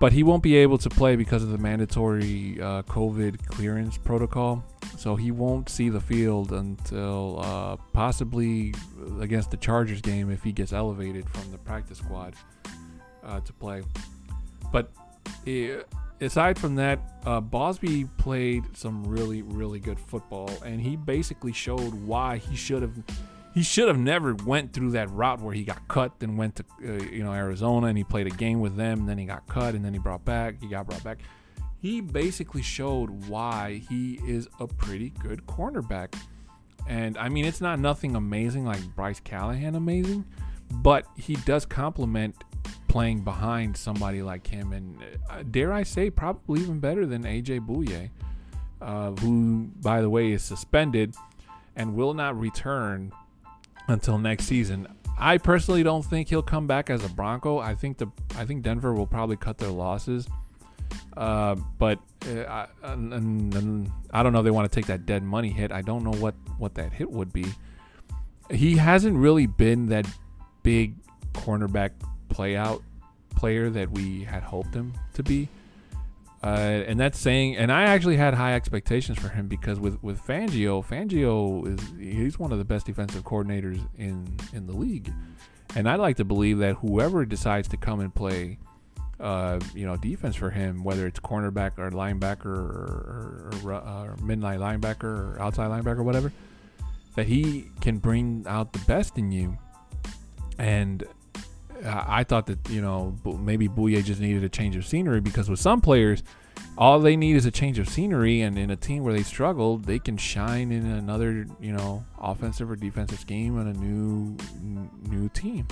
but 0.00 0.12
he 0.14 0.22
won't 0.22 0.42
be 0.42 0.56
able 0.56 0.78
to 0.78 0.88
play 0.88 1.14
because 1.14 1.42
of 1.42 1.50
the 1.50 1.58
mandatory 1.58 2.58
uh, 2.60 2.82
COVID 2.84 3.46
clearance 3.46 3.98
protocol. 3.98 4.64
So 4.96 5.14
he 5.14 5.30
won't 5.30 5.68
see 5.68 5.90
the 5.90 6.00
field 6.00 6.52
until 6.52 7.40
uh, 7.40 7.76
possibly 7.92 8.74
against 9.20 9.50
the 9.50 9.58
Chargers 9.58 10.00
game 10.00 10.30
if 10.30 10.42
he 10.42 10.52
gets 10.52 10.72
elevated 10.72 11.28
from 11.28 11.52
the 11.52 11.58
practice 11.58 11.98
squad 11.98 12.34
uh, 13.22 13.40
to 13.40 13.52
play. 13.52 13.82
But 14.72 14.90
aside 16.20 16.58
from 16.58 16.76
that, 16.76 16.98
uh, 17.26 17.42
Bausby 17.42 18.08
played 18.16 18.64
some 18.74 19.04
really, 19.04 19.42
really 19.42 19.80
good 19.80 20.00
football, 20.00 20.50
and 20.64 20.80
he 20.80 20.96
basically 20.96 21.52
showed 21.52 21.92
why 21.92 22.38
he 22.38 22.56
should 22.56 22.80
have 22.80 22.96
he 23.52 23.62
should 23.62 23.88
have 23.88 23.98
never 23.98 24.34
went 24.34 24.72
through 24.72 24.92
that 24.92 25.10
route 25.10 25.40
where 25.40 25.54
he 25.54 25.64
got 25.64 25.86
cut 25.88 26.12
and 26.20 26.38
went 26.38 26.56
to 26.56 26.64
uh, 26.84 26.92
you 27.04 27.24
know 27.24 27.32
Arizona 27.32 27.88
and 27.88 27.98
he 27.98 28.04
played 28.04 28.26
a 28.26 28.30
game 28.30 28.60
with 28.60 28.76
them 28.76 29.00
and 29.00 29.08
then 29.08 29.18
he 29.18 29.24
got 29.24 29.46
cut 29.48 29.74
and 29.74 29.84
then 29.84 29.92
he 29.92 29.98
brought 29.98 30.24
back 30.24 30.60
he 30.60 30.68
got 30.68 30.86
brought 30.86 31.02
back. 31.02 31.18
He 31.80 32.00
basically 32.00 32.62
showed 32.62 33.26
why 33.26 33.82
he 33.88 34.20
is 34.26 34.48
a 34.60 34.66
pretty 34.66 35.10
good 35.18 35.46
cornerback. 35.46 36.14
And 36.86 37.16
I 37.18 37.28
mean 37.28 37.44
it's 37.44 37.60
not 37.60 37.78
nothing 37.78 38.16
amazing 38.16 38.64
like 38.64 38.82
Bryce 38.94 39.20
Callahan 39.20 39.74
amazing 39.74 40.24
but 40.70 41.06
he 41.16 41.34
does 41.34 41.66
complement 41.66 42.44
playing 42.86 43.22
behind 43.22 43.76
somebody 43.76 44.22
like 44.22 44.46
him 44.46 44.72
and 44.72 44.96
uh, 45.28 45.42
dare 45.50 45.72
I 45.72 45.82
say 45.82 46.10
probably 46.10 46.60
even 46.60 46.78
better 46.78 47.06
than 47.06 47.24
AJ 47.24 47.66
Bouye 47.66 48.10
uh, 48.80 49.10
who 49.20 49.70
by 49.80 50.00
the 50.00 50.10
way 50.10 50.32
is 50.32 50.42
suspended 50.42 51.14
and 51.76 51.94
will 51.94 52.14
not 52.14 52.38
return 52.38 53.12
until 53.90 54.18
next 54.18 54.44
season. 54.46 54.88
I 55.18 55.38
personally 55.38 55.82
don't 55.82 56.04
think 56.04 56.28
he'll 56.28 56.42
come 56.42 56.66
back 56.66 56.88
as 56.88 57.04
a 57.04 57.08
Bronco. 57.08 57.58
I 57.58 57.74
think 57.74 57.98
the 57.98 58.06
I 58.36 58.46
think 58.46 58.62
Denver 58.62 58.94
will 58.94 59.06
probably 59.06 59.36
cut 59.36 59.58
their 59.58 59.70
losses. 59.70 60.26
Uh, 61.16 61.56
but 61.78 61.98
uh, 62.26 62.44
I, 62.44 62.66
and, 62.82 63.54
and 63.54 63.90
I 64.12 64.22
don't 64.22 64.32
know 64.32 64.42
they 64.42 64.50
want 64.50 64.70
to 64.70 64.74
take 64.74 64.86
that 64.86 65.04
dead 65.04 65.22
money 65.22 65.50
hit. 65.50 65.72
I 65.72 65.82
don't 65.82 66.04
know 66.04 66.12
what 66.12 66.34
what 66.58 66.74
that 66.76 66.92
hit 66.92 67.10
would 67.10 67.32
be. 67.32 67.46
He 68.50 68.76
hasn't 68.76 69.16
really 69.16 69.46
been 69.46 69.86
that 69.86 70.06
big 70.62 70.94
cornerback 71.34 71.90
play 72.28 72.56
out 72.56 72.82
player 73.36 73.70
that 73.70 73.90
we 73.90 74.24
had 74.24 74.42
hoped 74.42 74.74
him 74.74 74.92
to 75.14 75.22
be. 75.22 75.48
Uh, 76.42 76.84
and 76.86 76.98
that's 76.98 77.18
saying, 77.18 77.56
and 77.56 77.70
I 77.70 77.82
actually 77.82 78.16
had 78.16 78.32
high 78.32 78.54
expectations 78.54 79.18
for 79.18 79.28
him 79.28 79.46
because 79.46 79.78
with 79.78 80.02
with 80.02 80.18
Fangio, 80.26 80.82
Fangio 80.82 81.66
is 81.66 81.92
he's 81.98 82.38
one 82.38 82.50
of 82.50 82.56
the 82.56 82.64
best 82.64 82.86
defensive 82.86 83.24
coordinators 83.24 83.78
in 83.98 84.26
in 84.54 84.66
the 84.66 84.72
league, 84.72 85.12
and 85.76 85.86
I 85.86 85.96
like 85.96 86.16
to 86.16 86.24
believe 86.24 86.58
that 86.58 86.76
whoever 86.76 87.26
decides 87.26 87.68
to 87.68 87.76
come 87.76 88.00
and 88.00 88.14
play, 88.14 88.58
uh, 89.20 89.60
you 89.74 89.84
know, 89.84 89.98
defense 89.98 90.34
for 90.34 90.48
him, 90.48 90.82
whether 90.82 91.06
it's 91.06 91.20
cornerback 91.20 91.78
or 91.78 91.90
linebacker 91.90 92.46
or, 92.46 93.50
or, 93.52 93.52
or, 93.62 93.74
uh, 93.74 94.04
or 94.04 94.16
midnight 94.22 94.60
linebacker 94.60 95.04
or 95.04 95.36
outside 95.42 95.68
linebacker, 95.70 95.98
or 95.98 96.04
whatever, 96.04 96.32
that 97.16 97.26
he 97.26 97.66
can 97.82 97.98
bring 97.98 98.46
out 98.48 98.72
the 98.72 98.78
best 98.86 99.18
in 99.18 99.30
you, 99.30 99.58
and 100.58 101.04
I 101.84 102.24
thought 102.24 102.46
that 102.46 102.68
you 102.68 102.80
know 102.80 103.16
maybe 103.24 103.68
Bouye 103.68 104.02
just 104.04 104.20
needed 104.20 104.44
a 104.44 104.48
change 104.48 104.76
of 104.76 104.86
scenery 104.86 105.20
because 105.20 105.48
with 105.48 105.60
some 105.60 105.80
players, 105.80 106.22
all 106.76 107.00
they 107.00 107.16
need 107.16 107.36
is 107.36 107.46
a 107.46 107.50
change 107.50 107.78
of 107.78 107.88
scenery, 107.88 108.42
and 108.42 108.58
in 108.58 108.70
a 108.70 108.76
team 108.76 109.02
where 109.02 109.12
they 109.12 109.22
struggled, 109.22 109.84
they 109.84 109.98
can 109.98 110.16
shine 110.16 110.72
in 110.72 110.86
another 110.86 111.46
you 111.60 111.72
know 111.72 112.04
offensive 112.18 112.70
or 112.70 112.76
defensive 112.76 113.18
scheme 113.18 113.58
on 113.58 113.68
a 113.68 113.72
new 113.72 114.36
new 115.08 115.28
team. 115.30 115.66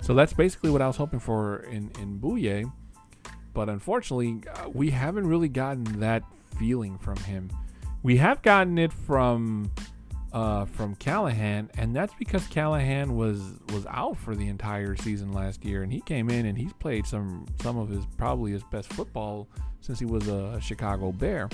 So 0.00 0.14
that's 0.14 0.32
basically 0.32 0.70
what 0.70 0.82
I 0.82 0.86
was 0.86 0.96
hoping 0.96 1.20
for 1.20 1.60
in 1.64 1.90
in 2.00 2.18
Bouye, 2.18 2.70
but 3.52 3.68
unfortunately, 3.68 4.42
uh, 4.54 4.68
we 4.68 4.90
haven't 4.90 5.26
really 5.26 5.48
gotten 5.48 5.84
that 6.00 6.22
feeling 6.58 6.98
from 6.98 7.16
him. 7.16 7.50
We 8.02 8.18
have 8.18 8.42
gotten 8.42 8.78
it 8.78 8.92
from 8.92 9.70
uh, 10.34 10.64
from 10.64 10.96
Callahan, 10.96 11.70
and 11.78 11.94
that's 11.94 12.12
because 12.18 12.44
Callahan 12.48 13.16
was 13.16 13.40
was 13.72 13.86
out 13.86 14.16
for 14.18 14.34
the 14.34 14.48
entire 14.48 14.96
season 14.96 15.32
last 15.32 15.64
year, 15.64 15.84
and 15.84 15.92
he 15.92 16.00
came 16.00 16.28
in 16.28 16.44
and 16.44 16.58
he's 16.58 16.72
played 16.74 17.06
some 17.06 17.46
some 17.62 17.78
of 17.78 17.88
his 17.88 18.04
probably 18.18 18.50
his 18.50 18.64
best 18.64 18.92
football 18.92 19.48
since 19.80 20.00
he 20.00 20.04
was 20.04 20.26
a 20.26 20.60
Chicago 20.60 21.12
Bear. 21.12 21.48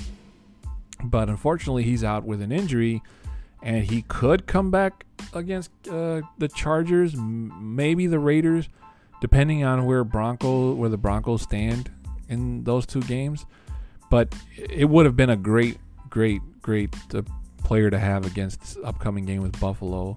But 1.05 1.29
unfortunately, 1.29 1.83
he's 1.83 2.03
out 2.03 2.25
with 2.25 2.41
an 2.41 2.53
injury, 2.53 3.03
and 3.63 3.85
he 3.85 4.01
could 4.03 4.47
come 4.47 4.71
back 4.71 5.05
against 5.35 5.71
uh, 5.87 6.23
the 6.39 6.49
Chargers, 6.49 7.15
m- 7.15 7.77
maybe 7.77 8.07
the 8.07 8.19
Raiders, 8.19 8.71
depending 9.21 9.63
on 9.63 9.85
where 9.85 10.05
Bronco 10.05 10.73
where 10.73 10.89
the 10.89 10.99
Broncos 10.99 11.43
stand 11.43 11.91
in 12.31 12.65
those 12.65 12.87
two 12.87 13.03
games. 13.03 13.45
But 14.11 14.35
it 14.57 14.89
would 14.89 15.05
have 15.05 15.17
been 15.17 15.31
a 15.31 15.37
great, 15.37 15.77
great, 16.09 16.41
great 16.63 16.95
uh, 17.15 17.23
player 17.63 17.91
to 17.91 17.99
have 17.99 18.27
against 18.27 18.61
this 18.61 18.77
upcoming 18.85 19.25
game 19.25 19.43
with 19.43 19.59
Buffalo. 19.61 20.17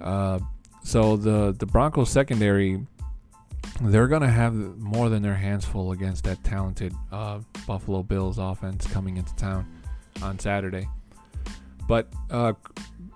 Uh, 0.00 0.38
so 0.82 1.16
the 1.16 1.54
the 1.58 1.66
Broncos 1.66 2.10
secondary, 2.10 2.84
they're 3.80 4.08
gonna 4.08 4.30
have 4.30 4.54
more 4.54 5.08
than 5.08 5.22
their 5.22 5.34
hands 5.34 5.64
full 5.64 5.92
against 5.92 6.24
that 6.24 6.42
talented 6.44 6.94
uh, 7.12 7.40
Buffalo 7.66 8.02
Bills 8.02 8.38
offense 8.38 8.86
coming 8.86 9.16
into 9.16 9.34
town 9.36 9.66
on 10.22 10.38
Saturday. 10.38 10.88
But 11.86 12.12
uh, 12.30 12.54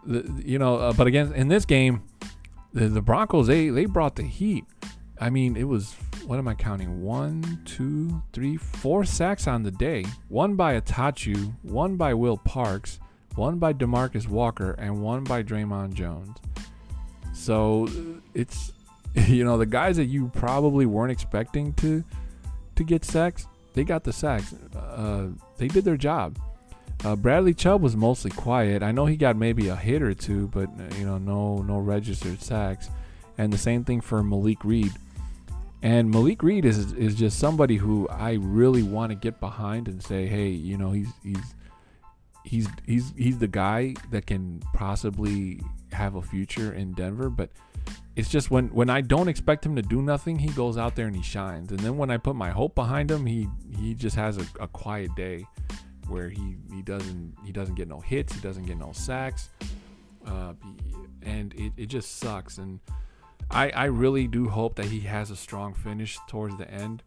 the, 0.04 0.42
you 0.44 0.58
know, 0.58 0.76
uh, 0.76 0.92
but 0.92 1.06
again 1.06 1.32
in 1.34 1.48
this 1.48 1.64
game, 1.64 2.02
the, 2.72 2.88
the 2.88 3.02
Broncos 3.02 3.46
they 3.46 3.68
they 3.68 3.86
brought 3.86 4.16
the 4.16 4.24
heat. 4.24 4.64
I 5.20 5.30
mean, 5.30 5.56
it 5.56 5.64
was 5.64 5.94
what 6.26 6.38
am 6.38 6.48
I 6.48 6.54
counting? 6.54 7.02
One, 7.02 7.60
two, 7.64 8.22
three, 8.32 8.56
four 8.56 9.04
sacks 9.04 9.46
on 9.46 9.62
the 9.62 9.70
day. 9.70 10.04
One 10.28 10.56
by 10.56 10.80
Attaochu, 10.80 11.54
one 11.62 11.96
by 11.96 12.14
Will 12.14 12.36
Parks, 12.36 13.00
one 13.36 13.58
by 13.58 13.72
Demarcus 13.72 14.28
Walker, 14.28 14.72
and 14.72 15.02
one 15.02 15.24
by 15.24 15.42
Dre'Mont 15.42 15.94
Jones. 15.94 16.36
So 17.32 17.88
it's 18.34 18.72
you 19.14 19.44
know 19.44 19.58
the 19.58 19.66
guys 19.66 19.96
that 19.96 20.06
you 20.06 20.30
probably 20.34 20.86
weren't 20.86 21.12
expecting 21.12 21.72
to 21.74 22.04
to 22.76 22.84
get 22.84 23.04
sacks, 23.04 23.46
they 23.74 23.84
got 23.84 24.04
the 24.04 24.12
sacks. 24.12 24.54
Uh, 24.74 25.28
they 25.58 25.68
did 25.68 25.84
their 25.84 25.96
job. 25.96 26.38
Uh, 27.04 27.16
Bradley 27.16 27.52
Chubb 27.52 27.82
was 27.82 27.96
mostly 27.96 28.30
quiet. 28.30 28.82
I 28.82 28.92
know 28.92 29.06
he 29.06 29.16
got 29.16 29.36
maybe 29.36 29.68
a 29.68 29.76
hit 29.76 30.02
or 30.02 30.14
two, 30.14 30.48
but 30.48 30.68
uh, 30.68 30.94
you 30.98 31.04
know 31.04 31.18
no 31.18 31.62
no 31.62 31.78
registered 31.78 32.40
sacks. 32.40 32.90
And 33.38 33.52
the 33.52 33.58
same 33.58 33.84
thing 33.84 34.00
for 34.00 34.22
Malik 34.22 34.64
Reed. 34.64 34.92
And 35.82 36.10
Malik 36.10 36.42
Reed 36.42 36.64
is 36.64 36.92
is 36.92 37.14
just 37.14 37.38
somebody 37.38 37.76
who 37.76 38.08
I 38.08 38.34
really 38.34 38.82
want 38.82 39.10
to 39.10 39.16
get 39.16 39.40
behind 39.40 39.88
and 39.88 40.02
say, 40.02 40.26
hey, 40.26 40.48
you 40.48 40.76
know, 40.76 40.92
he's 40.92 41.08
he's 41.24 41.54
he's 42.44 42.68
he's 42.86 43.12
he's 43.16 43.38
the 43.38 43.48
guy 43.48 43.94
that 44.10 44.26
can 44.26 44.62
possibly 44.74 45.60
have 45.92 46.14
a 46.14 46.22
future 46.22 46.72
in 46.72 46.92
Denver, 46.92 47.30
but 47.30 47.50
it's 48.16 48.28
just 48.28 48.50
when 48.50 48.68
when 48.68 48.90
I 48.90 49.00
don't 49.00 49.28
expect 49.28 49.64
him 49.64 49.76
to 49.76 49.82
do 49.82 50.02
nothing, 50.02 50.38
he 50.38 50.50
goes 50.50 50.76
out 50.76 50.96
there 50.96 51.06
and 51.06 51.16
he 51.16 51.22
shines. 51.22 51.70
And 51.70 51.80
then 51.80 51.96
when 51.96 52.10
I 52.10 52.16
put 52.16 52.36
my 52.36 52.50
hope 52.50 52.74
behind 52.74 53.10
him, 53.10 53.26
he 53.26 53.48
he 53.78 53.94
just 53.94 54.16
has 54.16 54.38
a, 54.38 54.46
a 54.60 54.68
quiet 54.68 55.14
day 55.14 55.46
where 56.08 56.28
he 56.28 56.56
he 56.72 56.82
doesn't 56.82 57.34
he 57.44 57.52
doesn't 57.52 57.74
get 57.74 57.88
no 57.88 58.00
hits, 58.00 58.34
he 58.34 58.40
doesn't 58.40 58.66
get 58.66 58.76
no 58.76 58.92
sacks, 58.92 59.48
uh, 60.26 60.54
and 61.22 61.54
it, 61.54 61.72
it 61.76 61.86
just 61.86 62.18
sucks. 62.18 62.58
And 62.58 62.80
I 63.50 63.70
I 63.70 63.84
really 63.86 64.26
do 64.26 64.48
hope 64.48 64.76
that 64.76 64.86
he 64.86 65.00
has 65.00 65.30
a 65.30 65.36
strong 65.36 65.74
finish 65.74 66.18
towards 66.28 66.56
the 66.58 66.70
end 66.70 67.02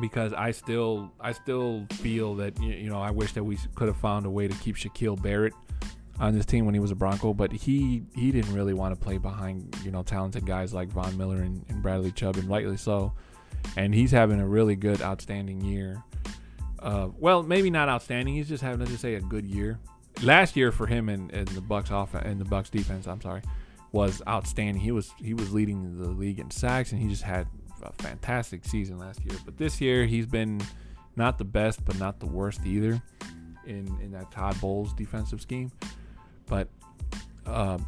because 0.00 0.32
I 0.32 0.52
still 0.52 1.12
I 1.20 1.32
still 1.32 1.86
feel 1.92 2.34
that 2.36 2.60
you 2.60 2.88
know 2.88 3.00
I 3.00 3.10
wish 3.10 3.32
that 3.32 3.44
we 3.44 3.58
could 3.74 3.88
have 3.88 3.96
found 3.96 4.26
a 4.26 4.30
way 4.30 4.48
to 4.48 4.54
keep 4.54 4.76
Shaquille 4.76 5.20
Barrett 5.20 5.54
on 6.20 6.34
this 6.34 6.46
team 6.46 6.64
when 6.64 6.74
he 6.74 6.80
was 6.80 6.90
a 6.90 6.94
Bronco, 6.94 7.32
but 7.32 7.52
he 7.52 8.02
he 8.14 8.32
didn't 8.32 8.52
really 8.54 8.74
want 8.74 8.94
to 8.94 9.00
play 9.00 9.18
behind 9.18 9.76
you 9.84 9.90
know 9.90 10.02
talented 10.02 10.46
guys 10.46 10.74
like 10.74 10.88
Von 10.88 11.16
Miller 11.16 11.36
and, 11.36 11.64
and 11.68 11.82
Bradley 11.82 12.12
Chubb, 12.12 12.36
and 12.36 12.48
rightly 12.48 12.76
so. 12.76 13.12
And 13.76 13.94
he's 13.94 14.10
having 14.10 14.40
a 14.40 14.46
really 14.46 14.76
good, 14.76 15.02
outstanding 15.02 15.60
year. 15.60 16.02
Uh, 16.78 17.08
well, 17.18 17.42
maybe 17.42 17.70
not 17.70 17.88
outstanding. 17.88 18.34
He's 18.34 18.48
just 18.48 18.62
having, 18.62 18.78
let's 18.78 18.92
just 18.92 19.02
say, 19.02 19.14
a 19.14 19.20
good 19.20 19.44
year. 19.44 19.78
Last 20.22 20.56
year 20.56 20.72
for 20.72 20.86
him 20.86 21.08
and, 21.08 21.30
and 21.32 21.48
the 21.48 21.60
Bucks 21.60 21.90
off 21.90 22.14
and 22.14 22.40
the 22.40 22.44
Bucks 22.44 22.70
defense, 22.70 23.06
I'm 23.06 23.20
sorry, 23.20 23.42
was 23.92 24.22
outstanding. 24.28 24.82
He 24.82 24.92
was 24.92 25.12
he 25.18 25.34
was 25.34 25.52
leading 25.52 25.98
the 25.98 26.08
league 26.08 26.38
in 26.38 26.50
sacks, 26.50 26.92
and 26.92 27.00
he 27.00 27.08
just 27.08 27.22
had 27.22 27.46
a 27.82 27.92
fantastic 28.02 28.64
season 28.64 28.98
last 28.98 29.24
year. 29.24 29.36
But 29.44 29.56
this 29.56 29.80
year, 29.80 30.06
he's 30.06 30.26
been 30.26 30.60
not 31.16 31.38
the 31.38 31.44
best, 31.44 31.84
but 31.84 31.98
not 31.98 32.20
the 32.20 32.26
worst 32.26 32.60
either 32.64 33.02
in 33.66 33.86
in 34.02 34.12
that 34.12 34.30
Todd 34.30 34.60
Bowles 34.60 34.92
defensive 34.94 35.40
scheme. 35.40 35.70
But 36.46 36.68
uh, 37.46 37.78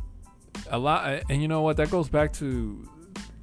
a 0.70 0.78
lot, 0.78 1.22
and 1.28 1.40
you 1.42 1.48
know 1.48 1.62
what? 1.62 1.76
That 1.76 1.90
goes 1.90 2.08
back 2.08 2.32
to 2.34 2.88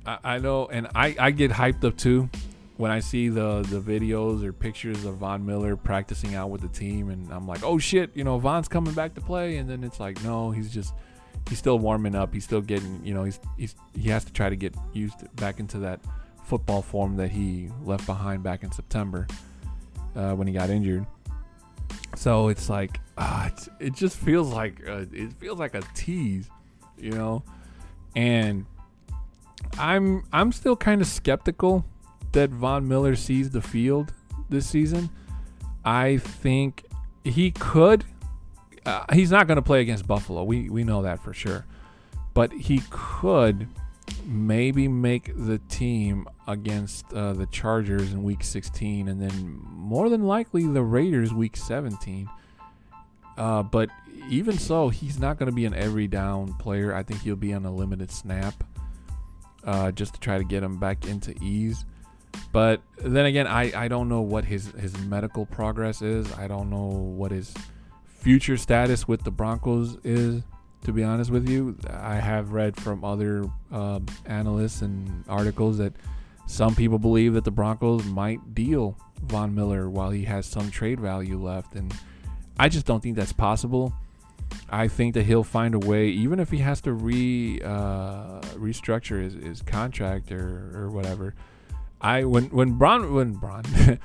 I, 0.05 0.17
I 0.23 0.37
know, 0.39 0.67
and 0.67 0.87
I 0.95 1.15
I 1.19 1.31
get 1.31 1.51
hyped 1.51 1.83
up 1.83 1.97
too 1.97 2.29
when 2.77 2.91
I 2.91 2.99
see 2.99 3.29
the 3.29 3.61
the 3.69 3.79
videos 3.79 4.43
or 4.43 4.53
pictures 4.53 5.03
of 5.05 5.15
Von 5.15 5.45
Miller 5.45 5.75
practicing 5.75 6.35
out 6.35 6.49
with 6.49 6.61
the 6.61 6.69
team, 6.69 7.09
and 7.09 7.31
I'm 7.31 7.47
like, 7.47 7.63
oh 7.63 7.77
shit, 7.77 8.11
you 8.15 8.23
know, 8.23 8.37
Von's 8.37 8.67
coming 8.67 8.93
back 8.93 9.15
to 9.15 9.21
play, 9.21 9.57
and 9.57 9.69
then 9.69 9.83
it's 9.83 9.99
like, 9.99 10.23
no, 10.23 10.51
he's 10.51 10.71
just 10.71 10.93
he's 11.49 11.57
still 11.57 11.79
warming 11.79 12.15
up. 12.15 12.33
He's 12.33 12.43
still 12.43 12.61
getting, 12.61 13.01
you 13.03 13.13
know, 13.13 13.23
he's 13.23 13.39
he's 13.57 13.75
he 13.95 14.09
has 14.09 14.23
to 14.25 14.33
try 14.33 14.49
to 14.49 14.55
get 14.55 14.75
used 14.93 15.35
back 15.35 15.59
into 15.59 15.79
that 15.79 15.99
football 16.47 16.81
form 16.81 17.17
that 17.17 17.29
he 17.29 17.69
left 17.83 18.05
behind 18.05 18.41
back 18.41 18.63
in 18.63 18.71
September 18.71 19.27
uh, 20.15 20.33
when 20.33 20.47
he 20.47 20.53
got 20.53 20.69
injured. 20.69 21.05
So 22.15 22.47
it's 22.47 22.69
like 22.69 22.99
uh, 23.17 23.49
it's, 23.51 23.69
it 23.79 23.93
just 23.93 24.17
feels 24.17 24.51
like 24.51 24.79
a, 24.87 25.07
it 25.11 25.33
feels 25.33 25.59
like 25.59 25.75
a 25.75 25.81
tease, 25.93 26.49
you 26.97 27.11
know, 27.11 27.43
and 28.15 28.65
I'm 29.77 30.23
I'm 30.31 30.51
still 30.51 30.75
kind 30.75 31.01
of 31.01 31.07
skeptical 31.07 31.85
that 32.31 32.49
Von 32.49 32.87
Miller 32.87 33.15
sees 33.15 33.51
the 33.51 33.61
field 33.61 34.13
this 34.49 34.67
season. 34.67 35.09
I 35.83 36.17
think 36.17 36.85
he 37.23 37.51
could. 37.51 38.05
Uh, 38.85 39.03
he's 39.13 39.31
not 39.31 39.47
going 39.47 39.57
to 39.57 39.61
play 39.61 39.81
against 39.81 40.07
Buffalo. 40.07 40.43
We 40.43 40.69
we 40.69 40.85
know 40.85 41.01
that 41.01 41.19
for 41.19 41.33
sure, 41.33 41.65
but 42.33 42.53
he 42.53 42.81
could 42.89 43.67
maybe 44.27 44.89
make 44.89 45.31
the 45.35 45.57
team 45.69 46.27
against 46.47 47.11
uh, 47.13 47.31
the 47.31 47.45
Chargers 47.45 48.11
in 48.11 48.23
Week 48.23 48.43
16, 48.43 49.07
and 49.07 49.21
then 49.21 49.61
more 49.63 50.09
than 50.09 50.25
likely 50.25 50.67
the 50.67 50.83
Raiders 50.83 51.33
Week 51.33 51.55
17. 51.55 52.29
Uh, 53.37 53.63
but 53.63 53.89
even 54.29 54.57
so, 54.57 54.89
he's 54.89 55.17
not 55.17 55.39
going 55.39 55.49
to 55.49 55.55
be 55.55 55.65
an 55.65 55.73
every 55.73 56.07
down 56.07 56.53
player. 56.55 56.93
I 56.93 57.03
think 57.03 57.21
he'll 57.21 57.37
be 57.37 57.53
on 57.53 57.65
a 57.65 57.73
limited 57.73 58.11
snap 58.11 58.65
uh, 59.63 59.91
just 59.91 60.15
to 60.15 60.19
try 60.19 60.37
to 60.37 60.43
get 60.43 60.61
him 60.61 60.77
back 60.77 61.05
into 61.05 61.33
ease. 61.41 61.85
But 62.51 62.81
then 62.97 63.25
again, 63.25 63.47
I, 63.47 63.85
I 63.85 63.87
don't 63.87 64.09
know 64.09 64.21
what 64.21 64.43
his, 64.43 64.67
his 64.71 64.97
medical 64.99 65.45
progress 65.45 66.01
is. 66.01 66.31
I 66.33 66.47
don't 66.47 66.69
know 66.69 66.85
what 66.85 67.31
his 67.31 67.53
future 68.05 68.57
status 68.57 69.07
with 69.07 69.23
the 69.23 69.31
Broncos 69.31 69.97
is 70.03 70.43
to 70.83 70.91
be 70.91 71.03
honest 71.03 71.31
with 71.31 71.49
you. 71.49 71.77
I 71.89 72.15
have 72.15 72.51
read 72.51 72.75
from 72.75 73.03
other 73.03 73.45
uh, 73.71 73.99
analysts 74.25 74.81
and 74.81 75.23
articles 75.27 75.77
that 75.77 75.93
some 76.45 76.75
people 76.75 76.97
believe 76.97 77.33
that 77.33 77.43
the 77.43 77.51
Broncos 77.51 78.05
might 78.05 78.55
deal 78.55 78.97
Von 79.23 79.53
Miller 79.53 79.89
while 79.89 80.11
he 80.11 80.23
has 80.23 80.45
some 80.45 80.71
trade 80.71 80.99
value 80.99 81.41
left. 81.41 81.75
And 81.75 81.93
I 82.57 82.69
just 82.69 82.85
don't 82.85 83.01
think 83.01 83.15
that's 83.15 83.33
possible. 83.33 83.93
I 84.69 84.87
think 84.87 85.13
that 85.15 85.25
he'll 85.25 85.43
find 85.43 85.75
a 85.75 85.79
way, 85.79 86.07
even 86.07 86.39
if 86.39 86.51
he 86.51 86.59
has 86.59 86.81
to 86.81 86.93
re 86.93 87.61
uh, 87.61 88.41
restructure 88.55 89.21
his, 89.21 89.33
his 89.33 89.61
contract 89.61 90.31
or, 90.31 90.71
or 90.73 90.89
whatever. 90.89 91.35
I 91.99 92.25
when 92.25 92.45
when 92.45 92.73
Bron 92.73 93.13
when 93.13 93.33
Bron 93.33 93.63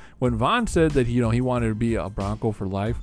when 0.19 0.37
Von 0.37 0.67
said 0.67 0.93
that 0.93 1.07
you 1.09 1.21
know 1.21 1.31
he 1.31 1.41
wanted 1.41 1.69
to 1.69 1.75
be 1.75 1.95
a 1.95 2.09
Bronco 2.09 2.53
for 2.53 2.67
life, 2.67 2.97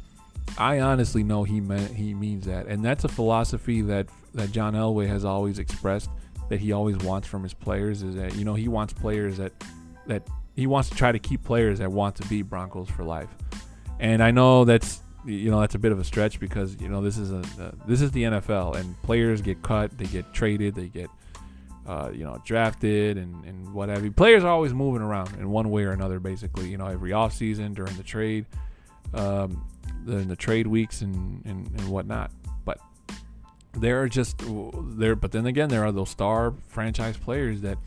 I 0.58 0.80
honestly 0.80 1.24
know 1.24 1.44
he 1.44 1.62
meant 1.62 1.94
he 1.94 2.14
means 2.14 2.46
that, 2.46 2.68
and 2.68 2.84
that's 2.84 3.04
a 3.04 3.10
philosophy 3.10 3.82
that 3.84 4.08
that 4.34 4.52
John 4.52 4.74
Elway 4.74 5.08
has 5.08 5.26
always 5.26 5.60
expressed 5.60 6.10
that 6.50 6.60
he 6.60 6.72
always 6.72 6.98
wants 6.98 7.28
from 7.28 7.44
his 7.44 7.54
players 7.54 8.04
is 8.04 8.16
that 8.16 8.36
you 8.36 8.44
know 8.44 8.56
he 8.56 8.68
wants 8.68 8.94
players 8.94 9.38
that 9.38 9.54
that 10.08 10.28
he 10.56 10.68
wants 10.68 10.90
to 10.90 10.96
try 10.96 11.12
to 11.12 11.20
keep 11.20 11.44
players 11.44 11.80
that 11.80 11.92
want 11.92 12.16
to 12.18 12.28
be 12.28 12.42
Broncos 12.42 12.90
for 12.90 13.04
life, 13.04 13.30
and 14.00 14.22
I 14.22 14.32
know 14.32 14.66
that's 14.66 15.02
you 15.26 15.52
know 15.52 15.62
that's 15.62 15.76
a 15.76 15.80
bit 15.80 15.92
of 15.92 16.00
a 16.00 16.04
stretch 16.04 16.40
because 16.40 16.76
you 16.82 16.90
know 16.90 17.02
this 17.02 17.18
is 17.18 17.32
a 17.32 17.40
uh, 17.62 17.72
this 17.88 18.02
is 18.02 18.12
the 18.12 18.24
NFL 18.24 18.76
and 18.76 19.00
players 19.04 19.42
get 19.42 19.62
cut, 19.62 19.98
they 19.98 20.06
get 20.06 20.34
traded, 20.34 20.76
they 20.76 20.88
get 20.88 21.10
uh, 21.88 22.12
you 22.14 22.24
know 22.24 22.42
drafted 22.46 23.18
and 23.18 23.46
and 23.46 23.74
whatever. 23.74 24.10
Players 24.12 24.44
are 24.44 24.52
always 24.52 24.74
moving 24.74 25.02
around 25.02 25.36
in 25.38 25.50
one 25.50 25.70
way 25.70 25.84
or 25.84 25.92
another, 25.92 26.20
basically. 26.20 26.70
You 26.70 26.78
know 26.78 26.88
every 26.88 27.12
offseason 27.12 27.76
during 27.76 27.96
the 27.98 28.04
trade. 28.04 28.46
Um, 29.14 29.66
in 30.08 30.28
the 30.28 30.36
trade 30.36 30.68
weeks 30.68 31.02
and, 31.02 31.46
and, 31.46 31.68
and 31.68 31.90
whatnot. 31.90 32.32
But 32.66 32.80
there 33.74 34.02
are 34.02 34.10
just 34.10 34.42
there. 34.98 35.16
But 35.16 35.32
then 35.32 35.46
again, 35.46 35.70
there 35.70 35.84
are 35.84 35.92
those 35.92 36.10
star 36.10 36.54
franchise 36.68 37.18
players 37.18 37.62
that 37.62 37.78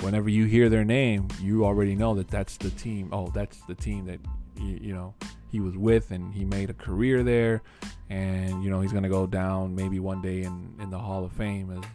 whenever 0.00 0.28
you 0.28 0.44
hear 0.44 0.68
their 0.68 0.84
name, 0.84 1.28
you 1.40 1.64
already 1.64 1.94
know 1.94 2.14
that 2.14 2.28
that's 2.28 2.56
the 2.56 2.70
team. 2.70 3.10
Oh, 3.12 3.28
that's 3.28 3.60
the 3.62 3.74
team 3.74 4.06
that 4.06 4.20
you, 4.60 4.78
you 4.80 4.94
know 4.94 5.14
he 5.50 5.60
was 5.60 5.76
with, 5.76 6.10
and 6.10 6.34
he 6.34 6.44
made 6.44 6.70
a 6.70 6.74
career 6.74 7.22
there. 7.22 7.62
And 8.10 8.62
you 8.62 8.70
know 8.70 8.80
he's 8.80 8.92
gonna 8.92 9.08
go 9.08 9.26
down 9.26 9.74
maybe 9.74 10.00
one 10.00 10.22
day 10.22 10.42
in 10.42 10.74
in 10.80 10.90
the 10.90 10.98
Hall 10.98 11.24
of 11.24 11.32
Fame 11.32 11.70
as 11.70 11.88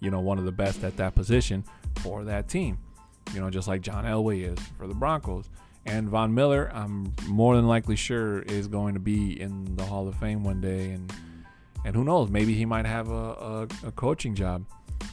you 0.00 0.10
know 0.10 0.20
one 0.20 0.38
of 0.38 0.44
the 0.44 0.52
best 0.52 0.84
at 0.84 0.96
that 0.96 1.14
position 1.14 1.64
for 1.96 2.24
that 2.24 2.48
team. 2.48 2.78
You 3.34 3.40
know, 3.40 3.50
just 3.50 3.68
like 3.68 3.80
John 3.80 4.04
Elway 4.04 4.52
is 4.52 4.58
for 4.76 4.86
the 4.86 4.94
Broncos. 4.94 5.48
And 5.86 6.08
Von 6.08 6.34
Miller, 6.34 6.70
I'm 6.74 7.14
more 7.26 7.56
than 7.56 7.66
likely 7.66 7.96
sure 7.96 8.42
is 8.42 8.68
going 8.68 8.94
to 8.94 9.00
be 9.00 9.40
in 9.40 9.76
the 9.76 9.84
Hall 9.84 10.06
of 10.06 10.14
Fame 10.16 10.44
one 10.44 10.60
day, 10.60 10.90
and 10.90 11.12
and 11.84 11.96
who 11.96 12.04
knows, 12.04 12.28
maybe 12.28 12.54
he 12.54 12.66
might 12.66 12.84
have 12.84 13.10
a, 13.10 13.12
a, 13.12 13.68
a 13.86 13.92
coaching 13.92 14.34
job 14.34 14.64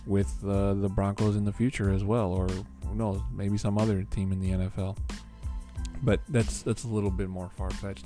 with 0.05 0.43
uh, 0.45 0.73
the 0.73 0.89
Broncos 0.89 1.35
in 1.35 1.45
the 1.45 1.53
future 1.53 1.91
as 1.91 2.03
well, 2.03 2.31
or 2.31 2.47
who 2.47 2.95
knows, 2.95 3.21
maybe 3.31 3.57
some 3.57 3.77
other 3.77 4.03
team 4.03 4.31
in 4.31 4.39
the 4.39 4.51
NFL. 4.51 4.97
But 6.03 6.19
that's 6.29 6.61
that's 6.61 6.83
a 6.83 6.87
little 6.87 7.09
bit 7.09 7.29
more 7.29 7.49
far 7.57 7.71
fetched. 7.71 8.05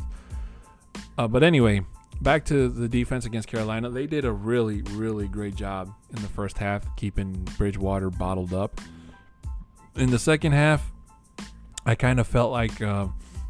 Uh, 1.17 1.27
but 1.27 1.43
anyway, 1.43 1.81
back 2.21 2.45
to 2.45 2.69
the 2.69 2.87
defense 2.87 3.25
against 3.25 3.47
Carolina. 3.47 3.89
They 3.89 4.07
did 4.07 4.23
a 4.23 4.31
really 4.31 4.81
really 4.91 5.27
great 5.27 5.55
job 5.55 5.93
in 6.15 6.21
the 6.21 6.29
first 6.29 6.57
half, 6.57 6.85
keeping 6.95 7.33
Bridgewater 7.57 8.09
bottled 8.09 8.53
up. 8.53 8.79
In 9.95 10.09
the 10.09 10.19
second 10.19 10.53
half, 10.53 10.89
I 11.85 11.95
kind 11.95 12.19
of 12.19 12.27
felt 12.27 12.51
like 12.51 12.81
uh, 12.81 13.07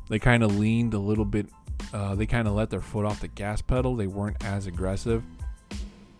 they 0.09 0.19
kind 0.19 0.43
of 0.43 0.57
leaned 0.57 0.93
a 0.93 0.99
little 0.99 1.25
bit. 1.25 1.47
Uh, 1.93 2.15
they 2.15 2.25
kind 2.25 2.47
of 2.47 2.53
let 2.53 2.69
their 2.69 2.82
foot 2.82 3.05
off 3.05 3.19
the 3.21 3.27
gas 3.27 3.61
pedal. 3.61 3.95
They 3.95 4.07
weren't 4.07 4.43
as 4.43 4.67
aggressive 4.67 5.23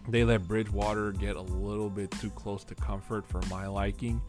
they 0.08 0.24
let 0.24 0.48
Bridgewater 0.48 1.12
get 1.12 1.36
a 1.36 1.42
little 1.42 1.90
bit 1.90 2.12
too 2.12 2.30
close 2.32 2.64
to 2.66 2.76
comfort 2.76 3.26
for 3.26 3.42
my 3.50 3.68
liking 3.68 4.22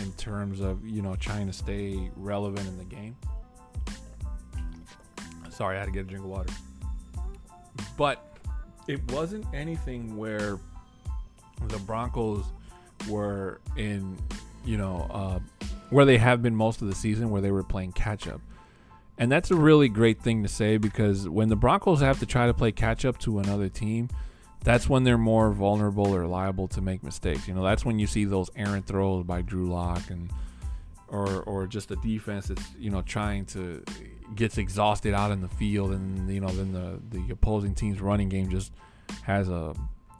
in 0.00 0.12
terms 0.12 0.60
of, 0.60 0.86
you 0.86 1.02
know, 1.02 1.16
trying 1.16 1.46
to 1.46 1.52
stay 1.52 2.10
relevant 2.16 2.66
in 2.68 2.76
the 2.78 2.84
game. 2.84 3.16
Sorry, 5.50 5.76
I 5.76 5.80
had 5.80 5.86
to 5.86 5.92
get 5.92 6.00
a 6.00 6.04
drink 6.04 6.24
of 6.24 6.30
water. 6.30 6.52
But 7.96 8.36
it 8.88 9.10
wasn't 9.12 9.46
anything 9.54 10.16
where 10.16 10.58
the 11.68 11.78
Broncos 11.78 12.44
were 13.08 13.60
in, 13.76 14.18
you 14.64 14.76
know, 14.76 15.08
uh, 15.10 15.38
where 15.90 16.04
they 16.04 16.18
have 16.18 16.42
been 16.42 16.54
most 16.54 16.82
of 16.82 16.88
the 16.88 16.94
season, 16.94 17.30
where 17.30 17.42
they 17.42 17.50
were 17.50 17.62
playing 17.62 17.92
catch 17.92 18.26
up. 18.26 18.40
And 19.16 19.30
that's 19.30 19.50
a 19.50 19.56
really 19.56 19.88
great 19.88 20.20
thing 20.20 20.42
to 20.42 20.48
say 20.48 20.76
because 20.76 21.28
when 21.28 21.48
the 21.48 21.56
Broncos 21.56 22.00
have 22.00 22.18
to 22.18 22.26
try 22.26 22.46
to 22.46 22.54
play 22.54 22.72
catch 22.72 23.04
up 23.04 23.18
to 23.18 23.38
another 23.38 23.68
team, 23.68 24.08
that's 24.64 24.88
when 24.88 25.04
they're 25.04 25.18
more 25.18 25.52
vulnerable 25.52 26.14
or 26.14 26.26
liable 26.26 26.66
to 26.68 26.80
make 26.80 27.02
mistakes. 27.02 27.46
You 27.46 27.54
know, 27.54 27.62
that's 27.62 27.84
when 27.84 27.98
you 27.98 28.06
see 28.06 28.24
those 28.24 28.50
errant 28.56 28.86
throws 28.86 29.24
by 29.24 29.42
Drew 29.42 29.70
Lock 29.70 30.10
and 30.10 30.30
or 31.08 31.42
or 31.42 31.66
just 31.66 31.88
the 31.90 31.96
defense 31.96 32.48
that's 32.48 32.64
you 32.78 32.90
know 32.90 33.02
trying 33.02 33.44
to 33.44 33.82
eh, 33.88 33.92
gets 34.34 34.58
exhausted 34.58 35.14
out 35.14 35.30
in 35.30 35.42
the 35.42 35.48
field 35.48 35.92
and 35.92 36.28
you 36.32 36.40
know 36.40 36.48
then 36.48 36.72
the 36.72 36.98
the 37.16 37.30
opposing 37.30 37.74
team's 37.74 38.00
running 38.00 38.30
game 38.30 38.48
just 38.48 38.72
has 39.22 39.48
a 39.48 39.74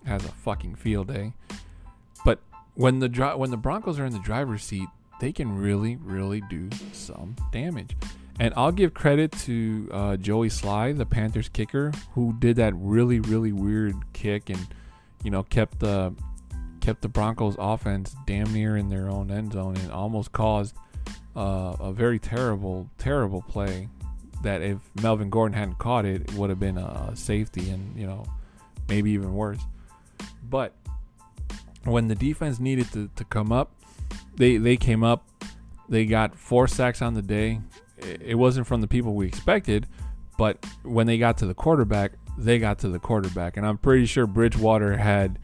has 0.05 0.25
a 0.25 0.29
fucking 0.29 0.75
field 0.77 1.09
day. 1.09 1.33
But 2.25 2.41
when 2.75 3.01
the 3.01 3.09
when 3.37 3.51
the 3.51 3.57
Broncos 3.57 3.99
are 3.99 4.05
in 4.05 4.13
the 4.13 4.19
driver's 4.21 4.63
seat, 4.63 4.89
they 5.25 5.33
can 5.33 5.57
really 5.57 5.97
really 5.97 6.43
do 6.51 6.69
some 6.93 7.35
damage. 7.51 7.97
And 8.39 8.53
I'll 8.59 8.73
give 8.73 8.93
credit 8.93 9.33
to 9.47 9.89
uh, 9.91 10.17
Joey 10.19 10.51
Slye, 10.51 10.95
the 10.95 11.07
Panthers 11.07 11.49
kicker, 11.49 11.93
who 12.13 12.35
did 12.39 12.57
that 12.57 12.75
really, 12.77 13.21
really 13.21 13.53
weird 13.53 13.95
kick 14.13 14.51
and, 14.51 14.67
you 15.23 15.31
know, 15.31 15.43
kept 15.43 15.79
the 15.79 16.13
kept 16.81 17.01
the 17.01 17.09
Broncos 17.09 17.57
offense 17.59 18.15
damn 18.27 18.53
near 18.53 18.77
in 18.77 18.91
their 18.91 19.09
own 19.09 19.31
end 19.31 19.55
zone 19.55 19.77
and 19.77 19.91
almost 19.91 20.33
caused 20.33 20.77
uh, 21.35 21.75
a 21.81 21.91
very 21.91 22.19
terrible, 22.19 22.91
terrible 22.99 23.41
play 23.41 23.89
that 24.43 24.61
if 24.61 24.77
Melvin 25.01 25.31
Gordon 25.31 25.57
hadn't 25.57 25.79
caught 25.79 26.05
it, 26.05 26.21
it 26.21 26.35
would 26.35 26.51
have 26.51 26.61
been 26.61 26.77
a 26.77 27.13
safety 27.15 27.71
and, 27.71 27.99
you 27.99 28.07
know, 28.07 28.27
maybe 28.91 29.13
even 29.13 29.33
worse. 29.33 29.61
But 30.51 30.75
when 31.85 32.09
the 32.09 32.15
defense 32.15 32.61
needed 32.61 32.93
to, 32.93 33.09
to 33.17 33.25
come 33.25 33.53
up, 33.53 33.71
they, 34.37 34.57
they 34.57 34.77
came 34.77 35.03
up. 35.03 35.29
They 35.89 36.07
got 36.07 36.35
four 36.35 36.67
sacks 36.67 37.03
on 37.03 37.15
the 37.15 37.23
day 37.23 37.61
it 37.99 38.37
wasn't 38.37 38.67
from 38.67 38.81
the 38.81 38.89
people 38.89 39.15
we 39.15 39.27
expected, 39.27 39.87
but 40.37 40.65
when 40.83 41.07
they 41.07 41.19
got 41.19 41.39
to 41.39 41.47
the 41.47 41.55
quarterback, 41.55 42.13
they 42.37 42.59
got 42.59 42.79
to 42.81 42.89
the 42.89 42.99
quarterback, 42.99 43.57
and 43.57 43.67
I'm 43.67 43.79
pretty 43.79 44.07
sure 44.07 44.27
Bridgewater 44.27 44.97
had 44.97 45.39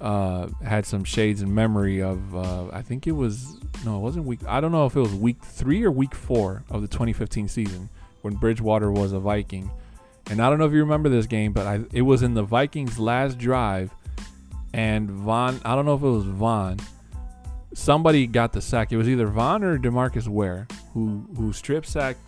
uh, 0.00 0.48
had 0.64 0.86
some 0.86 1.04
shades 1.04 1.42
in 1.42 1.54
memory 1.54 2.00
of 2.00 2.34
uh, 2.34 2.68
I 2.72 2.82
think 2.82 3.06
it 3.06 3.12
was 3.12 3.58
no, 3.84 3.98
it 3.98 4.00
wasn't 4.00 4.26
week. 4.26 4.40
I 4.46 4.60
don't 4.60 4.72
know 4.72 4.86
if 4.86 4.96
it 4.96 5.00
was 5.00 5.14
week 5.14 5.42
three 5.42 5.84
or 5.84 5.90
week 5.90 6.14
four 6.14 6.64
of 6.70 6.82
the 6.82 6.88
2015 6.88 7.48
season 7.48 7.88
when 8.22 8.34
Bridgewater 8.34 8.90
was 8.90 9.12
a 9.12 9.20
Viking, 9.20 9.70
and 10.30 10.40
I 10.40 10.48
don't 10.48 10.58
know 10.58 10.66
if 10.66 10.72
you 10.72 10.80
remember 10.80 11.08
this 11.08 11.26
game, 11.26 11.52
but 11.52 11.66
I, 11.66 11.80
it 11.92 12.02
was 12.02 12.22
in 12.22 12.34
the 12.34 12.42
Vikings' 12.42 12.98
last 12.98 13.38
drive, 13.38 13.94
and 14.72 15.10
Von. 15.10 15.60
I 15.64 15.74
don't 15.74 15.84
know 15.84 15.94
if 15.94 16.02
it 16.02 16.06
was 16.06 16.24
Von 16.24 16.78
somebody 17.74 18.26
got 18.26 18.52
the 18.52 18.60
sack. 18.60 18.92
It 18.92 18.96
was 18.96 19.08
either 19.08 19.26
Von 19.26 19.64
or 19.64 19.78
Demarcus 19.78 20.28
Ware 20.28 20.66
who 20.94 21.26
who 21.36 21.52
strip 21.52 21.86
sacked 21.86 22.20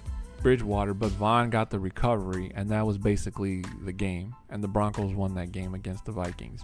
Bridgewater, 0.42 0.94
but 0.94 1.10
Von 1.12 1.50
got 1.50 1.70
the 1.70 1.78
recovery, 1.78 2.52
and 2.54 2.70
that 2.70 2.86
was 2.86 2.98
basically 2.98 3.64
the 3.82 3.92
game. 3.92 4.34
And 4.50 4.62
the 4.62 4.68
Broncos 4.68 5.14
won 5.14 5.34
that 5.36 5.52
game 5.52 5.74
against 5.74 6.04
the 6.04 6.12
Vikings. 6.12 6.62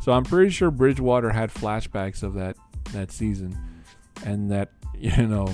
So 0.00 0.12
I'm 0.12 0.24
pretty 0.24 0.50
sure 0.50 0.70
Bridgewater 0.70 1.30
had 1.30 1.52
flashbacks 1.52 2.22
of 2.22 2.34
that 2.34 2.56
that 2.92 3.12
season, 3.12 3.56
and 4.24 4.50
that 4.50 4.70
you 4.98 5.26
know 5.26 5.52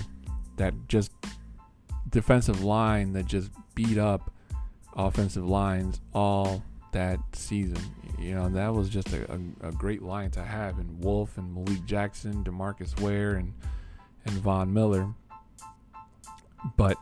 that 0.56 0.74
just 0.88 1.12
defensive 2.08 2.64
line 2.64 3.12
that 3.12 3.26
just 3.26 3.50
beat 3.74 3.98
up 3.98 4.32
offensive 4.96 5.48
lines 5.48 6.00
all 6.12 6.64
that 6.93 7.18
season. 7.32 7.80
You 8.18 8.34
know, 8.34 8.49
that 8.51 8.74
was 8.74 8.88
just 8.88 9.12
a, 9.12 9.32
a, 9.32 9.68
a, 9.68 9.72
great 9.72 10.03
line 10.03 10.30
to 10.32 10.43
have. 10.43 10.78
And 10.78 11.03
Wolfe 11.03 11.38
and 11.38 11.55
Malik 11.55 11.84
Jackson, 11.84 12.45
Demarcus 12.45 12.99
Ware, 13.01 13.34
and 13.34 13.55
and 14.24 14.34
Von 14.34 14.72
Miller. 14.72 15.09
But 16.76 16.99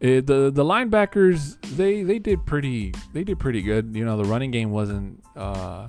it, 0.00 0.26
the 0.26 0.50
the 0.50 0.64
linebackers 0.64 1.56
they 1.76 2.02
they 2.02 2.18
did 2.18 2.44
pretty 2.46 2.92
they 3.12 3.24
did 3.24 3.38
pretty 3.38 3.62
good. 3.62 3.94
You 3.94 4.04
know, 4.04 4.16
the 4.16 4.24
running 4.24 4.50
game 4.50 4.70
wasn't 4.70 5.22
uh, 5.36 5.88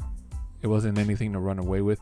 it 0.61 0.67
wasn't 0.67 0.97
anything 0.97 1.33
to 1.33 1.39
run 1.39 1.59
away 1.59 1.81
with. 1.81 1.99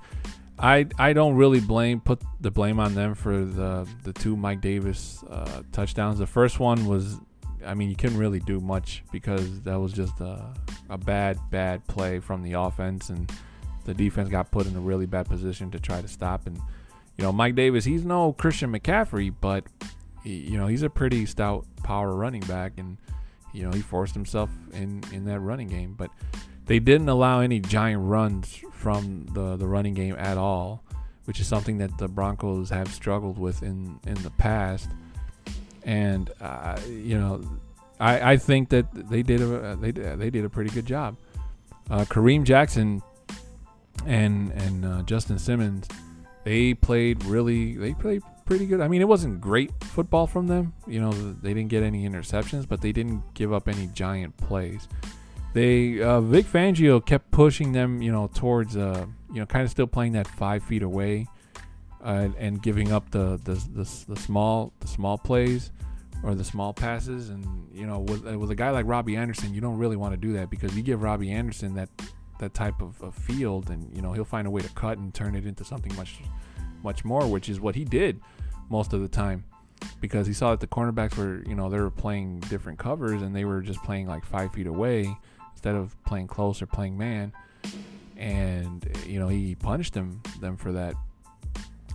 I 0.59 0.88
I 0.99 1.14
don't 1.14 1.36
really 1.36 1.59
blame 1.59 2.01
put 2.01 2.22
the 2.41 2.51
blame 2.51 2.80
on 2.80 2.93
them 2.93 3.16
for 3.16 3.43
the 3.45 3.88
the 4.03 4.14
two 4.14 4.36
Mike 4.36 4.61
Davis 4.61 5.24
uh, 5.30 5.64
touchdowns. 5.72 6.20
The 6.20 6.28
first 6.28 6.59
one 6.59 6.86
was 6.86 7.18
I 7.66 7.74
mean, 7.74 7.89
you 7.89 7.95
couldn't 7.95 8.18
really 8.18 8.39
do 8.39 8.59
much 8.59 9.03
because 9.11 9.61
that 9.61 9.80
was 9.80 9.93
just 9.93 10.20
a, 10.20 10.53
a 10.89 10.97
bad, 10.97 11.39
bad 11.49 11.86
play 11.88 12.20
from 12.20 12.43
the 12.43 12.53
offense, 12.53 13.09
and 13.09 13.32
the 13.86 13.93
defense 13.93 14.30
got 14.30 14.51
put 14.51 14.68
in 14.68 14.76
a 14.76 14.80
really 14.80 15.05
bad 15.05 15.28
position 15.28 15.72
to 15.72 15.80
try 15.80 16.01
to 16.01 16.07
stop. 16.07 16.47
And 16.47 16.57
you 17.18 17.24
know, 17.24 17.32
Mike 17.32 17.55
Davis, 17.55 17.86
he's 17.86 18.05
no 18.05 18.34
Christian 18.34 18.72
McCaffrey, 18.72 19.34
but 19.39 19.66
he, 20.24 20.36
you 20.36 20.57
know, 20.57 20.68
he's 20.68 20.84
a 20.84 20.89
pretty 20.89 21.26
stout 21.26 21.66
power 21.84 22.14
running 22.14 22.41
back, 22.41 22.74
and 22.78 22.97
you 23.53 23.64
know, 23.64 23.72
he 23.72 23.82
forced 23.82 24.14
himself 24.14 24.49
in 24.74 25.03
in 25.11 25.26
that 25.26 25.39
running 25.39 25.68
game. 25.68 25.93
But 25.93 26.11
they 26.66 26.80
didn't 26.80 27.09
allow 27.09 27.41
any 27.41 27.59
giant 27.59 28.01
runs 28.03 28.61
from 28.72 29.28
the 29.34 29.57
the 29.57 29.68
running 29.68 29.93
game 29.93 30.16
at 30.18 30.38
all, 30.38 30.84
which 31.26 31.39
is 31.39 31.47
something 31.47 31.78
that 31.78 31.97
the 31.97 32.07
Broncos 32.07 32.70
have 32.70 32.93
struggled 32.93 33.38
with 33.38 33.64
in 33.64 33.99
in 34.05 34.16
the 34.24 34.32
past 34.32 34.89
and 35.86 36.31
uh, 36.41 36.79
you 36.88 37.17
know, 37.17 37.41
I, 37.99 38.34
I 38.34 38.38
think 38.38 38.69
that 38.69 38.88
they 38.93 39.23
did 39.23 39.41
a 39.41 39.75
they 39.75 39.91
they 39.91 40.29
did 40.29 40.45
a 40.45 40.49
pretty 40.49 40.69
good 40.69 40.86
job. 40.86 41.17
Uh, 41.89 42.05
Kareem 42.05 42.43
Jackson 42.43 43.01
and 44.05 44.51
and 44.53 44.86
uh, 44.86 45.01
Justin 45.03 45.39
Simmons, 45.39 45.88
they 46.43 46.73
played 46.73 47.23
really 47.25 47.77
they 47.77 47.93
played 47.93 48.23
pretty 48.45 48.65
good. 48.65 48.81
I 48.81 48.88
mean, 48.88 49.01
it 49.01 49.07
wasn't 49.07 49.39
great 49.41 49.71
football 49.84 50.27
from 50.27 50.47
them. 50.47 50.73
You 50.88 51.01
know, 51.01 51.11
they 51.11 51.53
didn't 51.53 51.69
get 51.69 51.84
any 51.84 52.07
interceptions, 52.07 52.67
but 52.67 52.81
they 52.81 52.91
didn't 52.91 53.34
give 53.34 53.53
up 53.53 53.67
any 53.67 53.88
giant 53.88 54.36
plays. 54.38 54.88
They 55.53 56.01
uh, 56.01 56.21
Vic 56.21 56.45
Fangio 56.45 57.05
kept 57.05 57.31
pushing 57.31 57.73
them, 57.73 58.01
you 58.01 58.11
know, 58.11 58.29
towards 58.34 58.75
uh, 58.75 59.05
you 59.31 59.39
know, 59.39 59.45
kind 59.45 59.63
of 59.63 59.71
still 59.71 59.88
playing 59.88 60.13
that 60.13 60.27
five 60.27 60.63
feet 60.63 60.84
away 60.84 61.27
and 62.04 62.62
giving 62.62 62.91
up 62.91 63.10
the, 63.12 63.39
the, 63.43 63.56
the 63.74 64.06
the 64.10 64.16
small 64.16 64.74
the 64.80 64.88
small 64.88 65.18
plays 65.18 65.72
or 66.24 66.36
the 66.36 66.43
small 66.43 66.74
passes. 66.74 67.30
And 67.30 67.45
you 67.74 67.86
know, 67.86 67.99
with 67.99 68.26
with 68.26 68.51
a 68.51 68.56
guy 68.56 68.72
like 68.72 68.86
Robbie 68.88 69.16
Anderson, 69.16 69.54
you 69.54 69.62
don't 69.62 69.78
really 69.78 69.95
want 69.95 70.14
to 70.14 70.18
do 70.18 70.34
that 70.34 70.49
because 70.49 70.76
you 70.76 70.84
give 70.84 71.01
Robbie 71.01 71.32
Anderson 71.32 71.76
that 71.76 71.89
that 72.39 72.54
type 72.54 72.82
of, 72.82 73.01
of 73.01 73.16
field, 73.16 73.70
and 73.70 73.93
you 73.95 74.01
know 74.01 74.14
he'll 74.14 74.26
find 74.26 74.47
a 74.47 74.51
way 74.51 74.62
to 74.62 74.70
cut 74.70 74.97
and 74.97 75.14
turn 75.14 75.36
it 75.36 75.45
into 75.45 75.64
something 75.64 75.95
much 75.95 76.20
much 76.84 77.06
more, 77.06 77.28
which 77.28 77.49
is 77.49 77.60
what 77.60 77.76
he 77.76 77.86
did 77.86 78.20
most 78.70 78.93
of 78.93 79.01
the 79.01 79.08
time 79.08 79.43
because 79.99 80.28
he 80.28 80.34
saw 80.34 80.51
that 80.51 80.60
the 80.60 80.68
cornerbacks 80.68 81.18
were, 81.18 81.43
you 81.47 81.56
know, 81.56 81.70
they 81.70 81.80
were 81.80 81.91
playing 81.91 82.39
different 82.41 82.80
covers 82.80 83.22
and 83.22 83.36
they 83.36 83.45
were 83.45 83.62
just 83.62 83.82
playing 83.84 84.08
like 84.08 84.26
five 84.26 84.51
feet 84.54 84.68
away 84.68 85.16
instead 85.51 85.76
of 85.76 85.95
playing 86.06 86.28
close 86.28 86.62
or 86.62 86.66
playing 86.66 86.97
man. 86.97 87.32
And 88.18 88.86
you 89.06 89.20
know, 89.20 89.28
he 89.28 89.56
punished 89.56 89.93
them 89.93 90.22
them 90.39 90.58
for 90.58 90.72
that 90.74 90.95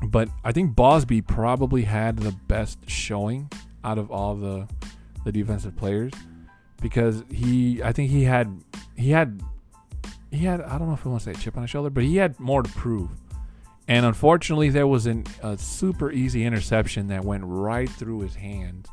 but 0.05 0.29
I 0.45 0.53
think 0.53 0.75
Bausby 0.77 1.27
probably 1.27 1.83
had 1.83 2.19
the 2.19 2.33
best 2.33 2.79
showing 2.89 3.51
out 3.85 3.99
of 3.99 4.11
all 4.11 4.35
the 4.35 4.69
the 5.25 5.33
defensive 5.33 5.77
players 5.77 6.13
because 6.81 7.25
he 7.31 7.83
I 7.83 7.93
think 7.93 8.11
he 8.11 8.25
had 8.25 8.63
he 8.97 9.11
had 9.11 9.43
he 10.31 10.45
had 10.45 10.61
I 10.61 10.79
don't 10.79 10.89
know 10.89 10.95
if 10.95 11.05
I 11.07 11.09
want 11.09 11.23
to 11.23 11.35
say 11.35 11.41
chip 11.41 11.57
on 11.57 11.63
his 11.63 11.71
shoulder, 11.71 11.91
but 11.91 12.05
he 12.05 12.17
had 12.17 12.39
more 12.39 12.63
to 12.63 12.71
prove. 12.71 13.11
And 13.89 14.05
unfortunately, 14.05 14.69
there 14.69 14.87
was 14.87 15.07
an, 15.07 15.25
a 15.43 15.57
super 15.57 16.13
easy 16.13 16.45
interception 16.45 17.09
that 17.09 17.25
went 17.25 17.43
right 17.47 17.89
through 17.89 18.21
his 18.21 18.35
hand. 18.35 18.87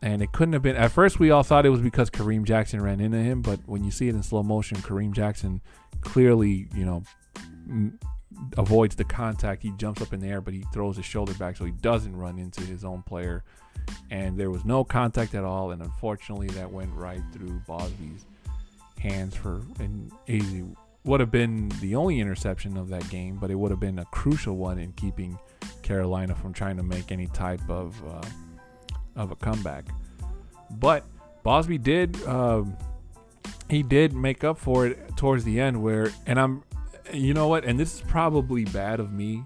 And 0.00 0.22
it 0.22 0.32
couldn't 0.32 0.54
have 0.54 0.62
been. 0.62 0.76
At 0.76 0.92
first, 0.92 1.18
we 1.18 1.30
all 1.30 1.42
thought 1.42 1.66
it 1.66 1.70
was 1.70 1.80
because 1.80 2.10
Kareem 2.10 2.44
Jackson 2.44 2.82
ran 2.82 3.00
into 3.00 3.18
him, 3.18 3.42
but 3.42 3.60
when 3.66 3.84
you 3.84 3.90
see 3.90 4.08
it 4.08 4.14
in 4.14 4.22
slow 4.22 4.42
motion, 4.42 4.78
Kareem 4.78 5.12
Jackson 5.12 5.60
clearly, 6.00 6.68
you 6.74 6.84
know, 6.84 7.02
avoids 8.56 8.96
the 8.96 9.04
contact. 9.04 9.62
He 9.62 9.72
jumps 9.76 10.00
up 10.02 10.12
in 10.12 10.20
the 10.20 10.28
air, 10.28 10.40
but 10.40 10.54
he 10.54 10.64
throws 10.72 10.96
his 10.96 11.06
shoulder 11.06 11.34
back 11.34 11.56
so 11.56 11.64
he 11.64 11.72
doesn't 11.72 12.16
run 12.16 12.38
into 12.38 12.62
his 12.62 12.84
own 12.84 13.02
player. 13.02 13.44
And 14.10 14.38
there 14.38 14.50
was 14.50 14.64
no 14.64 14.84
contact 14.84 15.34
at 15.34 15.44
all. 15.44 15.70
And 15.72 15.82
unfortunately, 15.82 16.48
that 16.48 16.70
went 16.70 16.92
right 16.94 17.22
through 17.32 17.60
Bausby's 17.66 18.24
hands 18.98 19.34
for 19.34 19.60
an 19.78 20.10
easy 20.26 20.64
would 21.04 21.20
have 21.20 21.30
been 21.30 21.68
the 21.80 21.94
only 21.94 22.18
interception 22.18 22.76
of 22.76 22.88
that 22.88 23.08
game, 23.10 23.36
but 23.36 23.50
it 23.50 23.54
would 23.54 23.70
have 23.70 23.80
been 23.80 23.98
a 23.98 24.04
crucial 24.06 24.56
one 24.56 24.78
in 24.78 24.92
keeping 24.92 25.38
Carolina 25.82 26.34
from 26.34 26.52
trying 26.52 26.76
to 26.78 26.82
make 26.82 27.12
any 27.12 27.26
type 27.28 27.60
of 27.68 27.94
uh, 28.06 28.26
of 29.14 29.30
a 29.30 29.36
comeback. 29.36 29.84
But 30.70 31.04
Bausby 31.44 31.82
did 31.82 32.22
um, 32.26 32.76
he 33.68 33.82
did 33.82 34.14
make 34.14 34.44
up 34.44 34.58
for 34.58 34.86
it 34.86 35.16
towards 35.16 35.44
the 35.44 35.60
end 35.60 35.82
where 35.82 36.10
and 36.26 36.40
I'm 36.40 36.62
you 37.12 37.34
know 37.34 37.48
what? 37.48 37.64
And 37.64 37.78
this 37.78 37.94
is 37.94 38.00
probably 38.02 38.64
bad 38.64 39.00
of 39.00 39.12
me. 39.12 39.44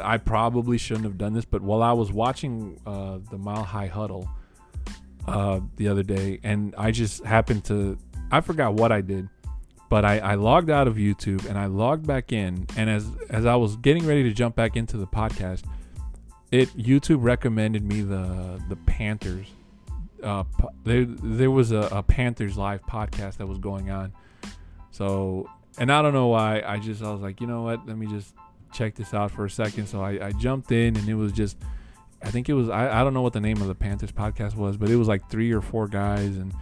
I 0.00 0.18
probably 0.18 0.78
shouldn't 0.78 1.04
have 1.04 1.18
done 1.18 1.32
this 1.32 1.44
but 1.44 1.60
while 1.60 1.82
I 1.82 1.92
was 1.92 2.12
watching 2.12 2.80
uh, 2.86 3.18
the 3.30 3.38
mile 3.38 3.64
high 3.64 3.88
huddle 3.88 4.28
uh, 5.26 5.58
the 5.74 5.88
other 5.88 6.04
day 6.04 6.38
and 6.44 6.72
I 6.78 6.92
just 6.92 7.24
happened 7.24 7.64
to 7.64 7.98
I 8.30 8.42
forgot 8.42 8.74
what 8.74 8.92
I 8.92 9.00
did 9.00 9.28
but 9.88 10.04
I, 10.04 10.20
I 10.20 10.34
logged 10.36 10.70
out 10.70 10.86
of 10.86 10.96
YouTube 10.96 11.48
and 11.48 11.58
I 11.58 11.66
logged 11.66 12.06
back 12.06 12.32
in. 12.32 12.66
And 12.76 12.88
as 12.88 13.10
as 13.28 13.44
I 13.44 13.56
was 13.56 13.74
getting 13.76 14.06
ready 14.06 14.22
to 14.22 14.32
jump 14.32 14.54
back 14.54 14.76
into 14.76 14.96
the 14.96 15.06
podcast 15.06 15.64
it 16.52 16.68
YouTube 16.76 17.18
recommended 17.20 17.84
me 17.84 18.02
the 18.02 18.62
the 18.68 18.76
Panthers 18.76 19.48
uh, 20.22 20.44
there 20.84 21.04
there 21.04 21.50
was 21.50 21.72
a, 21.72 21.88
a, 21.90 22.02
Panthers 22.02 22.56
live 22.56 22.82
podcast 22.82 23.38
that 23.38 23.46
was 23.46 23.58
going 23.58 23.90
on. 23.90 24.12
So, 24.90 25.48
and 25.78 25.90
I 25.90 26.02
don't 26.02 26.12
know 26.12 26.28
why. 26.28 26.62
I 26.66 26.78
just 26.78 27.02
I 27.02 27.10
was 27.10 27.20
like, 27.20 27.40
you 27.40 27.46
know 27.46 27.62
what? 27.62 27.86
Let 27.86 27.96
me 27.96 28.06
just 28.06 28.34
check 28.72 28.94
this 28.94 29.14
out 29.14 29.30
for 29.30 29.44
a 29.44 29.50
second. 29.50 29.86
So 29.86 30.02
I, 30.02 30.28
I 30.28 30.32
jumped 30.32 30.72
in, 30.72 30.96
and 30.96 31.08
it 31.08 31.14
was 31.14 31.32
just, 31.32 31.56
I 32.22 32.30
think 32.30 32.48
it 32.48 32.54
was 32.54 32.68
I, 32.68 33.00
I 33.00 33.04
don't 33.04 33.14
know 33.14 33.22
what 33.22 33.32
the 33.32 33.40
name 33.40 33.60
of 33.60 33.68
the 33.68 33.74
Panthers 33.74 34.12
podcast 34.12 34.54
was, 34.54 34.76
but 34.76 34.90
it 34.90 34.96
was 34.96 35.08
like 35.08 35.30
three 35.30 35.52
or 35.52 35.60
four 35.60 35.88
guys, 35.88 36.36
and 36.36 36.54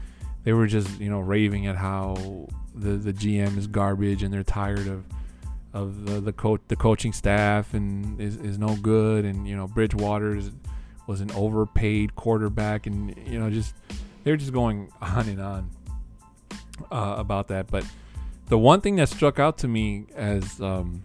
they 0.44 0.52
were 0.52 0.66
just 0.66 1.00
you 1.00 1.10
know 1.10 1.20
raving 1.20 1.66
at 1.66 1.76
how 1.76 2.48
the 2.74 2.90
the 2.92 3.12
GM 3.12 3.56
is 3.56 3.66
garbage, 3.66 4.22
and 4.22 4.32
they're 4.32 4.42
tired 4.42 4.86
of 4.86 5.04
of 5.72 6.06
the 6.06 6.20
the 6.20 6.32
coach 6.32 6.60
the 6.66 6.76
coaching 6.76 7.12
staff 7.12 7.74
and 7.74 8.20
is, 8.20 8.36
is 8.38 8.58
no 8.58 8.74
good 8.74 9.24
and 9.24 9.46
you 9.46 9.56
know 9.56 9.68
Bridgewater 9.68 10.34
is 10.34 10.50
was 11.10 11.20
an 11.20 11.30
overpaid 11.32 12.14
quarterback, 12.14 12.86
and 12.86 13.14
you 13.26 13.38
know, 13.38 13.50
just 13.50 13.74
they're 14.22 14.36
just 14.36 14.52
going 14.52 14.90
on 15.00 15.28
and 15.28 15.40
on 15.40 15.70
uh, 16.90 17.16
about 17.18 17.48
that. 17.48 17.66
But 17.66 17.84
the 18.50 18.58
one 18.58 18.80
thing 18.80 18.96
that 18.96 19.08
struck 19.08 19.38
out 19.38 19.56
to 19.58 19.68
me 19.68 20.06
as 20.14 20.60
um, 20.60 21.02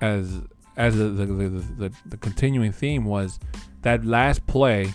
as 0.00 0.40
as 0.76 0.96
the 0.96 1.04
the, 1.04 1.26
the, 1.26 1.48
the, 1.48 1.92
the 2.06 2.16
continuing 2.16 2.72
theme 2.72 3.04
was 3.04 3.38
that 3.82 4.04
last 4.04 4.46
play 4.46 4.92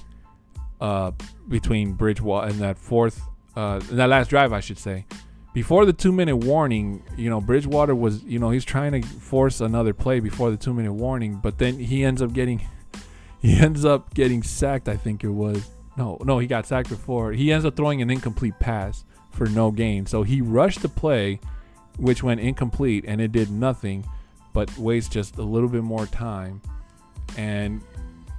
uh, 0.81 1.11
between 1.47 1.93
Bridgewater 1.93 2.47
and 2.47 2.59
that 2.59 2.77
fourth 2.77 3.21
uh, 3.55 3.79
that 3.91 4.09
last 4.09 4.29
drive, 4.29 4.51
I 4.51 4.59
should 4.59 4.79
say. 4.79 5.05
Before 5.53 5.85
the 5.85 5.93
two 5.93 6.11
minute 6.11 6.37
warning, 6.37 7.01
you 7.15 7.29
know, 7.29 7.39
Bridgewater 7.39 7.95
was, 7.95 8.23
you 8.23 8.39
know, 8.39 8.49
he's 8.49 8.65
trying 8.65 8.99
to 8.99 9.07
force 9.07 9.61
another 9.61 9.93
play 9.93 10.19
before 10.19 10.51
the 10.51 10.57
two 10.57 10.73
minute 10.73 10.93
warning, 10.93 11.35
but 11.35 11.59
then 11.59 11.79
he 11.79 12.03
ends 12.03 12.21
up 12.21 12.33
getting 12.33 12.67
he 13.39 13.55
ends 13.55 13.85
up 13.85 14.15
getting 14.15 14.41
sacked, 14.41 14.89
I 14.89 14.97
think 14.97 15.23
it 15.23 15.29
was. 15.29 15.69
No, 15.95 16.17
no, 16.25 16.39
he 16.39 16.47
got 16.47 16.65
sacked 16.65 16.89
before. 16.89 17.31
He 17.31 17.53
ends 17.53 17.65
up 17.65 17.75
throwing 17.77 18.01
an 18.01 18.09
incomplete 18.09 18.59
pass 18.59 19.05
for 19.35 19.47
no 19.47 19.71
gain. 19.71 20.05
So 20.05 20.23
he 20.23 20.41
rushed 20.41 20.81
the 20.81 20.89
play, 20.89 21.39
which 21.97 22.23
went 22.23 22.39
incomplete, 22.39 23.05
and 23.07 23.21
it 23.21 23.31
did 23.31 23.51
nothing 23.51 24.05
but 24.53 24.75
waste 24.77 25.11
just 25.11 25.37
a 25.37 25.43
little 25.43 25.69
bit 25.69 25.83
more 25.83 26.05
time. 26.07 26.61
And 27.37 27.81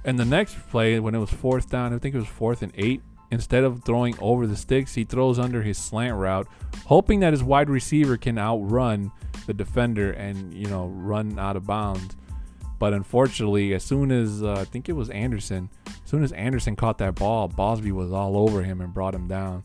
and 0.03 0.17
the 0.17 0.25
next 0.25 0.55
play, 0.69 0.99
when 0.99 1.15
it 1.15 1.19
was 1.19 1.29
fourth 1.29 1.69
down, 1.69 1.93
I 1.93 1.99
think 1.99 2.15
it 2.15 2.19
was 2.19 2.27
fourth 2.27 2.61
and 2.61 2.71
eight. 2.75 3.01
Instead 3.29 3.65
of 3.65 3.83
throwing 3.83 4.17
over 4.19 4.47
the 4.47 4.55
sticks, 4.55 4.95
he 4.95 5.03
throws 5.03 5.37
under 5.37 5.61
his 5.61 5.77
slant 5.77 6.15
route, 6.15 6.47
hoping 6.85 7.19
that 7.19 7.33
his 7.33 7.43
wide 7.43 7.69
receiver 7.69 8.15
can 8.15 8.37
outrun 8.37 9.11
the 9.47 9.53
defender 9.53 10.11
and 10.11 10.53
you 10.53 10.67
know 10.67 10.87
run 10.87 11.37
out 11.37 11.55
of 11.55 11.67
bounds. 11.67 12.15
But 12.79 12.93
unfortunately, 12.93 13.73
as 13.73 13.83
soon 13.83 14.11
as 14.11 14.43
uh, 14.43 14.53
I 14.53 14.65
think 14.65 14.87
it 14.87 14.93
was 14.93 15.09
Anderson, 15.09 15.69
as 15.87 16.09
soon 16.09 16.23
as 16.23 16.31
Anderson 16.31 16.75
caught 16.75 16.99
that 16.99 17.15
ball, 17.15 17.49
Bausby 17.49 17.91
was 17.91 18.13
all 18.13 18.37
over 18.37 18.63
him 18.63 18.81
and 18.81 18.93
brought 18.93 19.15
him 19.15 19.27
down. 19.27 19.63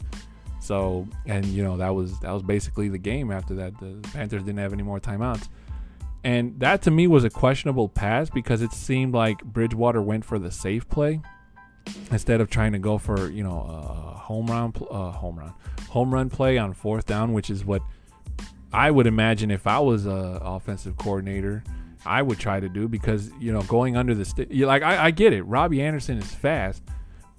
So, 0.63 1.09
and 1.27 1.45
you 1.47 1.63
know 1.63 1.77
that 1.77 1.95
was 1.95 2.19
that 2.21 2.31
was 2.31 2.43
basically 2.43 2.89
the 2.89 2.99
game. 2.99 3.31
After 3.31 3.55
that, 3.57 3.79
the 3.81 3.99
Panthers 4.13 4.45
didn't 4.45 4.61
have 4.61 4.73
any 4.73 4.83
more 4.83 5.01
timeouts, 5.01 5.49
and 6.23 6.59
that 6.61 6.83
to 6.83 6.91
me 6.91 7.07
was 7.09 7.25
a 7.25 7.31
questionable 7.31 7.89
pass 7.89 8.31
because 8.31 8.63
it 8.63 8.73
seemed 8.73 9.13
like 9.13 9.43
Bridgewater 9.45 10.01
went 10.01 10.25
for 10.25 10.39
the 10.39 10.51
safe 10.51 10.89
play 10.89 11.21
instead 12.13 12.41
of 12.41 12.49
trying 12.49 12.73
to 12.73 12.79
go 12.79 12.97
for 12.97 13.29
you 13.29 13.43
know 13.43 13.67
a 13.69 14.19
home 14.19 14.47
run, 14.47 14.73
home 14.73 15.39
run, 15.39 15.53
home 15.91 16.15
run 16.15 16.31
play 16.31 16.59
on 16.59 16.73
fourth 16.73 17.07
down, 17.07 17.33
which 17.33 17.51
is 17.51 17.65
what 17.65 17.83
I 18.73 18.91
would 18.91 19.09
imagine 19.09 19.51
if 19.51 19.67
I 19.67 19.81
was 19.81 20.07
a 20.07 20.41
offensive 20.43 20.97
coordinator 20.97 21.65
I 22.05 22.23
would 22.23 22.39
try 22.39 22.61
to 22.61 22.69
do 22.69 22.89
because 22.89 23.31
you 23.39 23.53
know 23.53 23.63
going 23.63 23.97
under 23.97 24.15
the 24.15 24.25
stick. 24.25 24.49
Like 24.53 24.83
I, 24.83 25.07
I 25.07 25.11
get 25.11 25.33
it. 25.33 25.43
Robbie 25.43 25.83
Anderson 25.83 26.19
is 26.19 26.33
fast, 26.35 26.83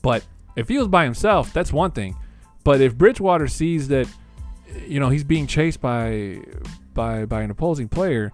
but 0.02 0.26
if 0.56 0.70
he 0.70 0.78
was 0.78 0.88
by 0.88 1.04
himself, 1.04 1.54
that's 1.54 1.74
one 1.74 1.92
thing. 1.92 2.16
But 2.64 2.82
if 2.82 2.96
Bridgewater 2.96 3.48
sees 3.48 3.90
that, 3.90 4.08
you 4.88 5.00
know, 5.00 5.10
he's 5.10 5.24
being 5.24 5.48
chased 5.48 5.82
by 5.82 6.42
by 6.94 7.26
by 7.26 7.42
an 7.42 7.52
opposing 7.52 7.90
player, 7.90 8.32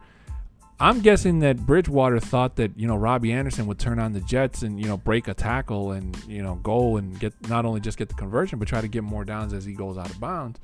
I'm 0.79 1.01
guessing 1.01 1.39
that 1.39 1.65
Bridgewater 1.65 2.19
thought 2.19 2.55
that 2.57 2.77
you 2.77 2.87
know 2.87 2.95
Robbie 2.95 3.33
Anderson 3.33 3.67
would 3.67 3.79
turn 3.79 3.99
on 3.99 4.13
the 4.13 4.21
Jets 4.21 4.61
and 4.61 4.79
you 4.79 4.87
know 4.87 4.97
break 4.97 5.27
a 5.27 5.33
tackle 5.33 5.91
and 5.91 6.17
you 6.27 6.41
know 6.41 6.55
go 6.55 6.97
and 6.97 7.19
get 7.19 7.33
not 7.49 7.65
only 7.65 7.81
just 7.81 7.97
get 7.97 8.07
the 8.07 8.15
conversion 8.15 8.59
but 8.59 8.67
try 8.67 8.79
to 8.79 8.87
get 8.87 9.03
more 9.03 9.25
downs 9.25 9.53
as 9.53 9.65
he 9.65 9.73
goes 9.73 9.97
out 9.97 10.09
of 10.09 10.19
bounds. 10.19 10.59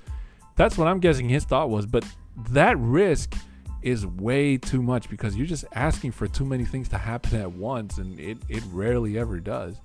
That's 0.55 0.77
what 0.77 0.87
I'm 0.87 0.99
guessing 0.99 1.27
his 1.27 1.43
thought 1.43 1.69
was. 1.69 1.85
But 1.85 2.05
that 2.51 2.77
risk 2.77 3.35
is 3.81 4.05
way 4.05 4.57
too 4.57 4.81
much 4.81 5.09
because 5.09 5.35
you're 5.35 5.45
just 5.45 5.65
asking 5.73 6.11
for 6.11 6.27
too 6.27 6.45
many 6.45 6.65
things 6.65 6.87
to 6.89 6.97
happen 6.97 7.39
at 7.39 7.51
once 7.51 7.97
and 7.97 8.19
it, 8.19 8.37
it 8.49 8.63
rarely 8.71 9.17
ever 9.19 9.39
does 9.39 9.79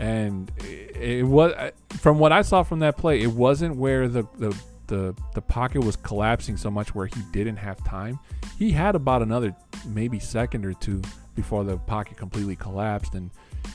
and 0.00 0.50
it, 0.58 1.24
was 1.24 1.52
from 1.98 2.18
what 2.18 2.32
i 2.32 2.42
saw 2.42 2.62
from 2.62 2.78
that 2.80 2.96
play 2.96 3.20
it 3.20 3.30
wasn't 3.30 3.74
where 3.76 4.08
the, 4.08 4.22
the 4.38 4.56
the 4.86 5.14
the 5.34 5.42
pocket 5.42 5.84
was 5.84 5.96
collapsing 5.96 6.56
so 6.56 6.70
much 6.70 6.94
where 6.94 7.06
he 7.06 7.20
didn't 7.32 7.56
have 7.56 7.82
time 7.84 8.18
he 8.58 8.70
had 8.70 8.94
about 8.94 9.22
another 9.22 9.54
maybe 9.86 10.18
second 10.18 10.64
or 10.64 10.72
two 10.74 11.00
before 11.34 11.64
the 11.64 11.76
pocket 11.76 12.16
completely 12.16 12.56
collapsed 12.56 13.14
and 13.14 13.30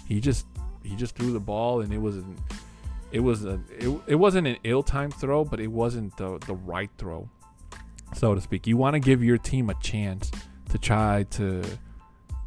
he 0.07 0.19
just 0.19 0.45
he 0.84 0.95
just 0.95 1.15
threw 1.15 1.32
the 1.32 1.39
ball 1.39 1.82
and 1.82 1.93
it 1.93 2.01
was 2.01 2.17
an 2.17 2.38
it 3.11 3.19
was 3.19 3.45
a 3.45 3.59
it, 3.80 4.01
it 4.07 4.15
wasn't 4.15 4.45
an 4.45 4.57
ill-timed 4.63 5.13
throw 5.13 5.45
but 5.45 5.59
it 5.59 5.67
wasn't 5.67 6.15
the 6.17 6.38
the 6.47 6.55
right 6.55 6.89
throw 6.97 7.30
so 8.13 8.36
to 8.36 8.41
speak. 8.41 8.67
You 8.67 8.78
want 8.78 8.93
to 8.93 8.99
give 8.99 9.23
your 9.23 9.38
team 9.38 9.69
a 9.69 9.73
chance 9.76 10.32
to 10.69 10.78
try 10.78 11.23
to 11.32 11.63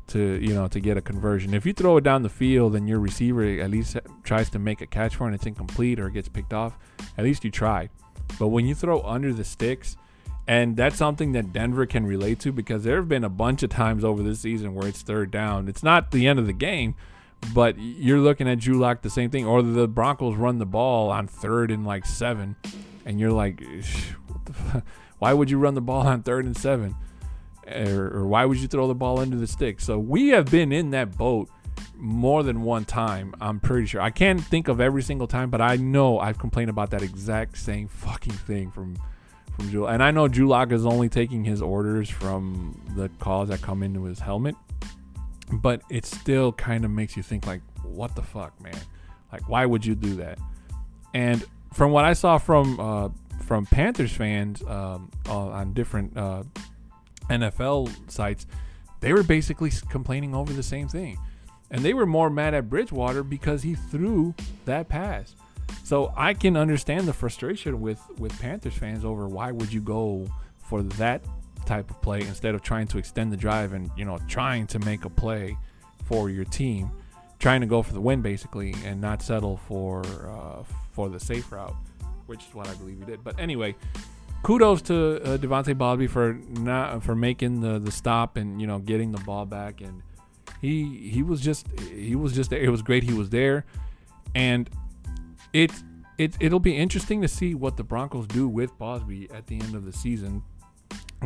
to 0.09 0.39
you 0.43 0.55
know 0.55 0.69
to 0.69 0.81
get 0.81 0.97
a 0.97 1.01
conversion. 1.01 1.55
If 1.55 1.65
you 1.67 1.73
throw 1.73 1.97
it 1.97 2.05
down 2.05 2.23
the 2.23 2.29
field 2.29 2.75
and 2.75 2.89
your 2.89 2.99
receiver 2.99 3.43
at 3.45 3.71
least 3.71 3.97
tries 4.25 4.51
to 4.51 4.59
make 4.59 4.81
a 4.81 4.87
catch 4.87 5.17
for 5.17 5.25
it 5.25 5.27
and 5.29 5.35
it's 5.35 5.47
incomplete 5.47 6.01
or 6.01 6.09
gets 6.11 6.29
picked 6.29 6.53
off, 6.53 6.79
at 7.17 7.25
least 7.25 7.45
you 7.45 7.51
tried. 7.51 7.91
But 8.39 8.49
when 8.49 8.67
you 8.67 8.75
throw 8.75 9.03
under 9.03 9.33
the 9.33 9.45
sticks, 9.45 9.97
and 10.47 10.77
that's 10.77 10.97
something 10.97 11.33
that 11.33 11.53
Denver 11.53 11.87
can 11.87 12.07
relate 12.07 12.41
to 12.41 12.53
because 12.53 12.85
there 12.85 12.97
have 12.97 13.09
been 13.09 13.25
a 13.25 13.29
bunch 13.29 13.63
of 13.63 13.71
times 13.71 14.05
over 14.05 14.23
this 14.23 14.41
season 14.41 14.75
where 14.75 14.89
it's 14.89 15.03
third 15.03 15.31
down. 15.31 15.69
It's 15.69 15.83
not 15.83 16.11
the 16.11 16.27
end 16.27 16.39
of 16.39 16.47
the 16.47 16.53
game, 16.53 16.95
but 17.53 17.79
you're 17.79 18.19
looking 18.19 18.49
at 18.49 18.59
Drew 18.59 18.79
Lock 18.79 19.03
the 19.03 19.11
same 19.11 19.31
thing, 19.31 19.47
or 19.47 19.63
the 19.63 19.87
Broncos 19.87 20.37
run 20.37 20.59
the 20.59 20.67
ball 20.67 21.11
on 21.11 21.27
third 21.27 21.71
and 21.71 21.87
like 21.87 22.07
seven, 22.07 22.57
and 23.05 23.21
you're 23.21 23.33
like? 23.33 23.63
Why 25.19 25.33
would 25.33 25.51
you 25.51 25.59
run 25.59 25.75
the 25.75 25.81
ball 25.81 26.07
on 26.07 26.23
third 26.23 26.45
and 26.45 26.57
seven? 26.57 26.95
Or, 27.71 28.11
or 28.19 28.27
why 28.27 28.45
would 28.45 28.59
you 28.59 28.69
throw 28.69 28.89
the 28.89 28.95
ball 28.95 29.21
into 29.21 29.37
the 29.37 29.47
stick? 29.47 29.81
So 29.81 29.99
we 29.99 30.29
have 30.29 30.47
been 30.47 30.73
in 30.73 30.91
that 30.91 31.17
boat 31.17 31.51
more 31.97 32.43
than 32.43 32.63
one 32.63 32.85
time. 32.85 33.35
I'm 33.41 33.61
pretty 33.61 33.87
sure. 33.87 34.01
I 34.01 34.11
can't 34.11 34.41
think 34.41 34.69
of 34.69 34.81
every 34.81 35.03
single 35.03 35.27
time, 35.27 35.51
but 35.51 35.61
I 35.61 35.77
know 35.77 36.19
I've 36.19 36.39
complained 36.39 36.71
about 36.71 36.91
that 36.91 37.03
exact 37.03 37.59
same 37.59 37.89
fucking 37.89 38.33
thing 38.33 38.71
from 38.71 38.97
from 39.57 39.71
Drew. 39.71 39.87
And 39.87 40.03
I 40.03 40.13
know 40.13 40.29
Drew 40.29 40.47
Lock 40.47 40.71
is 40.71 40.87
only 40.87 41.09
taking 41.09 41.45
his 41.45 41.61
orders 41.61 42.09
from 42.09 42.81
the 42.95 43.09
calls 43.19 43.49
that 43.49 43.61
come 43.61 43.83
into 43.83 44.05
his 44.05 44.21
helmet, 44.21 44.55
but 45.53 45.83
it 45.91 46.07
still 46.07 46.53
kind 46.53 46.85
of 46.85 46.93
makes 46.93 47.17
you 47.17 47.25
think 47.25 47.47
like, 47.47 47.61
what 47.83 48.15
the 48.15 48.23
fuck, 48.23 48.61
man? 48.63 48.79
Like, 49.33 49.49
why 49.49 49.67
would 49.67 49.85
you 49.85 49.97
do 49.97 50.15
that? 50.17 50.39
And 51.13 51.45
from 51.73 51.91
what 51.91 52.05
I 52.05 52.13
saw 52.13 52.39
from 52.39 52.79
uh, 52.79 53.09
from 53.45 53.67
Panthers 53.67 54.13
fans 54.13 54.63
um, 54.63 55.11
on 55.29 55.73
different 55.73 56.17
uh, 56.17 56.45
NFL 57.29 58.11
sites, 58.11 58.47
they 59.01 59.13
were 59.13 59.23
basically 59.23 59.71
complaining 59.91 60.35
over 60.35 60.53
the 60.53 60.63
same 60.63 60.89
thing. 60.89 61.19
And 61.71 61.83
they 61.83 61.95
were 61.95 62.07
more 62.07 62.31
mad 62.31 62.55
at 62.55 62.71
Bridgewater 62.71 63.23
because 63.23 63.63
he 63.63 63.75
threw 63.75 64.35
that 64.65 64.89
pass. 64.89 65.35
So 65.85 66.13
I 66.17 66.35
can 66.35 66.57
understand 66.57 67.07
the 67.07 67.13
frustration 67.13 67.81
with 67.81 68.01
with 68.19 68.39
Panthers 68.41 68.75
fans 68.75 69.05
over 69.05 69.29
why 69.29 69.53
would 69.53 69.73
you 69.73 69.81
go 69.81 70.27
for 70.59 70.83
that 70.83 71.23
type 71.67 71.91
of 71.91 72.01
play 72.01 72.21
instead 72.21 72.55
of 72.55 72.63
trying 72.63 72.87
to 72.87 72.99
extend 72.99 73.31
the 73.31 73.37
drive 73.37 73.75
and 73.75 73.91
you 73.97 74.05
know 74.05 74.19
trying 74.29 74.67
to 74.69 74.79
make 74.81 75.05
a 75.05 75.11
play 75.11 75.57
for 76.05 76.31
your 76.31 76.45
team, 76.47 76.91
trying 77.39 77.61
to 77.61 77.67
go 77.67 77.83
for 77.83 77.93
the 77.93 78.01
win 78.01 78.23
basically 78.23 78.75
and 78.85 79.01
not 79.01 79.23
settle 79.23 79.59
for 79.69 80.03
uh, 80.05 80.63
for 80.93 81.09
the 81.09 81.21
safe 81.21 81.53
route, 81.53 81.77
which 82.27 82.45
is 82.47 82.55
what 82.55 82.67
I 82.67 82.75
believe 82.75 82.99
he 82.99 83.05
did. 83.05 83.23
But 83.23 83.39
anyway, 83.39 83.77
kudos 84.43 84.83
to 84.83 85.23
uh, 85.23 85.37
De'Vante 85.39 85.75
Bausby 85.75 86.09
for 86.09 86.35
not 86.51 87.03
for 87.03 87.15
making 87.15 87.61
the 87.61 87.79
the 87.79 87.91
stop 87.91 88.37
and 88.37 88.61
you 88.61 88.67
know 88.67 88.79
getting 88.79 89.13
the 89.13 89.19
ball 89.19 89.47
back 89.47 89.81
and 89.81 90.03
he 90.61 91.09
he 91.09 91.23
was 91.23 91.41
just 91.41 91.67
he 91.79 92.17
was 92.17 92.33
just 92.33 92.51
there. 92.51 92.61
It 92.61 92.69
was 92.69 92.83
great 92.83 93.05
he 93.05 93.13
was 93.13 93.31
there, 93.31 93.65
and 94.35 94.69
it 95.53 95.71
it 96.19 96.37
it'll 96.41 96.61
be 96.61 96.77
interesting 96.77 97.23
to 97.23 97.29
see 97.29 97.55
what 97.55 97.77
the 97.77 97.85
Broncos 97.85 98.27
do 98.27 98.49
with 98.49 98.77
Bausby 98.79 99.33
at 99.33 99.47
the 99.47 99.61
end 99.61 99.75
of 99.75 99.85
the 99.85 99.93
season, 99.93 100.43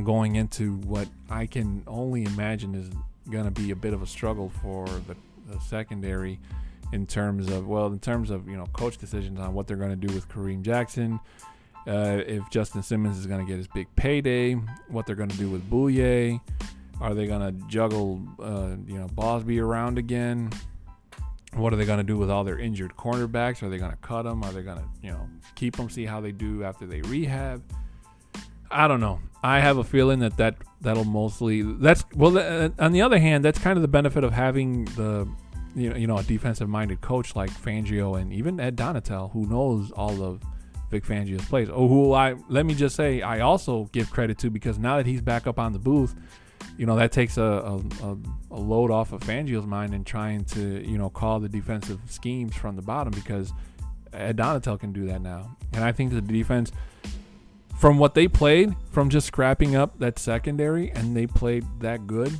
going 0.05 0.37
into 0.37 0.77
what 0.79 1.09
I 1.31 1.47
can 1.47 1.83
only 1.87 2.25
imagine 2.25 2.75
is 2.75 2.91
going 3.31 3.45
to 3.45 3.51
be 3.51 3.71
a 3.71 3.77
bit 3.77 3.95
of 3.95 4.03
a 4.03 4.07
struggle 4.07 4.51
for 4.61 4.87
the, 4.87 5.17
the 5.49 5.59
secondary 5.61 6.39
in 6.93 7.07
terms 7.07 7.51
of 7.51 7.67
well 7.67 7.87
in 7.87 7.99
terms 7.99 8.31
of 8.31 8.49
you 8.49 8.57
know 8.57 8.67
coach 8.75 8.99
decisions 8.99 9.41
on 9.41 9.55
what 9.55 9.67
they're 9.67 9.77
going 9.77 9.99
to 9.99 10.07
do 10.07 10.13
with 10.13 10.29
Kareem 10.29 10.61
Jackson 10.61 11.19
uh, 11.87 12.23
if 12.27 12.49
Justin 12.51 12.83
Simmons 12.83 13.19
is 13.19 13.27
going 13.27 13.45
to 13.45 13.47
get 13.47 13.57
his 13.57 13.69
big 13.69 13.89
payday, 13.97 14.55
what 14.89 15.07
they're 15.07 15.17
going 15.17 15.31
to 15.31 15.37
do 15.37 15.51
with 15.51 15.69
Bouye. 15.69 16.41
Are 17.01 17.15
they 17.15 17.27
going 17.27 17.41
to 17.41 17.67
juggle, 17.67 18.23
uh, 18.41 18.77
you 18.87 18.99
know, 18.99 19.09
Bausby 19.09 19.61
around 19.61 19.99
again? 19.99 20.51
What 21.55 21.73
are 21.73 21.77
they 21.77 21.85
going 21.85 21.99
to 21.99 22.05
do 22.05 22.17
with 22.17 22.31
all 22.31 22.45
their 22.45 22.59
injured 22.59 22.97
cornerbacks? 22.97 23.63
Are 23.63 23.69
they 23.69 23.79
going 23.79 23.91
to 23.91 23.97
cut 23.99 24.23
them? 24.23 24.43
Are 24.45 24.53
they 24.53 24.63
going 24.63 24.79
to, 24.79 24.85
you 25.03 25.11
know, 25.11 25.29
keep 25.55 25.77
them, 25.77 25.91
see 25.91 26.07
how 26.07 26.21
they 26.21 26.33
do 26.33 26.63
after 26.63 26.87
they 26.87 27.03
rehab? 27.03 27.63
I 28.71 28.89
don't 28.89 29.01
know. 29.01 29.21
I 29.43 29.61
have 29.61 29.77
a 29.79 29.85
feeling 29.85 30.21
that, 30.21 30.37
that 30.37 30.57
that'll 30.81 31.05
mostly 31.05 31.63
that's 31.63 32.05
well. 32.15 32.39
Uh, 32.39 32.71
on 32.79 32.93
the 32.93 33.03
other 33.03 33.19
hand, 33.19 33.45
that's 33.45 33.59
kind 33.59 33.77
of 33.77 33.83
the 33.83 33.89
benefit 33.89 34.25
of 34.25 34.33
having 34.33 34.85
the 34.85 35.29
you 35.75 35.91
know 35.91 35.97
you 35.97 36.07
know 36.07 36.17
a 36.17 36.23
defensive 36.23 36.69
minded 36.69 37.01
coach 37.01 37.35
like 37.35 37.51
Fangio 37.51 38.19
and 38.19 38.33
even 38.33 38.61
Ed 38.61 38.77
Donatell 38.77 39.33
who 39.33 39.47
knows 39.47 39.91
all 39.93 40.23
of 40.23 40.43
Vic 40.93 41.05
Fangio's 41.05 41.45
plays. 41.47 41.71
Oh, 41.71 41.89
who 41.89 42.13
I 42.13 42.37
let 42.51 42.67
me 42.67 42.75
just 42.75 42.95
say 42.95 43.23
I 43.23 43.41
also 43.41 43.89
give 43.93 44.11
credit 44.11 44.37
to 44.39 44.51
because 44.51 44.79
now 44.79 44.99
that 44.99 45.07
he's 45.07 45.23
back 45.23 45.47
up 45.47 45.59
on 45.59 45.73
the 45.73 45.79
booth, 45.79 46.15
you 46.77 46.85
know 46.85 46.97
that 46.97 47.13
takes 47.13 47.39
a, 47.39 47.43
a, 47.43 48.17
a 48.51 48.61
load 48.61 48.91
off 48.91 49.13
of 49.13 49.23
Fangio's 49.23 49.67
mind 49.67 49.95
in 49.95 50.05
trying 50.05 50.45
to 50.45 50.87
you 50.87 50.99
know 50.99 51.09
call 51.09 51.41
the 51.41 51.49
defensive 51.49 51.99
schemes 52.07 52.55
from 52.55 52.77
the 52.77 52.83
bottom 52.83 53.11
because 53.11 53.55
Ed 54.13 54.37
Donatell 54.37 54.79
can 54.79 54.93
do 54.93 55.07
that 55.07 55.23
now, 55.23 55.57
and 55.73 55.83
I 55.83 55.91
think 55.91 56.13
the 56.13 56.21
defense. 56.21 56.71
From 57.79 57.99
what 57.99 58.15
they 58.15 58.29
played, 58.29 58.77
from 58.93 59.11
just 59.11 59.27
scrapping 59.27 59.75
up 59.75 59.99
that 59.99 60.17
secondary, 60.17 60.93
and 60.93 61.17
they 61.17 61.27
played 61.27 61.65
that 61.81 62.07
good, 62.07 62.39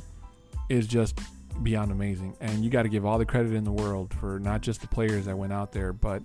is 0.69 0.87
just 0.87 1.19
beyond 1.63 1.91
amazing. 1.91 2.37
And 2.39 2.63
you 2.63 2.69
got 2.69 2.83
to 2.83 2.89
give 2.89 3.05
all 3.05 3.17
the 3.17 3.25
credit 3.25 3.51
in 3.51 3.65
the 3.65 3.71
world 3.71 4.13
for 4.13 4.39
not 4.39 4.61
just 4.61 4.79
the 4.79 4.87
players 4.87 5.25
that 5.25 5.37
went 5.37 5.51
out 5.51 5.73
there, 5.73 5.91
but 5.91 6.23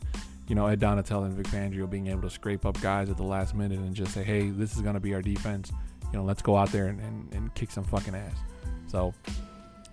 you 0.49 0.55
know, 0.55 0.67
Ed 0.67 0.81
Donatell 0.81 1.27
and 1.27 1.35
Vic 1.35 1.47
Fangio 1.47 1.89
being 1.89 2.07
able 2.07 2.23
to 2.23 2.31
scrape 2.31 2.65
up 2.65 2.81
guys 2.81 3.11
at 3.11 3.19
the 3.19 3.23
last 3.23 3.55
minute 3.55 3.79
and 3.79 3.95
just 3.95 4.15
say, 4.15 4.25
hey, 4.25 4.49
this 4.49 4.75
is 4.75 4.81
going 4.81 4.95
to 4.95 5.01
be 5.01 5.15
our 5.15 5.21
defense. 5.21 5.71
You 6.11 6.19
know, 6.19 6.25
let's 6.25 6.41
go 6.41 6.57
out 6.57 6.73
there 6.73 6.87
and, 6.87 7.01
and, 7.01 7.33
and 7.35 7.55
kick 7.55 7.71
some 7.71 7.85
fucking 7.85 8.15
ass. 8.15 8.33
So, 8.87 9.13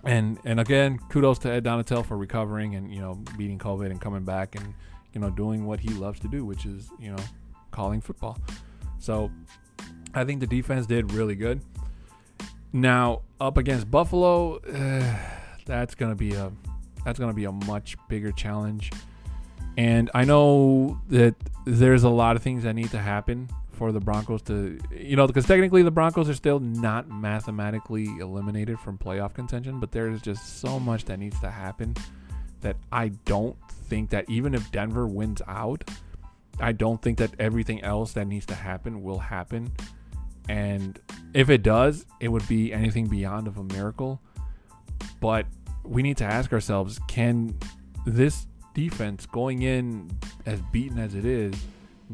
and 0.04 0.38
and 0.44 0.58
again, 0.58 0.98
kudos 1.10 1.38
to 1.40 1.50
Ed 1.50 1.64
Donatell 1.64 2.06
for 2.06 2.16
recovering 2.16 2.74
and, 2.74 2.92
you 2.92 3.00
know, 3.00 3.22
beating 3.36 3.58
COVID 3.58 3.90
and 3.90 4.00
coming 4.00 4.24
back 4.24 4.54
and, 4.54 4.74
you 5.12 5.20
know, 5.20 5.28
doing 5.28 5.66
what 5.66 5.78
he 5.78 5.90
loves 5.90 6.18
to 6.20 6.28
do, 6.28 6.44
which 6.44 6.64
is, 6.64 6.90
you 6.98 7.12
know, 7.12 7.22
calling 7.70 8.00
football. 8.00 8.38
So, 8.98 9.30
I 10.14 10.24
think 10.24 10.40
the 10.40 10.46
defense 10.46 10.86
did 10.86 11.12
really 11.12 11.34
good. 11.34 11.60
Now, 12.72 13.22
up 13.38 13.58
against 13.58 13.90
Buffalo, 13.90 14.56
uh, 14.56 15.16
that's 15.66 15.94
going 15.94 16.12
to 16.12 16.16
be 16.16 16.32
a 16.32 16.50
that's 17.04 17.18
going 17.18 17.30
to 17.30 17.36
be 17.36 17.44
a 17.44 17.52
much 17.52 17.96
bigger 18.08 18.32
challenge. 18.32 18.90
And 19.76 20.10
I 20.14 20.24
know 20.24 21.00
that 21.08 21.34
there's 21.64 22.04
a 22.04 22.08
lot 22.08 22.36
of 22.36 22.42
things 22.42 22.62
that 22.62 22.74
need 22.74 22.90
to 22.92 22.98
happen 22.98 23.48
for 23.72 23.92
the 23.92 24.00
Broncos 24.00 24.40
to, 24.42 24.78
you 24.90 25.16
know, 25.16 25.26
because 25.26 25.44
technically 25.44 25.82
the 25.82 25.90
Broncos 25.90 26.30
are 26.30 26.34
still 26.34 26.60
not 26.60 27.10
mathematically 27.10 28.06
eliminated 28.18 28.78
from 28.80 28.96
playoff 28.96 29.34
contention, 29.34 29.78
but 29.80 29.92
there's 29.92 30.22
just 30.22 30.60
so 30.60 30.80
much 30.80 31.04
that 31.04 31.18
needs 31.18 31.38
to 31.40 31.50
happen 31.50 31.94
that 32.62 32.76
I 32.90 33.08
don't 33.26 33.56
think 33.88 34.10
that 34.10 34.28
even 34.30 34.54
if 34.54 34.70
Denver 34.72 35.06
wins 35.06 35.42
out, 35.46 35.88
I 36.58 36.72
don't 36.72 37.02
think 37.02 37.18
that 37.18 37.32
everything 37.38 37.82
else 37.82 38.14
that 38.14 38.26
needs 38.26 38.46
to 38.46 38.54
happen 38.54 39.02
will 39.02 39.18
happen. 39.18 39.70
And 40.48 40.98
if 41.34 41.50
it 41.50 41.62
does, 41.62 42.06
it 42.18 42.28
would 42.28 42.48
be 42.48 42.72
anything 42.72 43.08
beyond 43.08 43.46
of 43.46 43.58
a 43.58 43.64
miracle. 43.64 44.22
But 45.20 45.46
we 45.84 46.02
need 46.02 46.16
to 46.18 46.24
ask 46.24 46.52
ourselves 46.52 46.98
can 47.08 47.58
this 48.06 48.46
defense 48.76 49.24
going 49.24 49.62
in 49.62 50.10
as 50.44 50.60
beaten 50.70 50.98
as 50.98 51.14
it 51.14 51.24
is, 51.24 51.54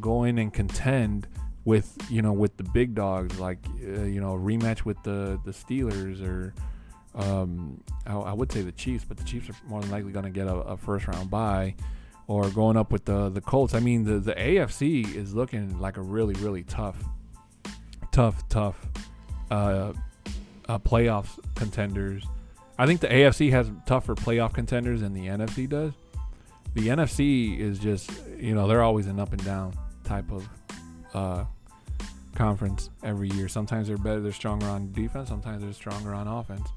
going 0.00 0.38
and 0.38 0.54
contend 0.54 1.26
with 1.64 1.96
you 2.08 2.22
know 2.22 2.32
with 2.32 2.56
the 2.56 2.62
big 2.62 2.94
dogs 2.94 3.38
like 3.38 3.58
uh, 3.84 4.02
you 4.02 4.20
know 4.20 4.34
rematch 4.34 4.84
with 4.84 5.02
the 5.02 5.38
the 5.44 5.50
Steelers 5.50 6.24
or 6.26 6.54
um, 7.14 7.82
I, 8.06 8.14
I, 8.14 8.32
would 8.32 8.50
say 8.50 8.62
the 8.62 8.72
Chiefs, 8.72 9.04
but 9.06 9.18
the 9.18 9.24
Chiefs 9.24 9.50
are 9.50 9.56
more 9.68 9.82
than 9.82 9.90
likely 9.90 10.12
going 10.12 10.24
to 10.24 10.30
get 10.30 10.46
a, 10.46 10.54
a, 10.54 10.76
first 10.78 11.06
round 11.06 11.30
bye 11.30 11.74
or 12.26 12.48
going 12.48 12.78
up 12.78 12.90
with 12.90 13.04
the 13.04 13.28
the 13.28 13.40
Colts. 13.40 13.74
I 13.74 13.80
mean 13.80 14.04
the 14.04 14.18
the 14.18 14.34
AFC 14.34 15.14
is 15.14 15.34
looking 15.34 15.80
like 15.80 15.96
a 15.96 16.02
really 16.02 16.34
really 16.34 16.62
tough, 16.62 17.02
tough 18.12 18.48
tough 18.48 18.86
uh, 19.50 19.92
uh, 20.68 20.78
playoffs 20.78 21.38
contenders. 21.56 22.24
I 22.78 22.86
think 22.86 23.00
the 23.00 23.08
AFC 23.08 23.50
has 23.50 23.70
tougher 23.84 24.14
playoff 24.14 24.54
contenders 24.54 25.00
than 25.00 25.12
the 25.12 25.26
NFC 25.26 25.68
does 25.68 25.92
the 26.74 26.88
NFC 26.88 27.58
is 27.58 27.78
just 27.78 28.10
you 28.38 28.54
know 28.54 28.66
they're 28.66 28.82
always 28.82 29.06
an 29.06 29.20
up 29.20 29.32
and 29.32 29.44
down 29.44 29.74
type 30.04 30.30
of 30.30 30.48
uh, 31.14 31.44
conference 32.34 32.90
every 33.02 33.28
year. 33.30 33.48
Sometimes 33.48 33.88
they're 33.88 33.98
better, 33.98 34.20
they're 34.20 34.32
stronger 34.32 34.66
on 34.66 34.92
defense. 34.92 35.28
Sometimes 35.28 35.62
they're 35.62 35.72
stronger 35.72 36.14
on 36.14 36.26
offense. 36.26 36.68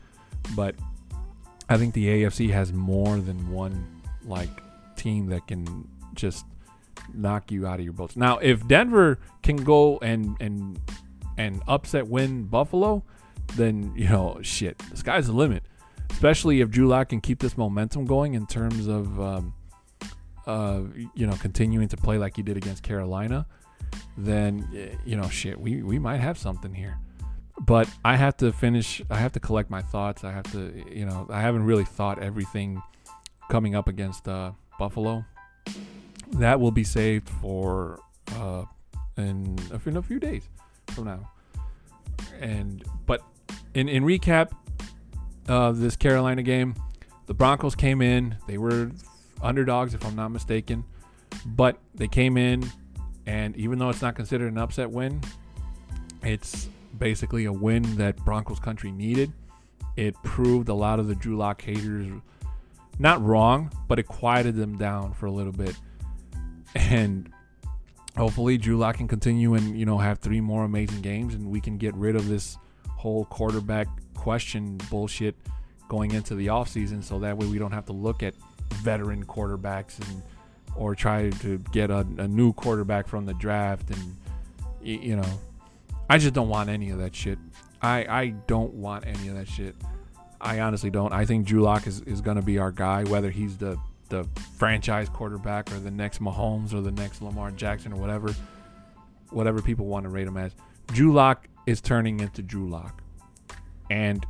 But 0.56 0.76
I 1.70 1.78
think 1.78 1.94
the 1.94 2.06
AFC 2.06 2.52
has 2.52 2.72
more 2.72 3.18
than 3.18 3.52
one 3.52 4.02
like 4.26 4.50
team 4.96 5.28
that 5.28 5.48
can 5.48 5.88
just 6.14 6.46
knock 7.14 7.52
you 7.52 7.68
out 7.68 7.80
of 7.80 7.84
your 7.84 7.94
boats. 7.94 8.16
Now, 8.16 8.38
if 8.38 8.68
Denver 8.68 9.20
can 9.44 9.58
go 9.58 9.98
and 10.00 10.36
and 10.40 10.80
and 11.38 11.62
upset 11.68 12.08
win 12.08 12.44
Buffalo, 12.44 13.04
then 13.56 13.94
you 13.96 14.08
know 14.08 14.40
shit, 14.42 14.78
the 14.92 14.98
sky's 14.98 15.28
the 15.28 15.34
limit. 15.34 15.64
Especially 16.12 16.62
if 16.62 16.70
Drew 16.70 16.88
Lock 16.88 17.10
can 17.10 17.20
keep 17.20 17.40
this 17.40 17.58
momentum 17.58 18.06
going 18.06 18.36
in 18.36 18.46
terms 18.46 18.88
of 18.88 19.20
um, 19.20 19.54
uh, 20.48 20.82
you 21.14 21.26
know, 21.28 21.36
continuing 21.36 21.88
to 21.90 21.98
play 21.98 22.18
like 22.18 22.36
he 22.36 22.44
did 22.44 22.58
against 22.58 22.84
Carolina, 22.84 23.46
then 24.18 24.98
you 25.06 25.16
know, 25.16 25.30
shit, 25.30 25.60
we 25.60 25.82
we 25.82 26.00
might 26.00 26.18
have 26.18 26.38
something 26.38 26.74
here. 26.74 26.98
But 27.60 27.90
I 28.04 28.16
have 28.18 28.36
to 28.38 28.52
finish. 28.52 29.02
I 29.10 29.18
have 29.18 29.32
to 29.34 29.40
collect 29.40 29.70
my 29.70 29.82
thoughts. 29.82 30.24
I 30.24 30.32
have 30.32 30.52
to, 30.52 30.84
you 30.92 31.06
know, 31.06 31.26
I 31.30 31.42
haven't 31.42 31.64
really 31.64 31.86
thought 31.86 32.22
everything 32.22 32.82
coming 33.50 33.76
up 33.76 33.88
against 33.88 34.28
uh, 34.28 34.52
Buffalo. 34.78 35.24
That 36.34 36.60
will 36.60 36.72
be 36.72 36.84
saved 36.84 37.30
for 37.30 38.00
uh, 38.36 38.66
in, 39.18 39.58
in 39.86 39.98
a 39.98 40.02
few 40.02 40.20
days 40.20 40.50
from 40.88 41.06
now. 41.06 41.32
And 42.40 42.84
but 43.06 43.22
in 43.74 43.88
in 43.88 44.04
recap 44.04 44.52
of 45.48 45.80
this 45.80 45.96
Carolina 45.96 46.44
game, 46.44 46.76
the 47.28 47.34
Broncos 47.34 47.76
came 47.76 48.02
in. 48.02 48.36
They 48.48 48.58
were 48.58 48.92
underdogs, 49.42 49.94
if 49.94 50.06
I'm 50.06 50.16
not 50.16 50.30
mistaken. 50.30 50.84
But 51.46 51.80
they 51.94 52.08
came 52.08 52.38
in, 52.38 52.70
and 53.26 53.56
even 53.58 53.80
though 53.80 53.90
it's 53.90 54.02
not 54.02 54.16
considered 54.16 54.52
an 54.52 54.58
upset 54.58 54.90
win, 54.90 55.22
it's 56.24 56.70
basically 56.98 57.46
a 57.46 57.54
win 57.54 57.98
that 57.98 58.18
Broncos 58.24 58.60
country 58.60 58.92
needed. 58.92 59.32
It 59.96 60.16
proved 60.24 60.70
a 60.70 60.74
lot 60.74 61.00
of 61.00 61.08
the 61.08 61.16
Drew 61.16 61.38
Lock 61.38 61.62
haters 61.62 62.12
not 63.00 63.24
wrong, 63.24 63.72
but 63.88 64.00
it 64.00 64.04
quieted 64.04 64.56
them 64.56 64.78
down 64.78 65.14
for 65.14 65.26
a 65.26 65.32
little 65.32 65.52
bit. 65.52 65.76
And 66.76 67.32
hopefully 68.18 68.58
Drew 68.58 68.78
Lock 68.78 68.98
can 68.98 69.08
continue 69.08 69.54
and, 69.54 69.78
you 69.78 69.86
know, 69.86 69.98
have 69.98 70.20
three 70.20 70.42
more 70.42 70.64
amazing 70.64 71.02
games 71.02 71.36
and 71.36 71.50
we 71.50 71.60
can 71.60 71.78
get 71.78 71.94
rid 71.96 72.16
of 72.16 72.28
this 72.28 72.58
whole 72.90 73.26
quarterback 73.26 73.88
question 74.14 74.78
bullshit 74.90 75.36
going 75.90 76.12
into 76.12 76.36
the 76.36 76.48
offseason 76.48 77.04
so 77.04 77.20
that 77.20 77.38
way 77.38 77.46
we 77.46 77.60
don't 77.60 77.72
have 77.72 77.86
to 77.86 77.94
look 77.94 78.24
at 78.24 78.34
veteran 78.74 79.26
quarterbacks 79.26 80.00
and 80.00 80.22
or 80.76 80.94
try 80.94 81.30
to 81.30 81.58
get 81.72 81.90
a, 81.90 82.06
a 82.18 82.28
new 82.28 82.54
quarterback 82.54 83.08
from 83.08 83.26
the 83.26 83.34
draft 83.36 83.90
and 83.90 84.16
you 84.82 85.16
know 85.16 85.40
I 86.10 86.18
just 86.18 86.34
don't 86.34 86.50
want 86.50 86.70
any 86.70 86.92
of 86.92 87.00
that 87.00 87.16
shit. 87.16 87.40
I 87.82 88.06
I 88.08 88.28
don't 88.48 88.74
want 88.74 89.06
any 89.08 89.28
of 89.28 89.36
that 89.36 89.48
shit. 89.48 89.76
I 90.40 90.60
honestly 90.60 90.90
don't. 90.92 91.12
I 91.12 91.26
think 91.26 91.46
Drew 91.46 91.62
Lock 91.62 91.88
is, 91.88 92.02
is 92.02 92.22
going 92.22 92.38
to 92.38 92.44
be 92.44 92.60
our 92.60 92.72
guy, 92.72 93.04
whether 93.06 93.32
he's 93.32 93.58
the 93.58 93.78
the 94.10 94.28
franchise 94.58 95.10
quarterback 95.10 95.72
or 95.72 95.80
the 95.80 95.90
next 95.90 96.22
Mahomes 96.22 96.74
or 96.74 96.82
the 96.82 96.92
next 96.92 97.22
Lamar 97.24 97.50
Jackson 97.50 97.92
or 97.92 97.96
whatever, 97.96 98.36
whatever 99.32 99.62
people 99.62 99.88
want 99.88 100.04
to 100.04 100.10
rate 100.10 100.28
him 100.28 100.38
as. 100.38 100.54
Drew 100.88 101.12
Lock 101.12 101.48
is 101.66 101.82
turning 101.82 102.20
into 102.20 102.44
Drew 102.44 102.70
Lock, 102.70 103.02
and 103.90 104.26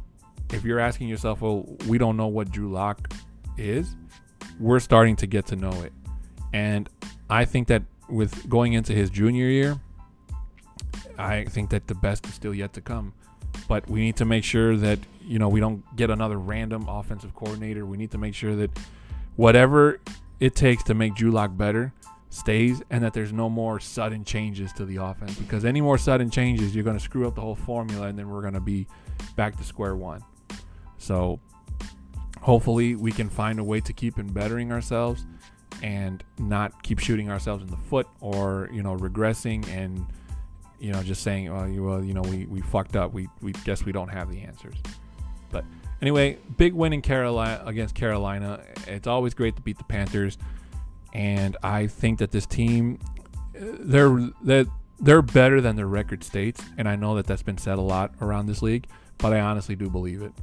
if 0.53 0.63
you're 0.63 0.79
asking 0.79 1.09
yourself, 1.09 1.41
well, 1.41 1.65
we 1.87 1.97
don't 1.97 2.15
know 2.15 2.27
what 2.27 2.51
Drew 2.51 2.71
Lock 2.71 3.13
is, 3.57 3.95
we're 4.59 4.79
starting 4.79 5.15
to 5.17 5.27
get 5.27 5.45
to 5.47 5.55
know 5.55 5.71
it, 5.81 5.93
and 6.53 6.89
I 7.29 7.45
think 7.45 7.67
that 7.67 7.83
with 8.09 8.47
going 8.49 8.73
into 8.73 8.93
his 8.93 9.09
junior 9.09 9.47
year, 9.47 9.79
I 11.17 11.45
think 11.45 11.69
that 11.71 11.87
the 11.87 11.95
best 11.95 12.25
is 12.25 12.33
still 12.33 12.53
yet 12.53 12.73
to 12.73 12.81
come. 12.81 13.13
But 13.67 13.89
we 13.89 14.01
need 14.01 14.17
to 14.17 14.25
make 14.25 14.43
sure 14.43 14.75
that 14.77 14.99
you 15.21 15.39
know 15.39 15.49
we 15.49 15.59
don't 15.59 15.83
get 15.95 16.09
another 16.09 16.37
random 16.37 16.87
offensive 16.87 17.33
coordinator. 17.33 17.85
We 17.85 17.97
need 17.97 18.11
to 18.11 18.17
make 18.17 18.35
sure 18.35 18.55
that 18.55 18.77
whatever 19.35 19.99
it 20.39 20.55
takes 20.55 20.83
to 20.83 20.93
make 20.93 21.15
Drew 21.15 21.31
Lock 21.31 21.55
better 21.55 21.93
stays 22.29 22.81
and 22.89 23.03
that 23.03 23.13
there's 23.13 23.31
no 23.31 23.49
more 23.49 23.79
sudden 23.79 24.25
changes 24.25 24.73
to 24.73 24.85
the 24.85 24.97
offense 24.97 25.35
because 25.35 25.63
any 25.63 25.79
more 25.79 25.97
sudden 25.97 26.29
changes 26.29 26.75
you're 26.75 26.83
going 26.83 26.97
to 26.97 27.03
screw 27.03 27.25
up 27.27 27.35
the 27.35 27.41
whole 27.41 27.55
formula 27.55 28.07
and 28.07 28.19
then 28.19 28.29
we're 28.29 28.41
going 28.41 28.53
to 28.53 28.59
be 28.59 28.85
back 29.37 29.55
to 29.55 29.63
square 29.63 29.95
one. 29.95 30.21
So 30.97 31.39
hopefully 32.45 32.95
we 32.95 33.11
can 33.11 33.29
find 33.29 33.59
a 33.59 33.63
way 33.63 33.81
to 33.81 33.91
keep 33.91 34.17
in 34.17 34.27
bettering 34.27 34.71
ourselves 34.71 35.25
and 35.83 36.23
not 36.39 36.81
keep 36.83 36.99
shooting 36.99 37.29
ourselves 37.29 37.63
in 37.63 37.69
the 37.69 37.77
foot 37.77 38.07
or 38.21 38.69
you 38.71 38.81
know 38.81 38.95
regressing 38.95 39.67
and 39.67 40.05
you 40.79 40.91
know, 40.91 41.01
just 41.03 41.23
saying, 41.23 41.51
well, 41.51 41.67
you, 41.67 41.83
well, 41.83 42.03
you 42.03 42.13
know, 42.13 42.21
we, 42.21 42.45
we 42.45 42.61
fucked 42.61 42.95
up. 42.95 43.13
We, 43.13 43.27
we 43.41 43.53
guess 43.63 43.85
we 43.85 43.91
don't 43.91 44.09
have 44.09 44.29
the 44.29 44.41
answers. 44.41 44.75
But 45.51 45.65
anyway, 46.01 46.37
big 46.57 46.73
win 46.73 46.93
in 46.93 47.01
Carolina 47.01 47.63
against 47.65 47.95
Carolina. 47.95 48.61
It's 48.87 49.07
always 49.07 49.33
great 49.33 49.55
to 49.55 49.61
beat 49.61 49.77
the 49.77 49.83
Panthers, 49.85 50.37
and 51.13 51.57
I 51.63 51.87
think 51.87 52.19
that 52.19 52.31
this 52.31 52.45
team, 52.45 52.99
they're 53.53 54.29
they're, 54.41 54.65
they're 54.99 55.21
better 55.21 55.61
than 55.61 55.75
their 55.75 55.87
record 55.87 56.23
states, 56.23 56.61
and 56.77 56.87
I 56.87 56.95
know 56.95 57.15
that 57.15 57.25
that's 57.25 57.43
been 57.43 57.57
said 57.57 57.77
a 57.77 57.81
lot 57.81 58.13
around 58.21 58.47
this 58.47 58.61
league, 58.61 58.87
but 59.17 59.33
I 59.33 59.39
honestly 59.39 59.75
do 59.75 59.89
believe 59.89 60.21
it. 60.21 60.33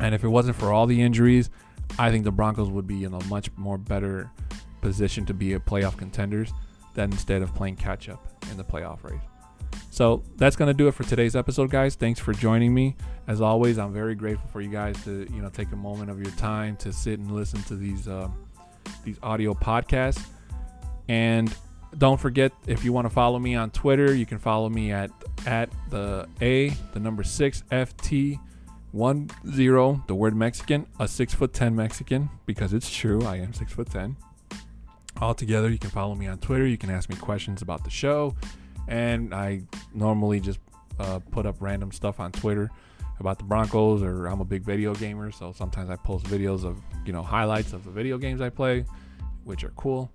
And 0.00 0.14
if 0.14 0.24
it 0.24 0.28
wasn't 0.28 0.56
for 0.56 0.72
all 0.72 0.86
the 0.86 1.00
injuries, 1.00 1.50
I 1.98 2.10
think 2.10 2.24
the 2.24 2.32
Broncos 2.32 2.70
would 2.70 2.86
be 2.86 3.04
in 3.04 3.14
a 3.14 3.24
much 3.24 3.50
more 3.56 3.78
better 3.78 4.30
position 4.80 5.24
to 5.26 5.34
be 5.34 5.54
a 5.54 5.60
playoff 5.60 5.96
contenders 5.96 6.52
than 6.94 7.12
instead 7.12 7.42
of 7.42 7.54
playing 7.54 7.76
catch 7.76 8.08
up 8.08 8.44
in 8.50 8.56
the 8.56 8.64
playoff 8.64 9.02
race. 9.04 9.20
So 9.90 10.22
that's 10.36 10.56
gonna 10.56 10.74
do 10.74 10.88
it 10.88 10.92
for 10.94 11.04
today's 11.04 11.36
episode, 11.36 11.70
guys. 11.70 11.94
Thanks 11.94 12.18
for 12.18 12.32
joining 12.32 12.74
me. 12.74 12.96
As 13.28 13.40
always, 13.40 13.78
I'm 13.78 13.92
very 13.92 14.14
grateful 14.14 14.48
for 14.50 14.60
you 14.60 14.68
guys 14.68 15.02
to 15.04 15.26
you 15.32 15.40
know 15.40 15.48
take 15.48 15.70
a 15.72 15.76
moment 15.76 16.10
of 16.10 16.20
your 16.20 16.32
time 16.32 16.76
to 16.78 16.92
sit 16.92 17.18
and 17.18 17.30
listen 17.30 17.62
to 17.64 17.76
these 17.76 18.08
uh, 18.08 18.28
these 19.04 19.18
audio 19.22 19.54
podcasts. 19.54 20.26
And 21.08 21.54
don't 21.98 22.20
forget 22.20 22.52
if 22.66 22.84
you 22.84 22.92
want 22.92 23.06
to 23.06 23.10
follow 23.10 23.38
me 23.38 23.54
on 23.54 23.70
Twitter, 23.70 24.14
you 24.14 24.26
can 24.26 24.38
follow 24.38 24.68
me 24.68 24.90
at 24.90 25.10
at 25.46 25.70
the 25.90 26.28
A 26.40 26.70
the 26.92 27.00
number 27.00 27.22
six 27.22 27.62
FT 27.70 28.40
one 28.94 29.28
zero 29.50 30.04
the 30.06 30.14
word 30.14 30.36
Mexican 30.36 30.86
a 31.00 31.08
six 31.08 31.34
foot 31.34 31.52
ten 31.52 31.74
Mexican 31.74 32.30
because 32.46 32.72
it's 32.72 32.88
true 32.88 33.24
I 33.24 33.36
am 33.36 33.52
six 33.52 33.72
foot 33.72 33.90
ten. 33.90 34.16
All 35.20 35.34
together, 35.34 35.68
you 35.68 35.78
can 35.78 35.90
follow 35.90 36.14
me 36.14 36.26
on 36.26 36.38
Twitter. 36.38 36.66
You 36.66 36.78
can 36.78 36.90
ask 36.90 37.08
me 37.08 37.16
questions 37.16 37.60
about 37.60 37.84
the 37.84 37.90
show 37.90 38.34
and 38.86 39.34
I 39.34 39.62
normally 39.92 40.40
just 40.40 40.60
uh, 40.98 41.18
put 41.30 41.44
up 41.44 41.56
random 41.58 41.90
stuff 41.90 42.20
on 42.20 42.30
Twitter 42.32 42.70
about 43.20 43.38
the 43.38 43.44
Broncos, 43.44 44.02
or 44.02 44.26
I'm 44.26 44.40
a 44.40 44.44
big 44.44 44.62
video 44.62 44.94
gamer, 44.94 45.30
so 45.30 45.52
sometimes 45.52 45.90
I 45.90 45.96
post 45.96 46.26
videos 46.26 46.64
of 46.64 46.80
you 47.04 47.12
know 47.12 47.22
highlights 47.22 47.72
of 47.72 47.84
the 47.84 47.90
video 47.90 48.18
games 48.18 48.40
I 48.40 48.48
play, 48.48 48.84
which 49.44 49.64
are 49.64 49.72
cool. 49.76 50.10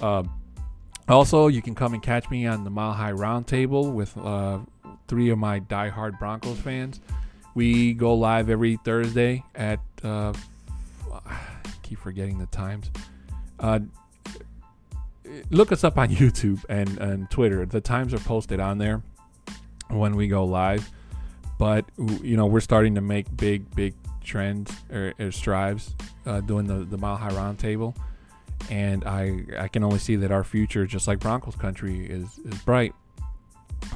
um, 0.00 0.30
also, 1.08 1.48
you 1.48 1.62
can 1.62 1.74
come 1.74 1.94
and 1.94 2.02
catch 2.02 2.30
me 2.30 2.46
on 2.46 2.64
the 2.64 2.70
Mile 2.70 2.92
High 2.92 3.12
Roundtable 3.12 3.92
with 3.92 4.16
uh, 4.18 4.58
three 5.08 5.30
of 5.30 5.38
my 5.38 5.58
die-hard 5.58 6.18
Broncos 6.18 6.58
fans. 6.58 7.00
We 7.58 7.92
go 7.92 8.14
live 8.14 8.50
every 8.50 8.76
Thursday 8.84 9.42
at 9.56 9.80
uh, 10.04 10.32
keep 11.82 11.98
forgetting 11.98 12.38
the 12.38 12.46
times. 12.46 12.88
Uh, 13.58 13.80
look 15.50 15.72
us 15.72 15.82
up 15.82 15.98
on 15.98 16.08
YouTube 16.10 16.64
and, 16.68 16.96
and 16.98 17.28
Twitter. 17.32 17.66
The 17.66 17.80
times 17.80 18.14
are 18.14 18.20
posted 18.20 18.60
on 18.60 18.78
there 18.78 19.02
when 19.88 20.14
we 20.14 20.28
go 20.28 20.44
live. 20.44 20.88
But 21.58 21.84
you 22.22 22.36
know, 22.36 22.46
we're 22.46 22.60
starting 22.60 22.94
to 22.94 23.00
make 23.00 23.36
big, 23.36 23.74
big 23.74 23.94
trends 24.22 24.72
or, 24.92 25.12
or 25.18 25.32
strives 25.32 25.96
uh, 26.26 26.40
doing 26.42 26.68
the 26.68 26.84
the 26.84 26.96
Mile 26.96 27.16
High 27.16 27.32
Roundtable, 27.32 27.96
and 28.70 29.02
I 29.04 29.42
I 29.58 29.66
can 29.66 29.82
only 29.82 29.98
see 29.98 30.14
that 30.14 30.30
our 30.30 30.44
future, 30.44 30.86
just 30.86 31.08
like 31.08 31.18
Broncos 31.18 31.56
country, 31.56 32.06
is 32.06 32.38
is 32.38 32.56
bright. 32.60 32.94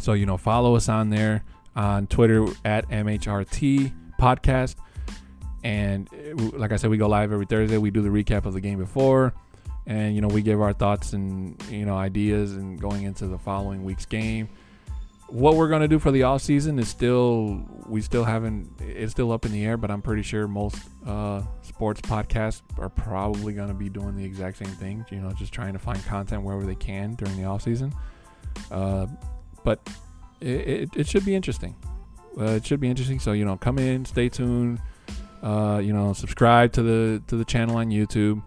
So 0.01 0.15
you 0.15 0.27
know, 0.27 0.37
follow 0.37 0.75
us 0.75 0.89
on 0.89 1.11
there 1.11 1.45
on 1.77 2.07
Twitter 2.07 2.47
at 2.65 2.89
MHRT 2.89 3.93
Podcast. 4.21 4.77
And 5.65 6.09
uh, 6.13 6.59
like 6.59 6.73
I 6.73 6.77
said, 6.77 6.91
we 6.91 6.97
go 6.97 7.09
live 7.09 7.33
every 7.33 7.47
Thursday. 7.47 7.79
We 7.79 7.91
do 7.91 8.03
the 8.03 8.09
recap 8.09 8.47
of 8.47 8.55
the 8.55 8.61
game 8.61 8.79
before 8.79 9.33
and 9.87 10.15
you 10.15 10.21
know 10.21 10.29
we 10.29 10.43
give 10.43 10.61
our 10.61 10.73
thoughts 10.73 11.13
and 11.13 11.61
you 11.71 11.85
know 11.85 11.97
ideas 11.97 12.53
and 12.53 12.81
going 12.81 13.03
into 13.03 13.27
the 13.27 13.39
following 13.39 13.83
week's 13.85 14.07
game 14.07 14.49
what 15.29 15.57
we're 15.57 15.69
going 15.69 15.81
to 15.81 15.89
do 15.89 15.99
for 15.99 16.11
the 16.11 16.23
off 16.23 16.43
season 16.43 16.79
is 16.79 16.89
still 16.89 17.67
we 17.87 18.01
still 18.01 18.25
haven't 18.25 18.71
it's 18.81 19.13
still 19.13 19.33
up 19.33 19.45
in 19.47 19.53
the 19.53 19.65
air 19.65 19.77
but 19.77 19.91
i'm 19.91 20.03
pretty 20.03 20.23
sure 20.23 20.47
most 20.47 20.79
uh, 21.07 21.43
sports 21.63 22.01
podcasts 22.01 22.63
are 22.79 22.91
probably 22.91 23.53
going 23.53 23.69
to 23.69 23.75
be 23.75 23.89
doing 23.89 24.15
the 24.15 24.25
exact 24.25 24.57
same 24.59 24.69
thing 24.69 25.05
you 25.11 25.19
know 25.19 25.33
just 25.33 25.53
trying 25.53 25.73
to 25.73 25.79
find 25.79 26.05
content 26.05 26.43
wherever 26.43 26.65
they 26.65 26.75
can 26.75 27.15
during 27.15 27.37
the 27.37 27.45
off 27.45 27.63
season 27.63 27.93
uh, 28.71 29.07
but 29.65 29.81
it, 30.43 30.69
it, 30.69 30.97
it, 30.97 31.07
should 31.09 31.25
be 31.25 31.35
interesting 31.35 31.75
uh, 32.39 32.45
it 32.45 32.67
should 32.67 32.81
be 32.81 32.89
interesting 32.89 33.19
so 33.19 33.33
you 33.33 33.45
know 33.45 33.57
come 33.57 33.79
in 33.79 34.05
stay 34.05 34.29
tuned 34.29 34.81
uh, 35.43 35.81
you 35.83 35.93
know 35.93 36.13
subscribe 36.13 36.73
to 36.73 36.83
the 36.83 37.23
to 37.27 37.37
the 37.37 37.45
channel 37.45 37.77
on 37.77 37.89
youtube 37.89 38.43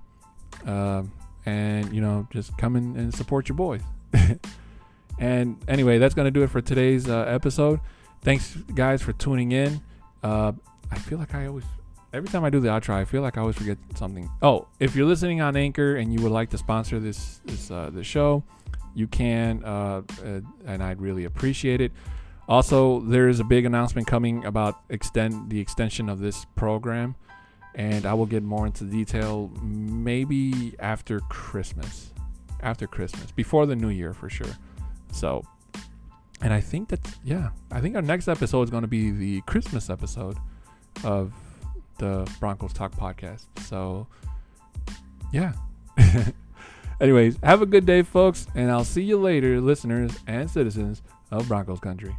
uh, 0.66 1.04
and 1.46 1.94
you 1.94 2.02
know 2.02 2.28
just 2.32 2.58
come 2.58 2.76
in 2.76 2.96
and 2.98 3.14
support 3.14 3.48
your 3.48 3.56
boys. 3.56 3.82
and 5.20 5.58
anyway, 5.68 5.98
that's 5.98 6.14
gonna 6.14 6.32
do 6.32 6.44
it 6.44 6.50
for 6.50 6.62
today's 6.62 7.08
uh, 7.08 7.26
episode. 7.28 7.80
Thanks 8.22 8.56
guys 8.56 9.02
for 9.02 9.14
tuning 9.14 9.52
in. 9.52 9.82
Uh, 10.24 10.54
I 10.92 10.98
feel 10.98 11.18
like 11.18 11.36
I 11.36 11.48
always 11.48 11.66
every 12.14 12.30
time 12.30 12.44
I 12.44 12.50
do 12.50 12.60
the 12.60 12.70
outro, 12.70 12.96
I 12.96 13.06
feel 13.06 13.22
like 13.22 13.38
I 13.38 13.42
always 13.42 13.56
forget 13.56 13.78
something. 13.96 14.30
Oh, 14.42 14.68
if 14.80 14.96
you're 14.96 15.06
listening 15.06 15.42
on 15.42 15.56
Anchor 15.56 15.98
and 15.98 16.14
you 16.14 16.22
would 16.22 16.32
like 16.32 16.50
to 16.52 16.58
sponsor 16.58 17.00
this 17.00 17.42
this 17.46 17.70
uh, 17.70 17.90
this 17.94 18.08
show, 18.08 18.44
you 18.96 19.08
can, 19.08 19.64
uh, 19.64 20.02
uh, 20.24 20.40
and 20.66 20.82
I'd 20.82 21.00
really 21.00 21.26
appreciate 21.26 21.82
it. 21.82 21.92
Also, 22.48 23.02
there 23.02 23.28
is 23.28 23.40
a 23.40 23.44
big 23.44 23.66
announcement 23.66 24.08
coming 24.08 24.46
about 24.46 24.82
extend 24.90 25.50
the 25.50 25.60
extension 25.60 26.10
of 26.10 26.20
this 26.20 26.46
program 26.56 27.16
and 27.76 28.06
I 28.06 28.14
will 28.14 28.26
get 28.26 28.42
more 28.42 28.66
into 28.66 28.86
detail 28.86 29.52
maybe 29.62 30.76
after 30.80 31.20
Christmas. 31.22 32.12
After 32.62 32.88
Christmas, 32.88 33.32
before 33.32 33.66
the 33.66 33.76
new 33.76 33.90
year 33.90 34.14
for 34.14 34.30
sure. 34.30 34.58
So, 35.12 35.46
and 36.42 36.54
I 36.54 36.62
think 36.62 36.90
that, 36.90 37.00
yeah, 37.24 37.50
I 37.70 37.80
think 37.82 37.96
our 37.96 38.02
next 38.02 38.28
episode 38.28 38.64
is 38.64 38.70
going 38.70 38.82
to 38.82 38.88
be 38.88 39.12
the 39.12 39.42
Christmas 39.42 39.90
episode 39.90 40.38
of 41.04 41.34
the 42.00 42.30
Broncos 42.40 42.74
Talk 42.74 42.94
podcast. 42.94 43.46
So, 43.60 44.08
yeah. 45.32 45.54
Anyways, 47.02 47.38
have 47.44 47.62
a 47.62 47.66
good 47.66 47.86
day, 47.86 48.04
folks, 48.04 48.48
and 48.56 48.72
I'll 48.72 48.86
see 48.86 49.04
you 49.04 49.18
later, 49.18 49.60
listeners 49.60 50.18
and 50.28 50.50
citizens 50.50 51.02
of 51.32 51.48
Broncos 51.48 51.80
Country. 51.80 52.16